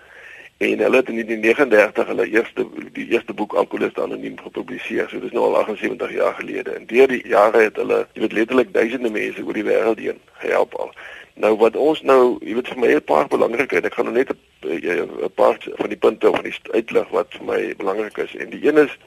en 0.60 0.80
hulle 0.84 1.00
het 1.00 1.10
in 1.10 1.20
die 1.24 1.38
39 1.38 2.08
hulle 2.12 2.26
eerste 2.28 2.66
die 2.96 3.06
eerste 3.14 3.34
boek 3.34 3.54
Alkoholiste 3.54 4.02
Anoniem 4.04 4.36
gepubliseer. 4.44 5.08
So 5.08 5.22
dis 5.24 5.32
nou 5.32 5.46
al 5.48 5.56
78 5.62 6.12
jaar 6.12 6.34
gelede. 6.36 6.74
En 6.76 6.88
deur 6.90 7.08
die 7.08 7.22
jare 7.28 7.62
het 7.70 7.80
hulle, 7.80 8.02
jy 8.14 8.26
weet 8.26 8.36
letterlik 8.36 8.74
duisende 8.76 9.12
mense 9.16 9.46
oor 9.46 9.56
die 9.56 9.64
wêreld 9.64 10.02
heen 10.04 10.20
gehelp 10.42 10.76
al. 10.76 10.92
Nou 11.40 11.54
wat 11.62 11.78
ons 11.80 12.02
nou, 12.04 12.36
jy 12.44 12.58
weet 12.58 12.72
vir 12.74 12.80
my 12.84 12.90
'n 12.96 13.04
paar 13.08 13.28
belangrike, 13.32 13.80
ek 13.80 13.94
gaan 13.94 14.12
nou 14.12 14.16
net 14.16 14.36
'n 14.36 15.32
paar 15.36 15.56
van 15.64 15.90
die 15.90 15.98
punte 15.98 16.32
van 16.36 16.44
die 16.44 16.56
uitlig 16.72 17.08
wat 17.10 17.28
vir 17.38 17.46
my 17.46 17.76
belangrik 17.78 18.18
is. 18.18 18.36
En 18.36 18.50
die 18.50 18.68
een 18.68 18.78
is 18.78 18.98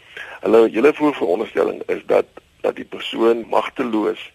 hulle 0.41 0.71
hele 0.71 0.95
voorveronderstelling 0.95 1.83
is 1.87 2.01
dat 2.07 2.27
dat 2.63 2.77
die 2.77 2.89
persoon 2.89 3.45
magteloos 3.51 4.33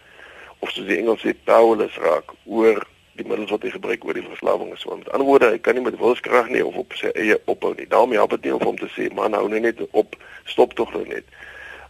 of 0.58 0.70
soos 0.70 0.86
die 0.86 0.98
Engels 0.98 1.24
sê 1.26 1.34
powerless 1.44 1.96
raak 1.96 2.30
oor 2.44 2.86
die 3.18 3.26
middels 3.26 3.50
wat 3.50 3.64
hy 3.66 3.72
gebruik 3.74 4.04
oor 4.06 4.16
die 4.16 4.24
verslawing 4.26 4.72
is. 4.74 4.84
So 4.84 4.96
met 4.96 5.10
ander 5.12 5.26
woorde, 5.26 5.50
hy 5.54 5.58
kan 5.62 5.74
nie 5.74 5.84
met 5.84 5.98
wilskrag 5.98 6.50
nie 6.54 6.64
of 6.64 6.78
op 6.80 6.94
sy 6.98 7.10
eie 7.18 7.38
ophou 7.50 7.74
nie. 7.76 7.88
Daarom 7.90 8.14
help 8.16 8.36
dit 8.36 8.48
nie 8.48 8.54
om 8.54 8.64
hom 8.64 8.78
te 8.78 8.88
sê 8.94 9.08
man 9.14 9.36
hou 9.36 9.48
nou 9.50 9.60
net 9.62 9.82
op, 9.90 10.16
stop 10.50 10.74
tog 10.78 10.92
nou 10.94 11.04
net. 11.08 11.26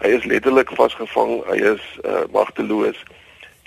Hy 0.03 0.12
is 0.14 0.27
letterlik 0.31 0.73
vasgevang, 0.79 1.41
hy 1.51 1.59
is 1.75 1.87
uh, 2.05 2.25
magteloos 2.35 3.01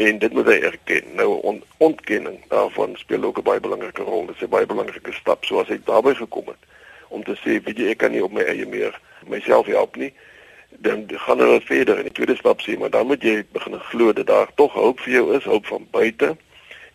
en 0.02 0.20
dit 0.24 0.34
moet 0.34 0.50
hy 0.50 0.58
erken. 0.72 1.14
Nou 1.20 1.30
on, 1.48 1.62
ontkenning 1.84 2.40
daarvan 2.54 2.96
speel 2.98 3.24
ook 3.30 3.42
'n 3.44 3.48
baie 3.50 3.60
belangrike 3.60 4.04
rol. 4.08 4.26
Dit 4.26 4.36
is 4.36 4.48
'n 4.48 4.56
baie 4.56 4.66
belangrike 4.66 5.14
stap 5.14 5.46
soos 5.46 5.68
hy 5.68 5.80
daarbey 5.86 6.16
gekom 6.16 6.48
het 6.48 6.70
om 7.12 7.24
te 7.24 7.36
sê, 7.36 7.60
weet 7.64 7.78
jy, 7.78 7.90
ek 7.92 7.98
kan 7.98 8.12
nie 8.12 8.24
op 8.24 8.32
my 8.32 8.42
eie 8.42 8.66
meer 8.66 9.00
myself 9.28 9.66
help 9.68 9.96
nie. 9.96 10.14
Dan 10.70 11.06
gaan 11.08 11.40
hulle 11.40 11.62
verder 11.62 11.98
in 11.98 12.08
die 12.08 12.12
tweede 12.16 12.36
stap 12.36 12.62
sê, 12.62 12.78
maar 12.80 12.90
dan 12.90 13.08
moet 13.08 13.22
jy 13.24 13.44
begin 13.52 13.80
glo 13.80 14.14
dat 14.14 14.28
daar 14.28 14.48
tog 14.56 14.74
hulp 14.74 15.00
vir 15.00 15.14
jou 15.14 15.36
is, 15.36 15.44
hulp 15.44 15.66
van 15.66 15.88
buite 15.92 16.38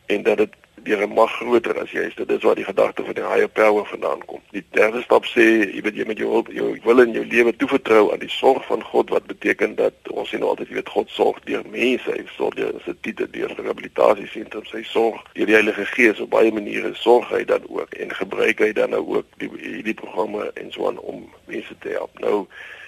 en 0.07 0.23
dat 0.23 0.37
dit 0.37 0.55
deur 0.87 1.03
'n 1.03 1.13
mag 1.13 1.33
groter 1.33 1.81
as 1.81 1.91
jy 1.91 2.01
is. 2.01 2.15
Dit 2.15 2.31
is 2.31 2.43
waar 2.43 2.55
die 2.55 2.65
gedagte 2.65 3.05
van 3.05 3.15
die 3.15 3.25
higher 3.25 3.49
power 3.49 3.87
vandaan 3.87 4.25
kom. 4.25 4.41
Die 4.51 4.65
derde 4.71 5.03
stap 5.03 5.25
sê 5.25 5.47
jy 5.75 5.81
weet 5.83 5.97
jy 5.97 6.07
met 6.07 6.19
jou 6.19 6.31
hulp, 6.31 6.49
jou 6.53 6.79
wil 6.85 7.01
in 7.01 7.13
jou 7.13 7.25
lewe 7.27 7.57
toevertrou 7.57 8.13
aan 8.13 8.19
die 8.19 8.31
sorg 8.31 8.67
van 8.67 8.83
God 8.83 9.11
wat 9.11 9.27
beteken 9.27 9.75
dat 9.75 9.93
ons 10.11 10.29
sien 10.29 10.41
nou 10.41 10.51
altyd 10.51 10.69
jy 10.69 10.75
weet 10.75 10.89
God 10.89 11.11
sorg 11.11 11.41
deur 11.45 11.65
mense, 11.71 12.11
hy 12.11 12.23
sorg 12.37 12.55
deur 12.55 12.81
sy 12.85 12.95
tite 13.01 13.31
deur 13.31 13.55
rehabilitasiesentrums, 13.57 14.73
hy 14.73 14.83
sorg 14.83 15.23
deur 15.33 15.47
die 15.47 15.59
Heilige 15.59 15.87
Gees 15.87 16.21
op 16.21 16.31
baie 16.31 16.53
maniere 16.53 16.95
sorg 16.95 17.29
hy 17.29 17.45
dan 17.45 17.67
ook 17.69 17.95
en 17.95 18.15
gebruik 18.15 18.59
hy 18.59 18.73
dan 18.73 18.91
nou 18.91 19.05
ook 19.17 19.27
die 19.43 19.51
hierdie 19.57 19.95
programme 19.95 20.51
en 20.55 20.73
so 20.73 20.87
aan 20.87 20.99
om 20.99 21.27
mense 21.47 21.75
te 21.79 21.89
help. 21.89 22.19
Nou 22.19 22.47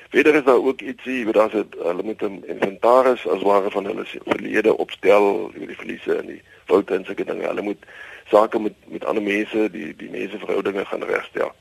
Verder 0.09 0.35
is 0.35 0.45
daar 0.45 0.65
ook 0.65 0.81
ietsie, 0.81 1.25
wat 1.25 1.35
daar's 1.35 1.53
hulle 1.53 2.03
moet 2.03 2.23
'n 2.23 2.45
inventaris 2.47 3.27
as 3.29 3.43
ware 3.43 3.71
van 3.71 3.85
hulle 3.85 4.05
verlede 4.05 4.77
opstel, 4.77 5.51
die 5.55 5.77
verliese 5.77 6.15
en 6.15 6.27
die 6.27 6.43
foute 6.65 6.95
en 6.95 7.05
sulke 7.05 7.25
dinge. 7.25 7.47
Hulle 7.47 7.63
moet 7.63 7.85
sake 8.31 8.59
met 8.59 8.73
met 8.87 9.05
ander 9.05 9.23
mense, 9.23 9.71
die 9.71 9.97
die 9.97 10.11
mense 10.11 10.39
verhoudinge 10.39 10.85
gaan 10.85 11.03
regstel. 11.03 11.53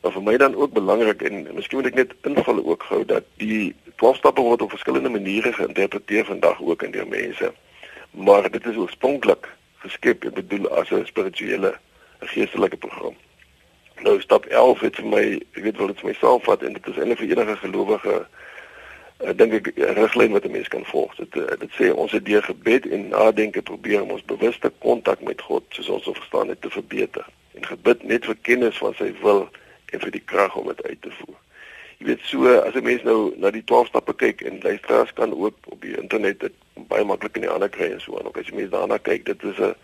Maar 0.00 0.12
vir 0.12 0.22
my 0.22 0.36
dan 0.36 0.54
ook 0.54 0.72
belangrik 0.72 1.22
en 1.22 1.54
miskien 1.54 1.78
moet 1.78 1.86
ek 1.90 1.94
net 1.94 2.14
inval 2.22 2.64
ook 2.64 2.82
gou 2.82 3.04
dat 3.04 3.24
die 3.36 3.74
12 3.96 4.16
stappe 4.16 4.40
word 4.40 4.62
op 4.62 4.70
verskillende 4.70 5.08
maniere 5.08 5.52
geïnterpreteer 5.52 6.24
vandag 6.24 6.62
ook 6.62 6.82
in 6.82 6.90
die 6.90 7.06
mense. 7.06 7.52
Maar 8.10 8.50
dit 8.50 8.66
is 8.66 8.76
oorspronklik 8.76 9.48
geskep 9.82 10.24
en 10.24 10.34
bedoel 10.34 10.68
as 10.68 10.90
'n 10.90 11.06
spirituele, 11.06 11.74
'n 12.22 12.26
geestelike 12.26 12.76
program. 12.76 13.16
Nou 14.02 14.20
stap 14.20 14.44
11 14.46 14.80
het 14.80 14.96
vir 14.96 15.06
my, 15.06 15.24
ek 15.52 15.62
weet 15.62 15.76
wel 15.76 15.86
dit 15.86 15.98
vir 16.00 16.08
myself 16.08 16.44
vat 16.44 16.62
en 16.62 16.72
dit 16.72 16.86
is 16.86 16.96
eintlik 16.96 17.18
vir 17.18 17.32
enige 17.34 17.56
gelowige 17.56 18.14
ek 19.20 19.36
dink 19.36 19.52
ek 19.52 19.66
'n 19.76 19.94
riglyn 19.98 20.32
wat 20.32 20.44
'n 20.44 20.50
mens 20.50 20.68
kan 20.68 20.84
volg. 20.84 21.14
Dit 21.14 21.36
eh, 21.36 21.58
dit 21.58 21.72
sê 21.78 21.92
ons 21.92 22.12
het 22.12 22.24
deur 22.24 22.42
gebed 22.42 22.86
en 22.88 23.08
nadenke 23.08 23.62
probeer 23.62 24.02
om 24.02 24.10
ons 24.10 24.24
bewuste 24.24 24.72
kontak 24.78 25.20
met 25.20 25.40
God, 25.40 25.64
soos 25.68 25.88
ons 25.88 26.04
so 26.04 26.12
verstaan 26.12 26.48
het, 26.48 26.60
te 26.62 26.70
verbeter. 26.70 27.26
En 27.52 27.66
gebid 27.66 28.02
net 28.02 28.24
vir 28.24 28.36
kennis 28.42 28.78
van 28.78 28.94
sy 28.94 29.12
wil 29.20 29.48
en 29.92 30.00
vir 30.00 30.10
die 30.10 30.24
krag 30.24 30.56
om 30.56 30.66
dit 30.66 30.82
uit 30.82 31.02
te 31.02 31.10
voer. 31.10 31.36
Jy 31.98 32.06
weet 32.06 32.20
so 32.22 32.48
as 32.48 32.74
'n 32.74 32.82
mens 32.82 33.02
nou 33.02 33.34
na 33.36 33.50
die 33.50 33.64
12 33.64 33.86
stappe 33.86 34.14
kyk 34.14 34.40
en 34.40 34.60
luisteraars 34.62 35.12
kan 35.12 35.34
ook 35.34 35.54
op 35.64 35.80
die 35.80 35.96
internet 35.96 36.40
dit 36.40 36.52
baie 36.74 37.04
maklik 37.04 37.36
in 37.36 37.42
die 37.42 37.50
hande 37.50 37.68
kry 37.68 37.92
en 37.92 38.00
so 38.00 38.18
aan. 38.18 38.26
Ook 38.26 38.38
as 38.38 38.46
jy 38.46 38.54
mens 38.54 38.70
daarna 38.70 38.96
kyk, 38.96 39.24
dit 39.24 39.42
is 39.42 39.58
'n 39.58 39.74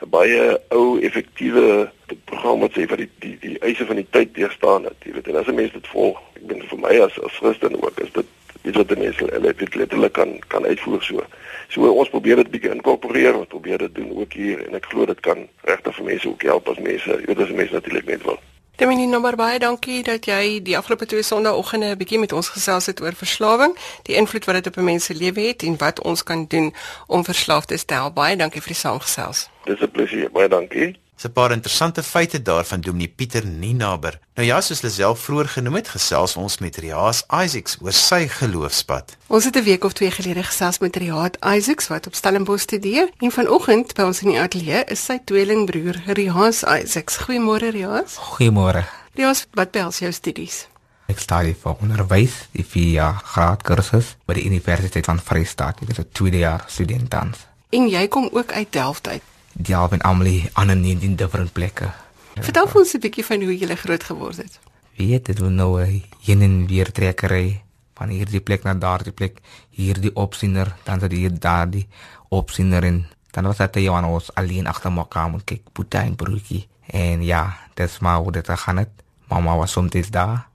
baie 0.00 0.60
ou 0.68 0.98
effektiewe 0.98 1.90
program 2.24 2.60
wat 2.60 2.72
sê 2.76 2.86
vir 2.86 3.04
die 3.04 3.10
die 3.18 3.36
die 3.40 3.58
eise 3.58 3.86
van 3.86 3.96
die 3.96 4.06
tyd 4.10 4.34
deurstaan 4.34 4.84
het. 4.84 4.96
Jy 5.04 5.12
weet 5.12 5.28
en 5.28 5.36
as 5.36 5.46
'n 5.46 5.54
mens 5.54 5.72
dit 5.72 5.86
volg, 5.86 6.20
ek 6.36 6.48
dink 6.48 6.64
vir 6.64 6.78
my 6.78 7.00
as 7.00 7.18
as 7.20 7.38
Christen 7.40 7.82
ook 7.82 8.00
is 8.00 8.12
dit 8.12 8.26
iets 8.62 8.76
wat 8.76 8.98
mense 8.98 9.54
dit 9.56 9.74
letterlik 9.74 10.12
kan 10.12 10.38
kan 10.48 10.66
uitvoer 10.66 11.02
so. 11.02 11.24
So 11.68 11.90
ons 11.90 12.08
probeer 12.08 12.36
dit 12.36 12.50
bietjie 12.50 12.70
inkorporeer, 12.70 13.36
ons 13.36 13.48
probeer 13.48 13.78
dit 13.78 13.94
doen 13.94 14.10
ook 14.16 14.32
hier 14.32 14.66
en 14.66 14.74
ek 14.74 14.86
glo 14.90 15.06
dit 15.06 15.20
kan 15.20 15.48
regtig 15.62 15.94
vir 15.94 16.04
mense 16.04 16.28
ook 16.28 16.42
help 16.42 16.68
as 16.68 16.78
mense, 16.78 17.10
jy 17.10 17.26
weet 17.26 17.40
as 17.40 17.50
mense 17.50 17.72
natuurlik 17.72 18.06
net 18.06 18.22
wil. 18.22 18.38
Dominie 18.76 19.06
nommer 19.06 19.36
baie 19.40 19.56
dankie 19.58 20.02
dat 20.04 20.26
jy 20.28 20.58
die 20.60 20.74
afgelope 20.76 21.06
twee 21.08 21.22
sonnaandoggende 21.24 21.86
'n 21.94 21.96
bietjie 21.96 22.18
met 22.18 22.32
ons 22.32 22.48
gesels 22.48 22.86
het 22.86 23.00
oor 23.00 23.14
verslawing, 23.16 23.72
die 24.02 24.16
invloed 24.16 24.44
wat 24.44 24.54
dit 24.54 24.66
op 24.66 24.76
mense 24.76 25.14
lewe 25.14 25.40
het 25.40 25.62
en 25.62 25.78
wat 25.78 26.02
ons 26.02 26.22
kan 26.22 26.44
doen 26.46 26.74
om 27.06 27.24
verslaafdes 27.24 27.84
te 27.84 27.94
help. 27.94 28.14
Baie 28.14 28.36
dankie 28.36 28.60
vir 28.60 28.72
die 28.72 28.80
saamgesels. 28.80 29.48
Dis 29.64 29.80
'n 29.80 29.90
plesier. 29.90 30.30
Baie 30.30 30.48
dankie. 30.48 31.05
'n 31.24 31.32
paar 31.32 31.52
interessante 31.52 32.02
feite 32.02 32.42
daarvan 32.42 32.80
Dominee 32.80 33.08
Pieter 33.08 33.46
Ninaber. 33.46 34.18
Nou 34.34 34.46
ja, 34.46 34.60
soos 34.60 34.82
self 34.94 35.20
vroeër 35.20 35.48
genoem 35.48 35.74
het, 35.74 35.88
gesels 35.88 36.36
ons 36.36 36.58
met 36.58 36.76
Riaas 36.76 37.22
Isaacs 37.44 37.76
oor 37.80 37.92
sy 37.92 38.28
geloofspad. 38.28 39.16
Ons 39.26 39.44
het 39.44 39.56
'n 39.56 39.62
week 39.62 39.84
of 39.84 39.92
twee 39.92 40.10
gelede 40.10 40.42
gesels 40.42 40.78
met 40.78 40.96
Riaas 40.96 41.30
Isaacs 41.56 41.88
wat 41.88 42.06
op 42.06 42.14
Stellenbosch 42.14 42.62
studeer 42.62 43.10
en 43.18 43.30
vanoggend 43.30 43.94
by 43.94 44.02
ons 44.02 44.22
in 44.22 44.30
die 44.30 44.40
ateljee 44.40 44.84
is 44.84 45.04
sy 45.04 45.18
tweelingbroer 45.24 46.02
Riaas 46.06 46.62
Isaacs. 46.62 47.16
Goeiemôre 47.16 47.70
Riaas. 47.70 48.16
Goeiemôre. 48.16 48.84
Riaas, 49.14 49.46
wat 49.52 49.70
behels 49.70 49.98
jou 49.98 50.12
studies? 50.12 50.66
Ek 51.06 51.18
studeer 51.18 51.54
vir 51.62 51.76
onderwys, 51.80 52.48
die 52.52 52.64
4 52.64 52.90
jaar 52.90 53.20
graad 53.24 53.62
kursus 53.62 54.16
by 54.26 54.34
die 54.34 54.44
Universiteit 54.44 55.04
van 55.04 55.20
Vryheid. 55.20 55.82
Ek 55.82 55.88
is 55.88 55.98
'n 55.98 56.08
tweede 56.12 56.38
jaar 56.38 56.64
student 56.66 57.10
tans. 57.10 57.38
En 57.70 57.88
jy 57.88 58.08
kom 58.08 58.28
ook 58.32 58.52
uit 58.52 58.72
Delft 58.72 59.08
uit 59.08 59.22
ja, 59.62 59.88
ben 59.88 60.00
almal 60.00 60.40
aan 60.52 60.70
'n 60.70 60.80
19 60.80 61.16
different 61.16 61.52
plekke. 61.52 61.90
Vertel 62.34 62.68
ons 62.74 62.94
'n 62.94 63.00
bietjie 63.00 63.24
van 63.24 63.42
hoe 63.42 63.58
jy 63.58 63.76
groot 63.76 64.04
geword 64.04 64.36
het. 64.36 64.58
weet 64.96 65.24
dit 65.24 65.38
wil 65.38 65.50
nou 65.50 65.82
'n 65.82 66.02
heen 66.20 66.42
en 66.42 66.66
weer 66.66 66.92
trekkery 66.92 67.62
van 67.94 68.08
hierdie 68.08 68.40
plek 68.40 68.62
na 68.62 68.74
daardie 68.74 69.12
plek, 69.12 69.40
hierdie 69.70 70.14
opsiener, 70.14 70.76
dan 70.84 70.98
dat 70.98 71.10
hier 71.10 71.38
daardie 71.38 71.88
opsiener 72.28 72.84
en 72.84 73.06
dan 73.30 73.44
was 73.44 73.56
dit 73.56 73.74
jy 73.74 73.92
aan 73.92 74.04
ons 74.04 74.34
alleen 74.34 74.66
agter 74.66 74.92
mekaar 74.92 75.30
moet 75.30 75.44
kyk, 75.44 75.62
boetie 75.72 76.00
en 76.00 76.16
broertjie. 76.16 76.66
En 76.86 77.22
ja, 77.22 77.58
dis 77.74 77.98
maar 77.98 78.18
hoe 78.18 78.32
dit 78.32 78.48
gaan 78.48 78.76
het. 78.76 78.88
Mama 79.28 79.56
was 79.56 79.72
soms 79.72 80.10
daar. 80.10 80.46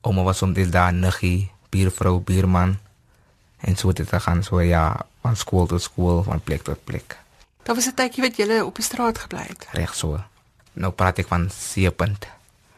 Oma 0.00 0.22
was 0.22 0.38
soms 0.38 0.70
daar, 0.70 0.92
niggie, 0.92 1.50
buurvrou, 1.68 2.20
buurman. 2.20 2.78
En 3.60 3.76
so 3.76 3.88
het 3.88 3.96
dit 3.96 4.08
gegaan 4.08 4.42
so 4.42 4.60
ja, 4.60 5.06
van 5.20 5.36
skool 5.36 5.66
tot 5.66 5.82
skool, 5.82 6.22
van 6.22 6.40
plek 6.40 6.62
tot 6.62 6.84
plek. 6.84 7.18
Daar 7.68 7.76
was 7.76 7.86
'n 7.86 7.94
tydjie 7.94 8.22
wat 8.22 8.36
jy 8.36 8.60
op 8.60 8.74
die 8.74 8.84
straat 8.84 9.18
gebly 9.18 9.44
het. 9.44 9.66
Reg 9.72 9.94
so. 9.94 10.16
Nou 10.72 10.92
praat 10.92 11.18
ek 11.18 11.26
van 11.26 11.50
Seepunt 11.50 12.26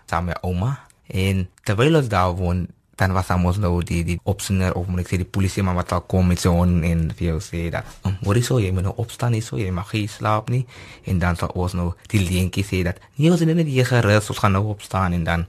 saam 0.06 0.24
met 0.24 0.40
ouma 0.42 0.80
en 1.06 1.48
terwyl 1.62 1.96
ons 1.96 2.08
daar 2.08 2.34
woon, 2.34 2.66
dan 2.96 3.12
was 3.12 3.30
ons 3.30 3.56
nou 3.56 3.84
die 3.84 4.04
die 4.04 4.20
opsiener 4.22 4.74
of 4.74 4.86
moet 4.86 5.00
ek 5.00 5.06
sê 5.12 5.16
die 5.16 5.32
polisie 5.36 5.62
maar 5.62 5.74
wat 5.74 5.92
al 5.92 6.00
kom 6.00 6.26
met 6.26 6.40
so 6.40 6.52
on 6.52 6.82
en 6.82 7.12
vir 7.16 7.38
sê 7.40 7.70
dat 7.70 7.84
um, 8.02 8.16
wat 8.20 8.36
is 8.36 8.46
so 8.46 8.58
jy 8.58 8.72
moet 8.72 8.82
nou 8.82 8.94
opstaan 8.96 9.30
nie 9.30 9.40
so 9.40 9.56
jy 9.56 9.70
mag 9.70 9.92
nie 9.92 10.08
slaap 10.08 10.50
nie 10.50 10.66
en 11.04 11.18
dan 11.18 11.36
sal 11.36 11.48
ons 11.48 11.72
nou 11.72 11.94
die 12.06 12.20
leentjie 12.20 12.64
sê 12.64 12.82
dat 12.82 12.98
nee 13.14 13.30
ons 13.30 13.40
is 13.40 13.46
net 13.46 13.66
hier 13.66 13.86
gerus 13.86 14.28
ons 14.28 14.38
gaan 14.38 14.52
nou 14.52 14.64
opstaan 14.64 15.12
en 15.12 15.24
dan 15.24 15.46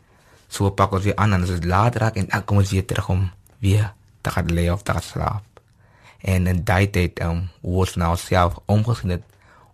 so 0.47 0.69
pak 0.69 0.91
ons 0.91 1.03
weer 1.03 1.15
aan 1.15 1.33
en 1.33 1.41
as 1.43 1.49
dit 1.49 1.65
laat 1.65 1.95
raak 1.95 2.15
en 2.15 2.27
dan 2.27 2.45
kom 2.45 2.57
ons 2.57 2.71
weer 2.71 2.85
terug 2.85 3.09
om 3.09 3.31
weer 3.59 3.93
te 4.21 4.29
gaan 4.29 4.53
lê 4.53 4.69
of 4.71 4.83
te 4.83 4.91
gaan 4.91 5.01
slaap 5.01 5.43
en 6.21 6.47
en 6.47 6.63
daai 6.63 6.89
tyd 6.89 7.19
um, 7.25 7.49
ons 7.61 7.95
nou 7.95 8.15
self 8.17 8.59
omgesien 8.65 9.17
het 9.17 9.30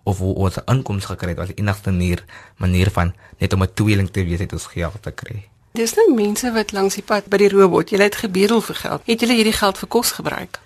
of 0.08 0.22
hoe 0.24 0.34
ons 0.48 0.60
inkomste 0.72 1.12
gekry 1.12 1.34
het 1.34 1.42
was 1.42 1.52
die 1.52 1.60
enigste 1.60 1.92
manier 1.92 2.24
manier 2.64 2.92
van 2.96 3.14
net 3.38 3.54
om 3.54 3.64
'n 3.64 3.74
tweeling 3.74 4.10
te 4.12 4.24
wees 4.24 4.40
het 4.40 4.54
ons 4.54 4.66
geld 4.66 5.02
te 5.02 5.12
kry. 5.12 5.48
Dis 5.72 5.94
nou 5.94 6.14
mense 6.14 6.52
wat 6.52 6.72
langs 6.72 6.96
die 6.96 7.04
pad 7.04 7.28
by 7.30 7.38
die 7.38 7.50
robot, 7.50 7.90
jy 7.90 8.00
het 8.00 8.16
gebedel 8.16 8.62
vir 8.62 8.76
geld. 8.76 9.02
Het 9.06 9.20
julle 9.20 9.34
hierdie 9.34 9.60
geld 9.60 9.78
vir 9.78 9.88
kos 9.88 10.12
gebruik? 10.12 10.60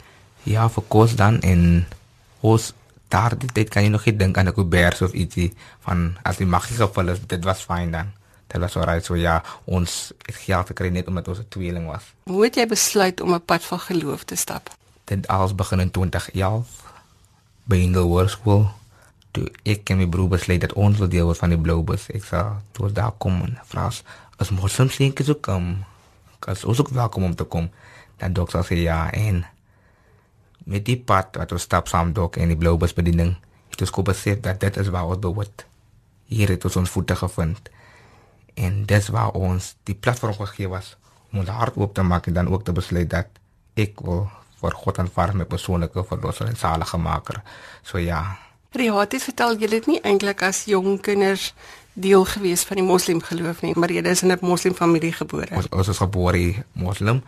Ja, 0.44 0.70
vir 0.70 0.84
kos 0.88 1.16
dan 1.16 1.42
en 1.42 1.88
ons 2.40 2.74
daardie 3.08 3.50
tyd 3.54 3.70
kan 3.70 3.84
jy 3.84 3.90
nog 3.90 4.06
nie 4.06 4.16
dink 4.16 4.38
aan 4.38 4.48
'n 4.48 4.54
kubers 4.54 5.02
of 5.02 5.14
ietsie 5.14 5.54
van 5.80 6.18
as 6.24 6.38
die 6.38 6.46
magie 6.46 6.76
geval 6.76 7.10
is, 7.10 7.20
dit 7.28 7.44
was 7.44 7.62
fyn 7.62 7.92
dan. 7.92 8.12
Dit 8.48 8.62
was 8.62 8.76
alright 8.76 9.06
so 9.06 9.16
ja, 9.16 9.44
ons 9.66 10.14
het 10.26 10.36
geld 10.36 10.68
gekry 10.68 10.90
net 10.90 11.08
omdat 11.08 11.28
ons 11.28 11.40
'n 11.40 11.50
tweeling 11.50 11.88
was. 11.88 12.04
Hoe 12.24 12.44
het 12.44 12.56
jy 12.56 12.68
besluit 12.68 13.22
om 13.22 13.34
'n 13.34 13.46
pad 13.46 13.64
van 13.64 13.80
geloof 13.80 14.24
te 14.24 14.36
stap? 14.36 14.70
Dit 15.06 15.28
alles 15.28 15.56
begin 15.56 15.80
in 15.80 15.92
2011 15.92 16.68
by 17.64 17.76
Indel 17.76 18.08
Hoërskool 18.08 18.81
toe 19.36 19.48
ek 19.68 19.90
en 19.94 20.02
my 20.02 20.08
broer 20.12 20.34
besluit 20.36 20.62
dat 20.64 20.74
ons 20.80 21.00
wil 21.00 21.10
deel 21.12 21.28
word 21.30 21.40
van 21.40 21.54
die 21.54 21.60
blou 21.60 21.80
bus. 21.88 22.08
Ek 22.16 22.26
sê 22.28 22.42
toe 22.76 22.92
daar 22.96 23.16
kom 23.22 23.42
en 23.46 23.58
vra 23.72 23.88
as 23.92 24.04
as 24.42 24.52
moslims 24.56 24.98
sien 24.98 25.14
kies 25.14 25.30
ook 25.30 25.44
kom. 25.46 25.74
Kas 26.42 26.66
ons 26.66 26.82
ook 26.82 26.90
welkom 26.98 27.28
om 27.30 27.36
te 27.38 27.46
kom. 27.46 27.70
Dan 28.22 28.34
dokter 28.38 28.66
sê 28.66 28.80
ja 28.82 29.04
en 29.14 29.44
met 30.66 30.86
die 30.86 30.98
pad 30.98 31.38
wat 31.38 31.52
ons 31.52 31.68
stap 31.68 31.90
saam 31.90 32.14
dok 32.18 32.38
en 32.38 32.52
die 32.54 32.58
blou 32.58 32.78
bus 32.78 32.96
bediening. 32.98 33.36
Het 33.72 33.86
ons 33.86 33.94
besef 34.06 34.42
dat 34.42 34.60
dit 34.60 34.78
is 34.78 34.90
waar 34.94 35.10
ons 35.10 35.22
behoort. 35.22 35.66
Hier 36.32 36.50
het 36.50 36.66
ons 36.66 36.82
ons 36.82 36.90
voete 36.90 37.16
gevind. 37.16 37.70
En 38.56 38.84
dis 38.86 39.08
waar 39.14 39.32
ons 39.38 39.76
die 39.88 39.96
platform 39.96 40.36
gegee 40.44 40.70
was 40.70 40.96
om 41.32 41.40
ons 41.40 41.50
hart 41.50 41.78
oop 41.80 41.94
te 41.96 42.04
maak 42.04 42.28
en 42.28 42.36
dan 42.36 42.52
ook 42.52 42.66
te 42.68 42.76
besluit 42.76 43.10
dat 43.10 43.28
ek 43.80 44.02
wil 44.04 44.26
vir 44.62 44.76
God 44.84 45.00
aanvaar 45.02 45.34
my 45.36 45.46
persoonlike 45.50 46.04
verlosser 46.10 46.50
en 46.52 46.60
saligmaker. 46.60 47.42
So 47.88 48.02
ja, 48.02 48.22
Rihat 48.72 49.12
het 49.12 49.24
vertel 49.24 49.58
julle 49.60 49.82
het 49.82 49.88
nie 49.90 49.98
eintlik 50.08 50.42
as 50.48 50.62
jong 50.72 51.02
kinders 51.04 51.50
deel 51.92 52.22
gewees 52.24 52.62
van 52.64 52.80
die 52.80 52.86
moslim 52.88 53.20
geloof 53.20 53.66
nie, 53.66 53.74
maar 53.76 53.92
jy 53.92 54.00
is 54.08 54.24
in 54.24 54.32
'n 54.32 54.40
moslim 54.42 54.74
familie 54.74 55.12
gebore. 55.12 55.56
Ons, 55.56 55.68
ons 55.70 55.88
is 55.88 55.98
gebore 55.98 56.64
moslim, 56.72 57.22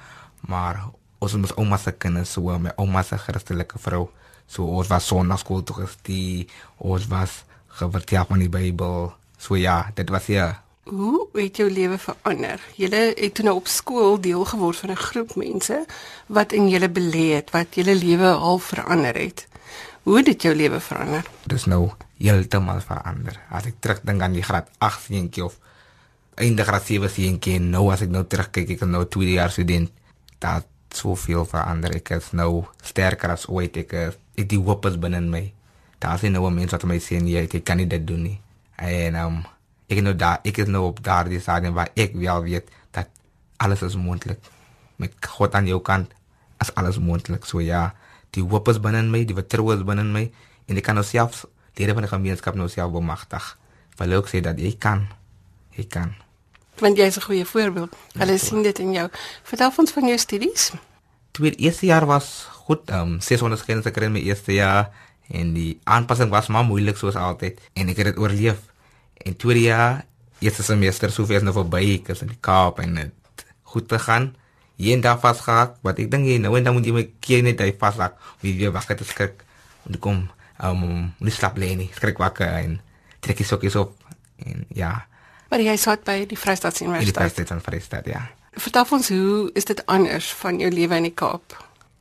maar 0.47 0.87
ons 1.19 1.33
is 1.33 1.55
ouma 1.55 1.77
se 1.77 1.91
kinders, 1.91 2.31
so 2.31 2.57
my 2.59 2.71
ouma 2.77 3.03
se 3.03 3.17
Christelike 3.17 3.77
vrou. 3.77 4.09
So 4.47 4.63
ons 4.63 4.87
was 4.87 5.07
sonnaskool 5.07 5.63
toe 5.63 5.75
gestie, 5.75 6.47
ons 6.77 7.07
was 7.07 7.43
gevertel 7.67 8.25
van 8.25 8.39
die 8.39 8.49
Bybel. 8.49 9.13
So 9.37 9.55
ja, 9.55 9.91
dit 9.93 10.09
was 10.09 10.25
ja. 10.25 10.63
Hoe 10.83 11.27
het 11.33 11.57
jou 11.57 11.69
lewe 11.71 11.97
verander? 11.97 12.59
Julle 12.75 13.13
het 13.15 13.33
toe 13.33 13.45
nou 13.45 13.55
op 13.55 13.67
skool 13.67 14.19
deel 14.19 14.45
geword 14.45 14.77
van 14.77 14.91
'n 14.91 14.95
groep 14.95 15.35
mense 15.35 15.85
wat 16.27 16.51
in 16.51 16.69
julle 16.69 16.89
belê 16.89 17.35
het, 17.35 17.51
wat 17.51 17.75
julle 17.75 17.95
lewe 17.95 18.31
al 18.31 18.59
verander 18.59 19.15
het. 19.15 19.47
Hoe 20.03 20.17
het 20.17 20.25
dit 20.25 20.41
jou 20.41 20.55
lewe 20.55 20.79
verander? 20.83 21.23
Dit 21.47 21.57
is 21.57 21.65
nou 21.71 21.85
heeltemal 22.19 22.81
verander. 22.83 23.37
As 23.47 23.69
ek 23.69 23.77
terugdink 23.79 24.21
aan 24.25 24.33
die 24.35 24.43
graad 24.43 24.67
8 24.83 25.05
seentjie 25.07 25.45
of 25.45 25.55
einde 26.35 26.65
graad 26.67 26.83
7 26.83 27.07
seentjie, 27.11 27.61
nou 27.63 27.85
as 27.93 28.03
ek 28.03 28.11
nou 28.11 28.25
terugkyk, 28.27 28.73
ek 28.75 28.83
is 28.83 28.91
nou 28.91 29.05
2 29.07 29.37
jaar 29.37 29.53
student, 29.55 29.93
dat 30.43 30.67
soveel 30.91 31.47
verander. 31.47 31.95
Ek 31.95 32.11
is 32.17 32.33
nou 32.35 32.65
sterker 32.83 33.31
as 33.37 33.47
ooit. 33.47 33.79
Ek 33.79 33.95
is 34.01 34.19
ek 34.35 34.51
die 34.51 34.59
hoop 34.59 34.89
is 34.91 34.99
binne 34.99 35.23
my. 35.23 35.45
Daar 36.03 36.19
is 36.19 36.27
nou 36.35 36.51
mense 36.51 36.75
wat 36.75 36.83
my 36.89 36.99
sê 36.99 37.21
nee, 37.23 37.39
ek 37.47 37.63
kan 37.63 37.79
dit 37.79 38.03
doen 38.03 38.27
nie. 38.27 38.37
En 38.75 39.15
um 39.23 39.41
ek 39.87 40.03
nou 40.03 40.17
daar, 40.19 40.43
ek 40.43 40.65
is 40.65 40.67
nou 40.67 40.89
op 40.89 40.99
daardie 41.05 41.39
stadium 41.39 41.79
waar 41.79 41.95
ek 41.95 42.17
wel 42.19 42.43
weet 42.43 42.67
dat 42.91 43.07
alles 43.63 43.87
is 43.87 43.95
moontlik. 43.95 44.43
Met 44.99 45.15
God 45.37 45.55
aan 45.55 45.67
jou 45.69 45.79
kant, 45.79 46.11
as 46.59 46.75
alles 46.75 46.99
moontlik. 46.99 47.47
So 47.47 47.63
ja, 47.63 47.93
die 48.33 48.43
hoop 48.43 48.67
is 48.71 48.79
binne 48.81 49.03
my, 49.09 49.23
die 49.25 49.37
vertroue 49.37 49.75
is 49.77 49.83
binne 49.85 50.05
my 50.09 50.27
en 50.67 50.79
ek 50.79 50.85
kan 50.87 50.97
osself 50.97 51.45
lede 51.77 51.93
van 51.93 52.05
die 52.05 52.11
gemeenskap 52.11 52.57
nou 52.57 52.69
self 52.69 52.93
bemagtig. 52.93 53.45
Wil 53.97 54.17
ook 54.19 54.29
sê 54.29 54.41
dat 54.45 54.59
jy 54.61 54.73
kan. 54.79 55.07
Jy 55.77 55.85
kan. 55.89 56.13
Want 56.81 56.97
jy 56.97 57.05
is 57.05 57.17
'n 57.17 57.21
goeie 57.21 57.45
voorbeeld. 57.45 57.95
Hulle 58.17 58.37
sien 58.37 58.61
dit 58.63 58.79
in 58.79 58.93
jou. 58.93 59.09
Vertel 59.43 59.71
ons 59.77 59.91
van 59.91 60.07
jou 60.07 60.17
studies. 60.17 60.71
Tweede 61.31 61.57
eerste 61.57 61.85
jaar 61.85 62.05
was 62.05 62.47
goed. 62.65 62.89
Ehm 62.89 63.13
um, 63.13 63.21
600 63.21 63.61
skense 63.61 63.89
gekry 63.89 64.05
in 64.05 64.11
my 64.11 64.19
eerste 64.19 64.53
jaar 64.53 64.91
en 65.29 65.53
die 65.53 65.79
aanpassing 65.83 66.29
was 66.29 66.47
maar 66.47 66.63
moeilik 66.63 66.97
soos 66.97 67.15
altyd 67.15 67.59
en 67.73 67.89
ek 67.89 67.97
het 67.97 68.05
dit 68.05 68.17
oorleef. 68.17 68.59
En 69.17 69.35
tweede 69.35 69.61
jaar, 69.61 70.05
eerste 70.39 70.63
semester, 70.63 71.11
soveel 71.11 71.35
is 71.35 71.43
nou 71.43 71.53
verby, 71.53 72.01
ek 72.01 72.09
is 72.09 72.21
in 72.21 72.27
die 72.27 72.37
Kaap 72.39 72.79
en 72.79 72.95
dit 72.95 73.45
goed 73.61 73.87
te 73.87 73.99
gaan 73.99 74.35
hier 74.75 74.95
en 74.95 75.01
daar 75.01 75.19
vasgehak, 75.21 75.77
wat 75.85 75.99
ek 76.01 76.11
dink 76.11 76.25
jy 76.25 76.37
nou 76.41 76.55
en 76.57 76.63
dan 76.63 76.73
moet 76.73 76.85
jy 76.85 76.93
my 76.95 77.05
keer 77.23 77.43
net 77.45 77.61
hy 77.61 77.71
vashak, 77.79 78.17
wie 78.41 78.55
weer 78.57 78.73
wakker 78.73 78.97
te 78.99 79.07
skrik. 79.07 79.43
En 79.87 79.99
kom, 79.99 80.29
um, 80.63 80.79
moet 80.79 81.29
nie 81.29 81.35
slap 81.35 81.57
lê 81.57 81.73
nie, 81.77 81.89
skrik 81.95 82.21
wakker 82.21 82.49
en 82.63 82.79
trek 83.23 83.39
jy 83.39 83.47
sokkies 83.47 83.77
op 83.79 83.95
en 84.45 84.65
ja. 84.75 85.05
Maar 85.51 85.61
jy 85.61 85.75
sat 85.77 86.05
by 86.07 86.23
die 86.25 86.39
Vrystaat 86.39 86.79
Universiteit. 86.81 87.13
Die 87.13 87.19
Vrystaat 87.21 87.51
van 87.53 87.61
Vrystaat, 87.61 88.07
ja. 88.09 88.23
Vertel 88.53 88.85
ons 88.97 89.09
hoe 89.09 89.49
is 89.57 89.65
dit 89.65 89.85
anders 89.89 90.29
van 90.41 90.59
jou 90.61 90.69
lewe 90.73 90.97
in 91.01 91.09
die 91.09 91.15
Kaap? 91.17 91.55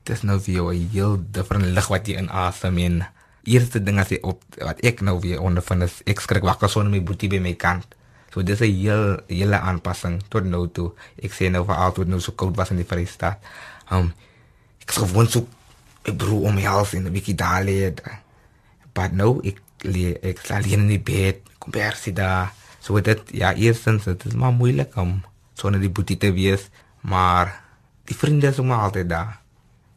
Dit 0.05 0.17
is 0.17 0.25
nou 0.27 0.39
vir 0.41 0.55
jou 0.55 0.73
'n 0.73 0.89
heel 0.93 1.17
different 1.31 1.65
lig 1.65 1.89
wat 1.89 2.07
jy 2.07 2.17
in 2.17 2.31
asem 2.31 2.79
en 2.79 3.07
eerste 3.45 3.83
ding 3.83 3.99
as 3.99 4.09
jy 4.09 4.19
op 4.23 4.43
wat 4.59 4.81
ek 4.81 5.01
nou 5.01 5.21
weer 5.21 5.41
ondervind 5.41 5.83
is 5.83 6.03
ek 6.07 6.21
skrik 6.21 6.43
wakker 6.43 6.69
sonder 6.69 6.91
my 6.91 7.03
boetie 7.03 7.29
by 7.29 7.39
my 7.39 7.55
kant. 7.55 7.87
So 8.33 8.43
dis 8.43 8.61
'n 8.61 8.73
heel 8.73 9.21
hele 9.29 9.59
aanpassing 9.61 10.23
tot 10.29 10.45
nou 10.45 10.69
toe. 10.73 10.93
Ek 11.23 11.33
sê 11.33 11.51
nou 11.51 11.65
vir 11.69 11.77
altyd 11.77 12.09
nou 12.09 12.21
so 12.21 12.33
koud 12.33 12.57
was 12.57 12.71
in 12.71 12.81
die 12.81 12.89
Vrystaat. 12.89 13.39
Um 13.91 14.13
ek 14.81 14.93
sou 14.93 15.07
gewoon 15.07 15.29
so 15.29 15.47
ek 16.05 16.17
broer 16.17 16.49
om 16.49 16.55
my 16.55 16.65
hals 16.65 16.95
in 16.95 17.05
'n 17.07 17.13
bietjie 17.13 17.37
daar 17.37 17.63
lê. 17.65 17.93
Maar 18.95 19.13
nou 19.13 19.41
ek 19.45 19.61
lê 19.85 20.17
ek 20.23 20.41
sal 20.41 20.63
hier 20.63 20.79
in 20.79 20.89
die 20.89 20.99
bed, 20.99 21.41
kom 21.59 21.73
sy 21.95 22.13
daar. 22.13 22.53
So 22.81 23.01
dit 23.01 23.21
ja, 23.33 23.55
eerstens 23.55 24.05
dit 24.05 24.25
is 24.25 24.35
maar 24.35 24.53
moeilik 24.53 24.97
om 24.97 25.23
sonder 25.55 25.81
die 25.81 25.91
boetie 25.91 26.17
te 26.17 26.33
wees, 26.33 26.71
maar 27.01 27.63
die 28.05 28.17
vriende 28.17 28.49
is 28.49 28.61
maar 28.61 28.89
altyd 28.89 29.09
daar. 29.09 29.39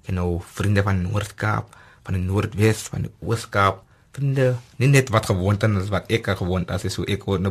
Jy 0.06 0.14
nou 0.14 0.42
vriende 0.42 0.84
van 0.84 1.02
Noord-Kaap, 1.02 1.76
van 2.04 2.14
die 2.14 2.22
Noordwes, 2.22 2.82
van 2.92 3.02
die 3.02 3.12
Oos-Kaap 3.20 3.85
vriende 4.16 4.48
nie 4.82 4.90
net 4.92 5.12
wat 5.14 5.28
gewoond 5.30 5.64
is 5.68 5.92
wat 5.94 6.10
ek 6.12 6.32
gewoond 6.40 6.72
as 6.72 6.86
is 6.88 6.96
so 6.98 7.04
ek 7.04 7.26
word 7.28 7.46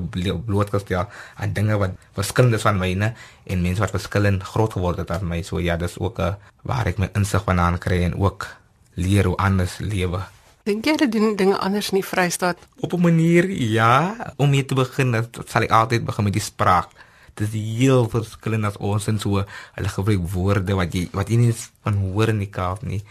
blootgestel 0.46 1.06
aan 1.36 1.54
dinge 1.56 1.78
wat 1.80 1.96
verskillend 2.16 2.56
is 2.58 2.66
van 2.66 2.78
myne 2.80 3.12
en 3.44 3.62
mense 3.62 3.82
wat 3.84 3.94
verskillend 3.94 4.42
groot 4.42 4.72
geword 4.72 5.02
het 5.02 5.10
as 5.14 5.22
my. 5.22 5.42
So 5.42 5.60
ja 5.60 5.76
dis 5.76 5.98
ook 5.98 6.18
'n 6.18 6.36
waar 6.62 6.86
ek 6.86 6.98
my 6.98 7.08
insig 7.14 7.44
vanaand 7.44 7.78
kry 7.78 8.02
en 8.04 8.14
ook 8.16 8.46
leer 8.94 9.24
hoe 9.24 9.36
anders 9.36 9.78
lewe. 9.78 10.20
Dink 10.64 10.84
jy 10.84 10.96
dat 10.96 11.12
doen 11.12 11.36
dinge 11.36 11.58
anders 11.58 11.90
in 11.92 12.00
die 12.00 12.08
Vrystaat 12.08 12.58
op 12.80 12.92
'n 12.92 13.00
manier 13.00 13.50
ja. 13.50 14.16
Om 14.36 14.52
hier 14.52 14.66
te 14.66 14.74
begin 14.74 15.26
sal 15.46 15.62
ek 15.62 15.70
altyd 15.70 16.04
begin 16.04 16.24
met 16.24 16.32
die 16.32 16.42
spraak. 16.42 16.88
Dis 17.34 17.52
heel 17.52 18.08
verskillend 18.08 18.64
as 18.64 18.76
ons 18.76 19.06
en 19.06 19.18
so 19.18 19.44
hulle 19.74 19.88
gebruik 19.88 20.22
woorde 20.32 20.74
wat 20.74 20.94
jy 20.94 21.08
wat 21.12 21.28
jy 21.28 21.36
nie 21.36 21.54
van 21.82 21.94
hoor 21.94 22.28
in 22.28 22.38
die 22.38 22.50
Kaap 22.50 22.82
nie. 22.82 23.02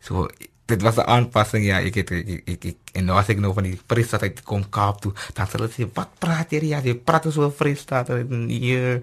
So 0.00 0.28
dit 0.70 0.82
was 0.86 0.96
'n 0.96 1.08
aanpassing 1.16 1.64
ja 1.66 1.80
ek 1.80 1.94
het 2.00 2.10
ek, 2.10 2.42
ek, 2.46 2.64
ek 2.64 2.76
en 2.98 3.04
nou 3.04 3.16
as 3.18 3.28
ek 3.28 3.38
nou 3.38 3.52
van 3.54 3.66
die 3.68 3.78
Vrystaat 3.86 4.22
uit 4.22 4.42
kom 4.42 4.64
Kaap 4.68 5.00
toe 5.00 5.12
dan 5.34 5.46
sê 5.46 5.58
hulle 5.58 5.70
sê 5.70 5.88
wat 5.94 6.10
praat 6.18 6.52
jy 6.52 6.64
ja 6.72 6.80
jy 6.80 6.94
praat 6.94 7.26
so 7.32 7.50
Vrystaat 7.50 8.10
en 8.14 8.46
hier 8.48 9.00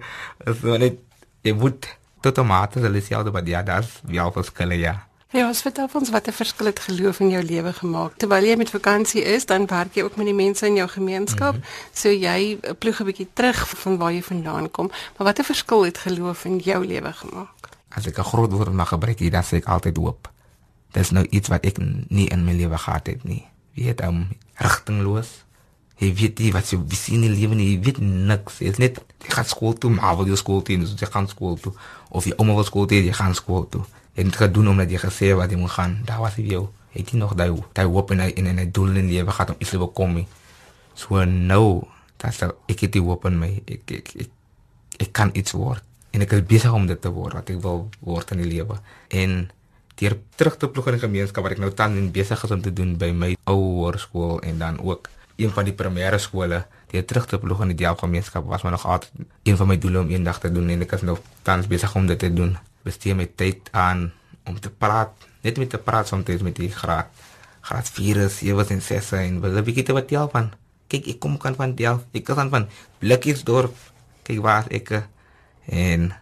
so 0.60 0.76
net 0.76 0.98
jy 1.42 1.52
moet 1.52 1.88
tot 2.20 2.34
tomate 2.34 2.80
hulle 2.80 3.02
sê 3.02 3.14
altyd 3.14 3.48
ja 3.48 3.62
daar's 3.62 4.00
wel 4.02 4.32
verskille 4.32 4.78
ja 4.78 5.08
Ja, 5.28 5.44
ons 5.44 5.60
vertel 5.60 5.90
ons 5.92 6.08
wat 6.08 6.26
'n 6.26 6.32
verskil 6.32 6.66
het 6.66 6.78
geloof 6.80 7.20
in 7.20 7.30
jou 7.30 7.42
lewe 7.44 7.72
gemaak. 7.72 8.16
Terwyl 8.16 8.44
jy 8.44 8.56
met 8.56 8.70
vakansie 8.70 9.22
is, 9.22 9.44
dan 9.46 9.66
werk 9.66 9.94
jy 9.94 10.02
ook 10.02 10.16
met 10.16 10.26
die 10.26 10.34
mense 10.34 10.66
in 10.66 10.74
jou 10.74 10.88
gemeenskap. 10.88 11.54
Mm 11.54 11.60
-hmm. 11.60 11.92
So 11.92 12.08
jy 12.08 12.58
ploeg 12.78 13.00
'n 13.00 13.04
bietjie 13.04 13.28
terug 13.32 13.68
van 13.68 13.98
waar 13.98 14.12
jy 14.12 14.22
vandaan 14.22 14.70
kom. 14.70 14.86
Maar 14.88 15.26
wat 15.26 15.38
'n 15.38 15.44
verskil 15.44 15.84
het 15.84 15.98
geloof 15.98 16.44
in 16.44 16.58
jou 16.58 16.86
lewe 16.86 17.12
gemaak? 17.12 17.68
As 17.88 18.06
ek 18.06 18.18
'n 18.18 18.24
groot 18.24 18.52
woord 18.52 18.72
mag 18.72 18.88
gebruik, 18.88 19.30
dan 19.30 19.44
sê 19.44 19.56
ek 19.56 19.66
altyd 19.66 19.96
hoop. 19.96 20.28
Dis 20.96 21.10
nou 21.10 21.26
iets 21.30 21.48
wat 21.52 21.66
ek 21.68 21.78
nie 22.08 22.28
in 22.32 22.44
my 22.44 22.54
lewe 22.56 22.78
gehad 22.78 23.06
het 23.06 23.24
nie. 23.24 23.44
Wie 23.76 23.88
het 23.90 24.00
hom 24.00 24.24
um, 24.24 24.30
rigtingloos? 24.62 25.44
Jy 25.98 26.12
weet 26.14 26.38
nie 26.38 26.52
wat 26.54 26.70
jy 26.70 26.78
sien 26.94 27.24
in 27.26 27.34
die 27.34 27.40
lewe 27.42 27.58
nie, 27.58 27.72
jy 27.74 27.78
weet 27.84 27.98
niks. 28.00 28.60
Is 28.60 28.78
net 28.78 29.02
jy 29.24 29.34
gaan 29.34 29.48
skool 29.48 29.74
toe, 29.74 29.90
maar 29.90 30.16
wil 30.16 30.30
jy 30.30 30.38
skool 30.38 30.62
toe, 30.62 30.78
dus 30.78 30.94
jy 30.98 31.10
gaan 31.10 31.28
skool 31.28 31.58
toe. 31.58 31.74
Of 32.08 32.26
jy 32.30 32.36
ouma 32.38 32.54
wil 32.54 32.66
skool 32.66 32.86
toe, 32.86 33.02
jy 33.02 33.14
gaan 33.14 33.34
skool 33.34 33.66
toe 33.68 33.84
en 34.18 34.24
dit 34.24 34.36
gedoen 34.36 34.68
omdat 34.68 34.90
jy 34.90 34.98
gesê 34.98 35.30
wat 35.38 35.50
jy 35.50 35.58
moet 35.60 35.70
gaan. 35.70 36.00
Daar 36.06 36.20
was 36.24 36.34
jy. 36.36 36.58
Het 36.90 37.12
jy 37.12 37.18
nog 37.20 37.36
daai 37.38 37.52
daai 37.76 37.86
hoop 37.86 38.10
en 38.10 38.20
en 38.20 38.46
'n 38.58 38.70
doel 38.72 38.96
in 38.96 39.10
lewe 39.10 39.30
gehad 39.30 39.50
om 39.50 39.56
iets 39.58 39.70
te 39.70 39.78
bekom? 39.78 40.26
So 40.94 41.24
nou, 41.24 41.86
dat 42.16 42.34
sou 42.34 42.52
ek 42.66 42.80
het 42.80 42.92
die 42.92 43.02
hoop 43.02 43.24
in 43.24 43.38
my. 43.38 43.62
Ek 43.66 43.90
ek 43.90 44.08
ek, 44.18 44.30
ek 44.98 45.12
kan 45.12 45.30
iets 45.32 45.52
word 45.52 45.82
en 46.10 46.20
ek 46.20 46.32
is 46.32 46.42
besig 46.42 46.72
om 46.72 46.86
dit 46.86 47.00
te 47.00 47.10
word 47.10 47.32
wat 47.32 47.50
ek 47.50 47.60
wil 47.62 47.88
word 48.00 48.30
in 48.30 48.38
die 48.38 48.50
lewe. 48.56 48.80
En 49.08 49.50
deur 49.98 50.16
terug 50.36 50.56
te 50.56 50.68
ploeg 50.68 50.90
in 50.92 50.98
die 50.98 51.04
gemeenskap 51.06 51.42
wat 51.46 51.56
ek 51.56 51.62
nou 51.62 51.70
tans 51.74 52.10
besig 52.14 52.44
is 52.44 52.54
om 52.54 52.62
te 52.62 52.72
doen 52.72 52.96
by 52.98 53.10
my 53.12 53.30
ou 53.50 53.58
hoërskool 53.58 54.42
en 54.46 54.58
dan 54.58 54.78
ook 54.80 55.08
een 55.38 55.50
van 55.54 55.64
die 55.64 55.74
primêre 55.74 56.18
skole 56.18 56.64
deur 56.90 57.04
terug 57.04 57.26
te 57.26 57.38
ploeg 57.38 57.62
in 57.66 57.74
die 57.74 57.80
diagemeenskap 57.84 58.46
was 58.46 58.62
maar 58.62 58.74
nog 58.74 58.86
altyd 58.86 59.26
een 59.42 59.56
van 59.56 59.68
my 59.68 59.78
doele 59.78 60.00
om 60.00 60.10
eendag 60.10 60.40
te 60.40 60.52
doen 60.52 60.70
en 60.70 60.86
ek 60.86 60.96
is 60.98 61.06
nou 61.06 61.18
tans 61.42 61.66
besig 61.66 61.94
om 61.94 62.06
dit 62.06 62.18
te 62.18 62.32
doen 62.32 62.56
bestee 62.86 63.14
my 63.14 63.26
tyd 63.26 63.68
aan 63.72 64.08
om 64.48 64.56
te 64.60 64.70
praat, 64.70 65.12
net 65.44 65.58
met 65.60 65.70
te 65.70 65.78
praat 65.78 66.08
soms 66.08 66.42
met 66.42 66.56
die 66.56 66.70
graad 66.72 67.12
graad 67.68 67.90
4, 67.92 68.28
7 68.32 68.68
en 68.74 68.82
6 68.82 69.12
en 69.12 69.40
wil 69.42 69.58
'n 69.60 69.64
bietjie 69.64 69.84
te 69.84 69.92
wat 69.92 70.10
help 70.10 70.32
van. 70.32 70.52
Kyk, 70.88 71.06
ek 71.06 71.18
kom 71.20 71.36
kan 71.36 71.54
van 71.54 71.74
Delf. 71.74 72.06
Ek 72.12 72.24
kan 72.24 72.50
van 72.50 72.68
Blikkiesdorp. 72.98 73.76
Kyk 74.22 74.40
waar 74.40 74.64
ek 74.70 75.04
en 75.66 76.12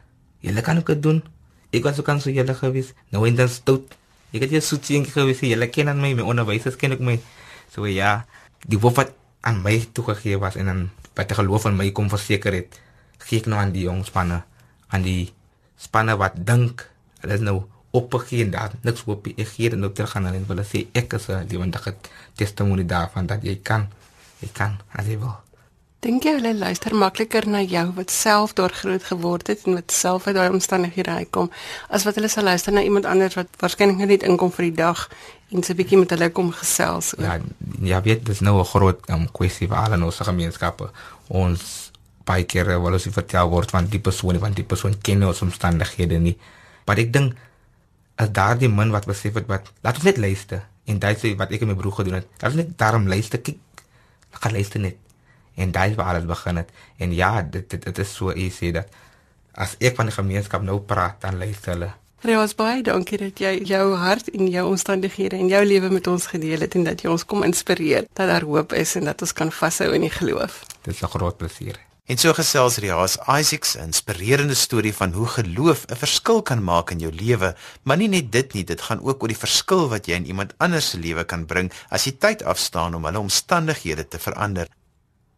julle 0.41 0.61
kan 0.61 0.79
ook 0.79 1.03
doen. 1.03 1.23
Ek 1.77 1.85
was 1.85 2.01
ook 2.01 2.09
aan 2.09 2.23
so 2.25 2.33
julle 2.33 2.55
gewees. 2.57 2.93
Nou 3.13 3.27
in 3.29 3.37
dan 3.37 3.51
stout. 3.53 3.95
Ek 4.33 4.47
het 4.47 4.55
jy 4.57 4.63
soetjie 4.65 5.05
gewees. 5.13 5.43
Julle 5.45 5.69
ken 5.73 5.93
aan 5.93 6.01
my, 6.01 6.15
my 6.17 6.25
onderwysers 6.25 6.79
ken 6.81 6.97
ook 6.97 7.05
my. 7.05 7.19
So 7.75 7.87
ja, 7.91 8.25
die 8.65 8.81
woord 8.81 8.97
wat 9.03 9.15
aan 9.47 9.63
my 9.63 9.77
toegegee 9.93 10.41
was 10.43 10.57
en 10.57 10.71
dan 10.71 10.83
wat 11.17 11.31
die 11.31 11.39
geloof 11.39 11.69
in 11.71 11.79
my 11.79 11.91
kom 11.95 12.11
verseker 12.13 12.57
het. 12.57 12.81
Gee 13.27 13.43
ek 13.43 13.49
nou 13.51 13.61
aan 13.61 13.73
die 13.75 13.87
jong 13.87 14.05
spanne, 14.07 14.43
aan 14.93 15.07
die 15.07 15.33
spanne 15.81 16.17
wat 16.21 16.37
dink 16.49 16.87
hulle 17.23 17.39
is 17.39 17.45
nou 17.45 17.57
opgegee 17.97 18.45
en 18.45 18.53
daar 18.55 18.75
niks 18.85 19.07
hoop 19.09 19.27
nie. 19.27 19.37
Ek 19.41 19.55
gee 19.55 19.73
dit 19.73 19.81
nou 19.81 19.93
terug 19.93 20.17
aan 20.17 20.29
hulle 20.29 20.43
en 20.43 20.49
hulle 20.51 20.67
sê 20.69 20.87
ek 20.93 21.17
is 21.19 21.29
'n 21.29 21.47
lewendige 21.51 21.95
testimonie 22.37 22.87
daarvan 22.87 23.27
dat 23.27 23.43
jy 23.43 23.57
kan. 23.63 23.89
Jy 24.41 24.49
kan 24.53 24.81
as 24.93 25.07
jy 25.07 25.19
wil. 25.19 25.46
Dink 26.05 26.27
jy 26.29 26.35
hulle 26.37 26.53
luister 26.55 26.93
makliker 26.95 27.47
na 27.49 27.63
jou 27.65 27.87
wat 27.97 28.11
self 28.13 28.53
daar 28.59 28.73
groot 28.73 29.05
geword 29.09 29.49
het 29.49 29.63
en 29.65 29.79
wat 29.79 29.93
self 29.93 30.27
uit 30.27 30.35
daai 30.37 30.51
omstandighede 30.53 31.11
uitkom 31.23 31.49
as 31.89 32.05
wat 32.05 32.19
hulle 32.21 32.29
sal 32.29 32.45
luister 32.45 32.75
na 32.77 32.83
iemand 32.85 33.09
anders 33.09 33.35
wat 33.39 33.49
waarskynlik 33.63 34.05
net 34.05 34.27
inkom 34.29 34.53
vir 34.53 34.69
die 34.69 34.77
dag 34.83 35.07
en 35.51 35.63
so 35.63 35.73
'n 35.73 35.77
bietjie 35.77 35.99
met 35.99 36.11
hulle 36.11 36.31
kom 36.31 36.53
gesels. 36.53 37.15
Ja, 37.19 37.41
ja, 37.81 38.03
weet 38.03 38.27
dis 38.27 38.41
nou 38.41 38.61
'n 38.61 38.65
groot 38.65 39.01
um, 39.11 39.27
kwessie 39.33 39.69
vir 39.69 39.77
al 39.77 40.03
ons 40.03 40.21
gemeenskappe. 40.21 40.91
Ons 41.29 41.93
baie 42.25 42.45
kere 42.45 42.81
wil 42.81 42.93
ons 42.93 43.09
vertel 43.11 43.49
word 43.49 43.71
van 43.71 43.87
die 43.87 44.01
persoon 44.01 44.39
van 44.39 44.53
die 44.53 44.65
persoon 44.65 44.95
ken 45.01 45.25
ons 45.25 45.43
omstandighede 45.43 46.19
nie. 46.19 46.37
Maar 46.85 46.99
ek 46.99 47.13
dink 47.13 47.35
as 48.17 48.31
daardie 48.33 48.69
man 48.69 48.91
wat 48.91 49.07
besef 49.07 49.35
het 49.35 49.47
wat 49.47 49.73
laat 49.83 49.97
ons 49.97 50.05
net 50.05 50.19
luister 50.19 50.63
en 50.85 50.99
daai 50.99 51.15
sê 51.15 51.37
wat 51.37 51.51
ek 51.51 51.63
en 51.63 51.69
my 51.69 51.75
broer 51.75 51.93
gedoen 51.93 52.15
het. 52.21 52.27
Laat 52.41 52.53
ons 52.53 52.61
net 52.63 52.79
daarom 52.79 53.09
luister 53.09 53.41
kyk. 53.41 53.59
Ek 54.35 54.43
gaan 54.43 54.53
luister 54.53 54.81
net. 54.81 55.06
En 55.57 55.73
daai 55.73 55.91
is 55.91 55.97
waar 55.97 56.15
alles 56.15 56.29
begin 56.29 56.57
het. 56.57 56.71
En 56.97 57.15
ja, 57.15 57.43
dit 57.43 57.71
dit, 57.71 57.83
dit 57.83 57.99
is 57.99 58.15
so 58.15 58.31
easy 58.31 58.73
dat 58.77 58.93
as 59.53 59.77
ek 59.81 59.97
van 59.97 60.11
die 60.11 60.15
gemeenskap 60.15 60.63
nou 60.63 60.81
praat 60.81 61.21
dan 61.21 61.39
luister 61.41 61.73
hulle. 61.73 61.91
Reus 62.27 62.55
baie 62.57 62.83
dankie 62.83 63.19
dat 63.21 63.41
jy 63.41 63.53
jou 63.69 63.95
hart 64.01 64.29
en 64.33 64.49
jou 64.51 64.65
omstandighede 64.71 65.37
en 65.37 65.51
jou 65.53 65.65
lewe 65.65 65.91
met 65.93 66.07
ons 66.11 66.27
gedeel 66.33 66.65
het 66.65 66.75
en 66.75 66.87
dat 66.89 67.05
jy 67.05 67.11
ons 67.13 67.25
kom 67.29 67.45
inspireer 67.47 68.09
dat 68.13 68.31
daar 68.33 68.45
hoop 68.49 68.73
is 68.73 68.97
en 68.97 69.09
dat 69.13 69.21
ons 69.23 69.33
kan 69.37 69.53
vashou 69.53 69.93
in 69.95 70.09
die 70.09 70.13
geloof. 70.13 70.63
Dit 70.83 70.95
is 70.95 71.03
'n 71.03 71.13
groot 71.13 71.37
plesier. 71.37 71.77
En 72.07 72.17
so 72.23 72.31
gesels 72.33 72.77
Riaas 72.79 73.17
Isaacs 73.27 73.75
'n 73.77 73.91
inspirerende 73.91 74.55
storie 74.55 74.95
van 74.95 75.13
hoe 75.13 75.27
geloof 75.27 75.85
'n 75.87 75.97
verskil 75.97 76.43
kan 76.43 76.63
maak 76.65 76.91
in 76.91 76.99
jou 76.99 77.13
lewe, 77.13 77.57
maar 77.83 77.97
nie 77.97 78.09
net 78.09 78.33
dit 78.33 78.53
nie, 78.53 78.65
dit 78.65 78.81
gaan 78.81 79.03
ook 79.03 79.23
oor 79.23 79.29
die 79.29 79.45
verskil 79.47 79.89
wat 79.89 80.07
jy 80.07 80.15
in 80.15 80.27
iemand 80.27 80.55
anders 80.57 80.91
se 80.91 80.99
lewe 80.99 81.25
kan 81.25 81.47
bring 81.47 81.73
as 81.89 82.05
jy 82.05 82.13
tyd 82.19 82.43
afstaan 82.43 82.95
om 82.95 83.05
hulle 83.05 83.19
omstandighede 83.19 84.09
te 84.09 84.19
verander. 84.19 84.69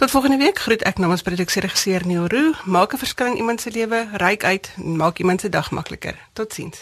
Tot 0.00 0.10
volgende 0.10 0.36
week 0.36 0.58
groet 0.58 0.82
ek 0.82 0.98
namens 0.98 1.22
produksieregisseur 1.22 2.06
Neil 2.06 2.26
Roo. 2.32 2.52
Maak 2.64 2.92
'n 2.94 2.98
verskil 2.98 3.26
in 3.26 3.36
iemand 3.36 3.60
se 3.60 3.70
lewe, 3.70 4.08
reik 4.12 4.44
uit 4.44 4.72
en 4.76 4.96
maak 4.96 5.18
iemand 5.18 5.40
se 5.40 5.48
dag 5.48 5.70
makliker. 5.70 6.16
Totsiens. 6.32 6.78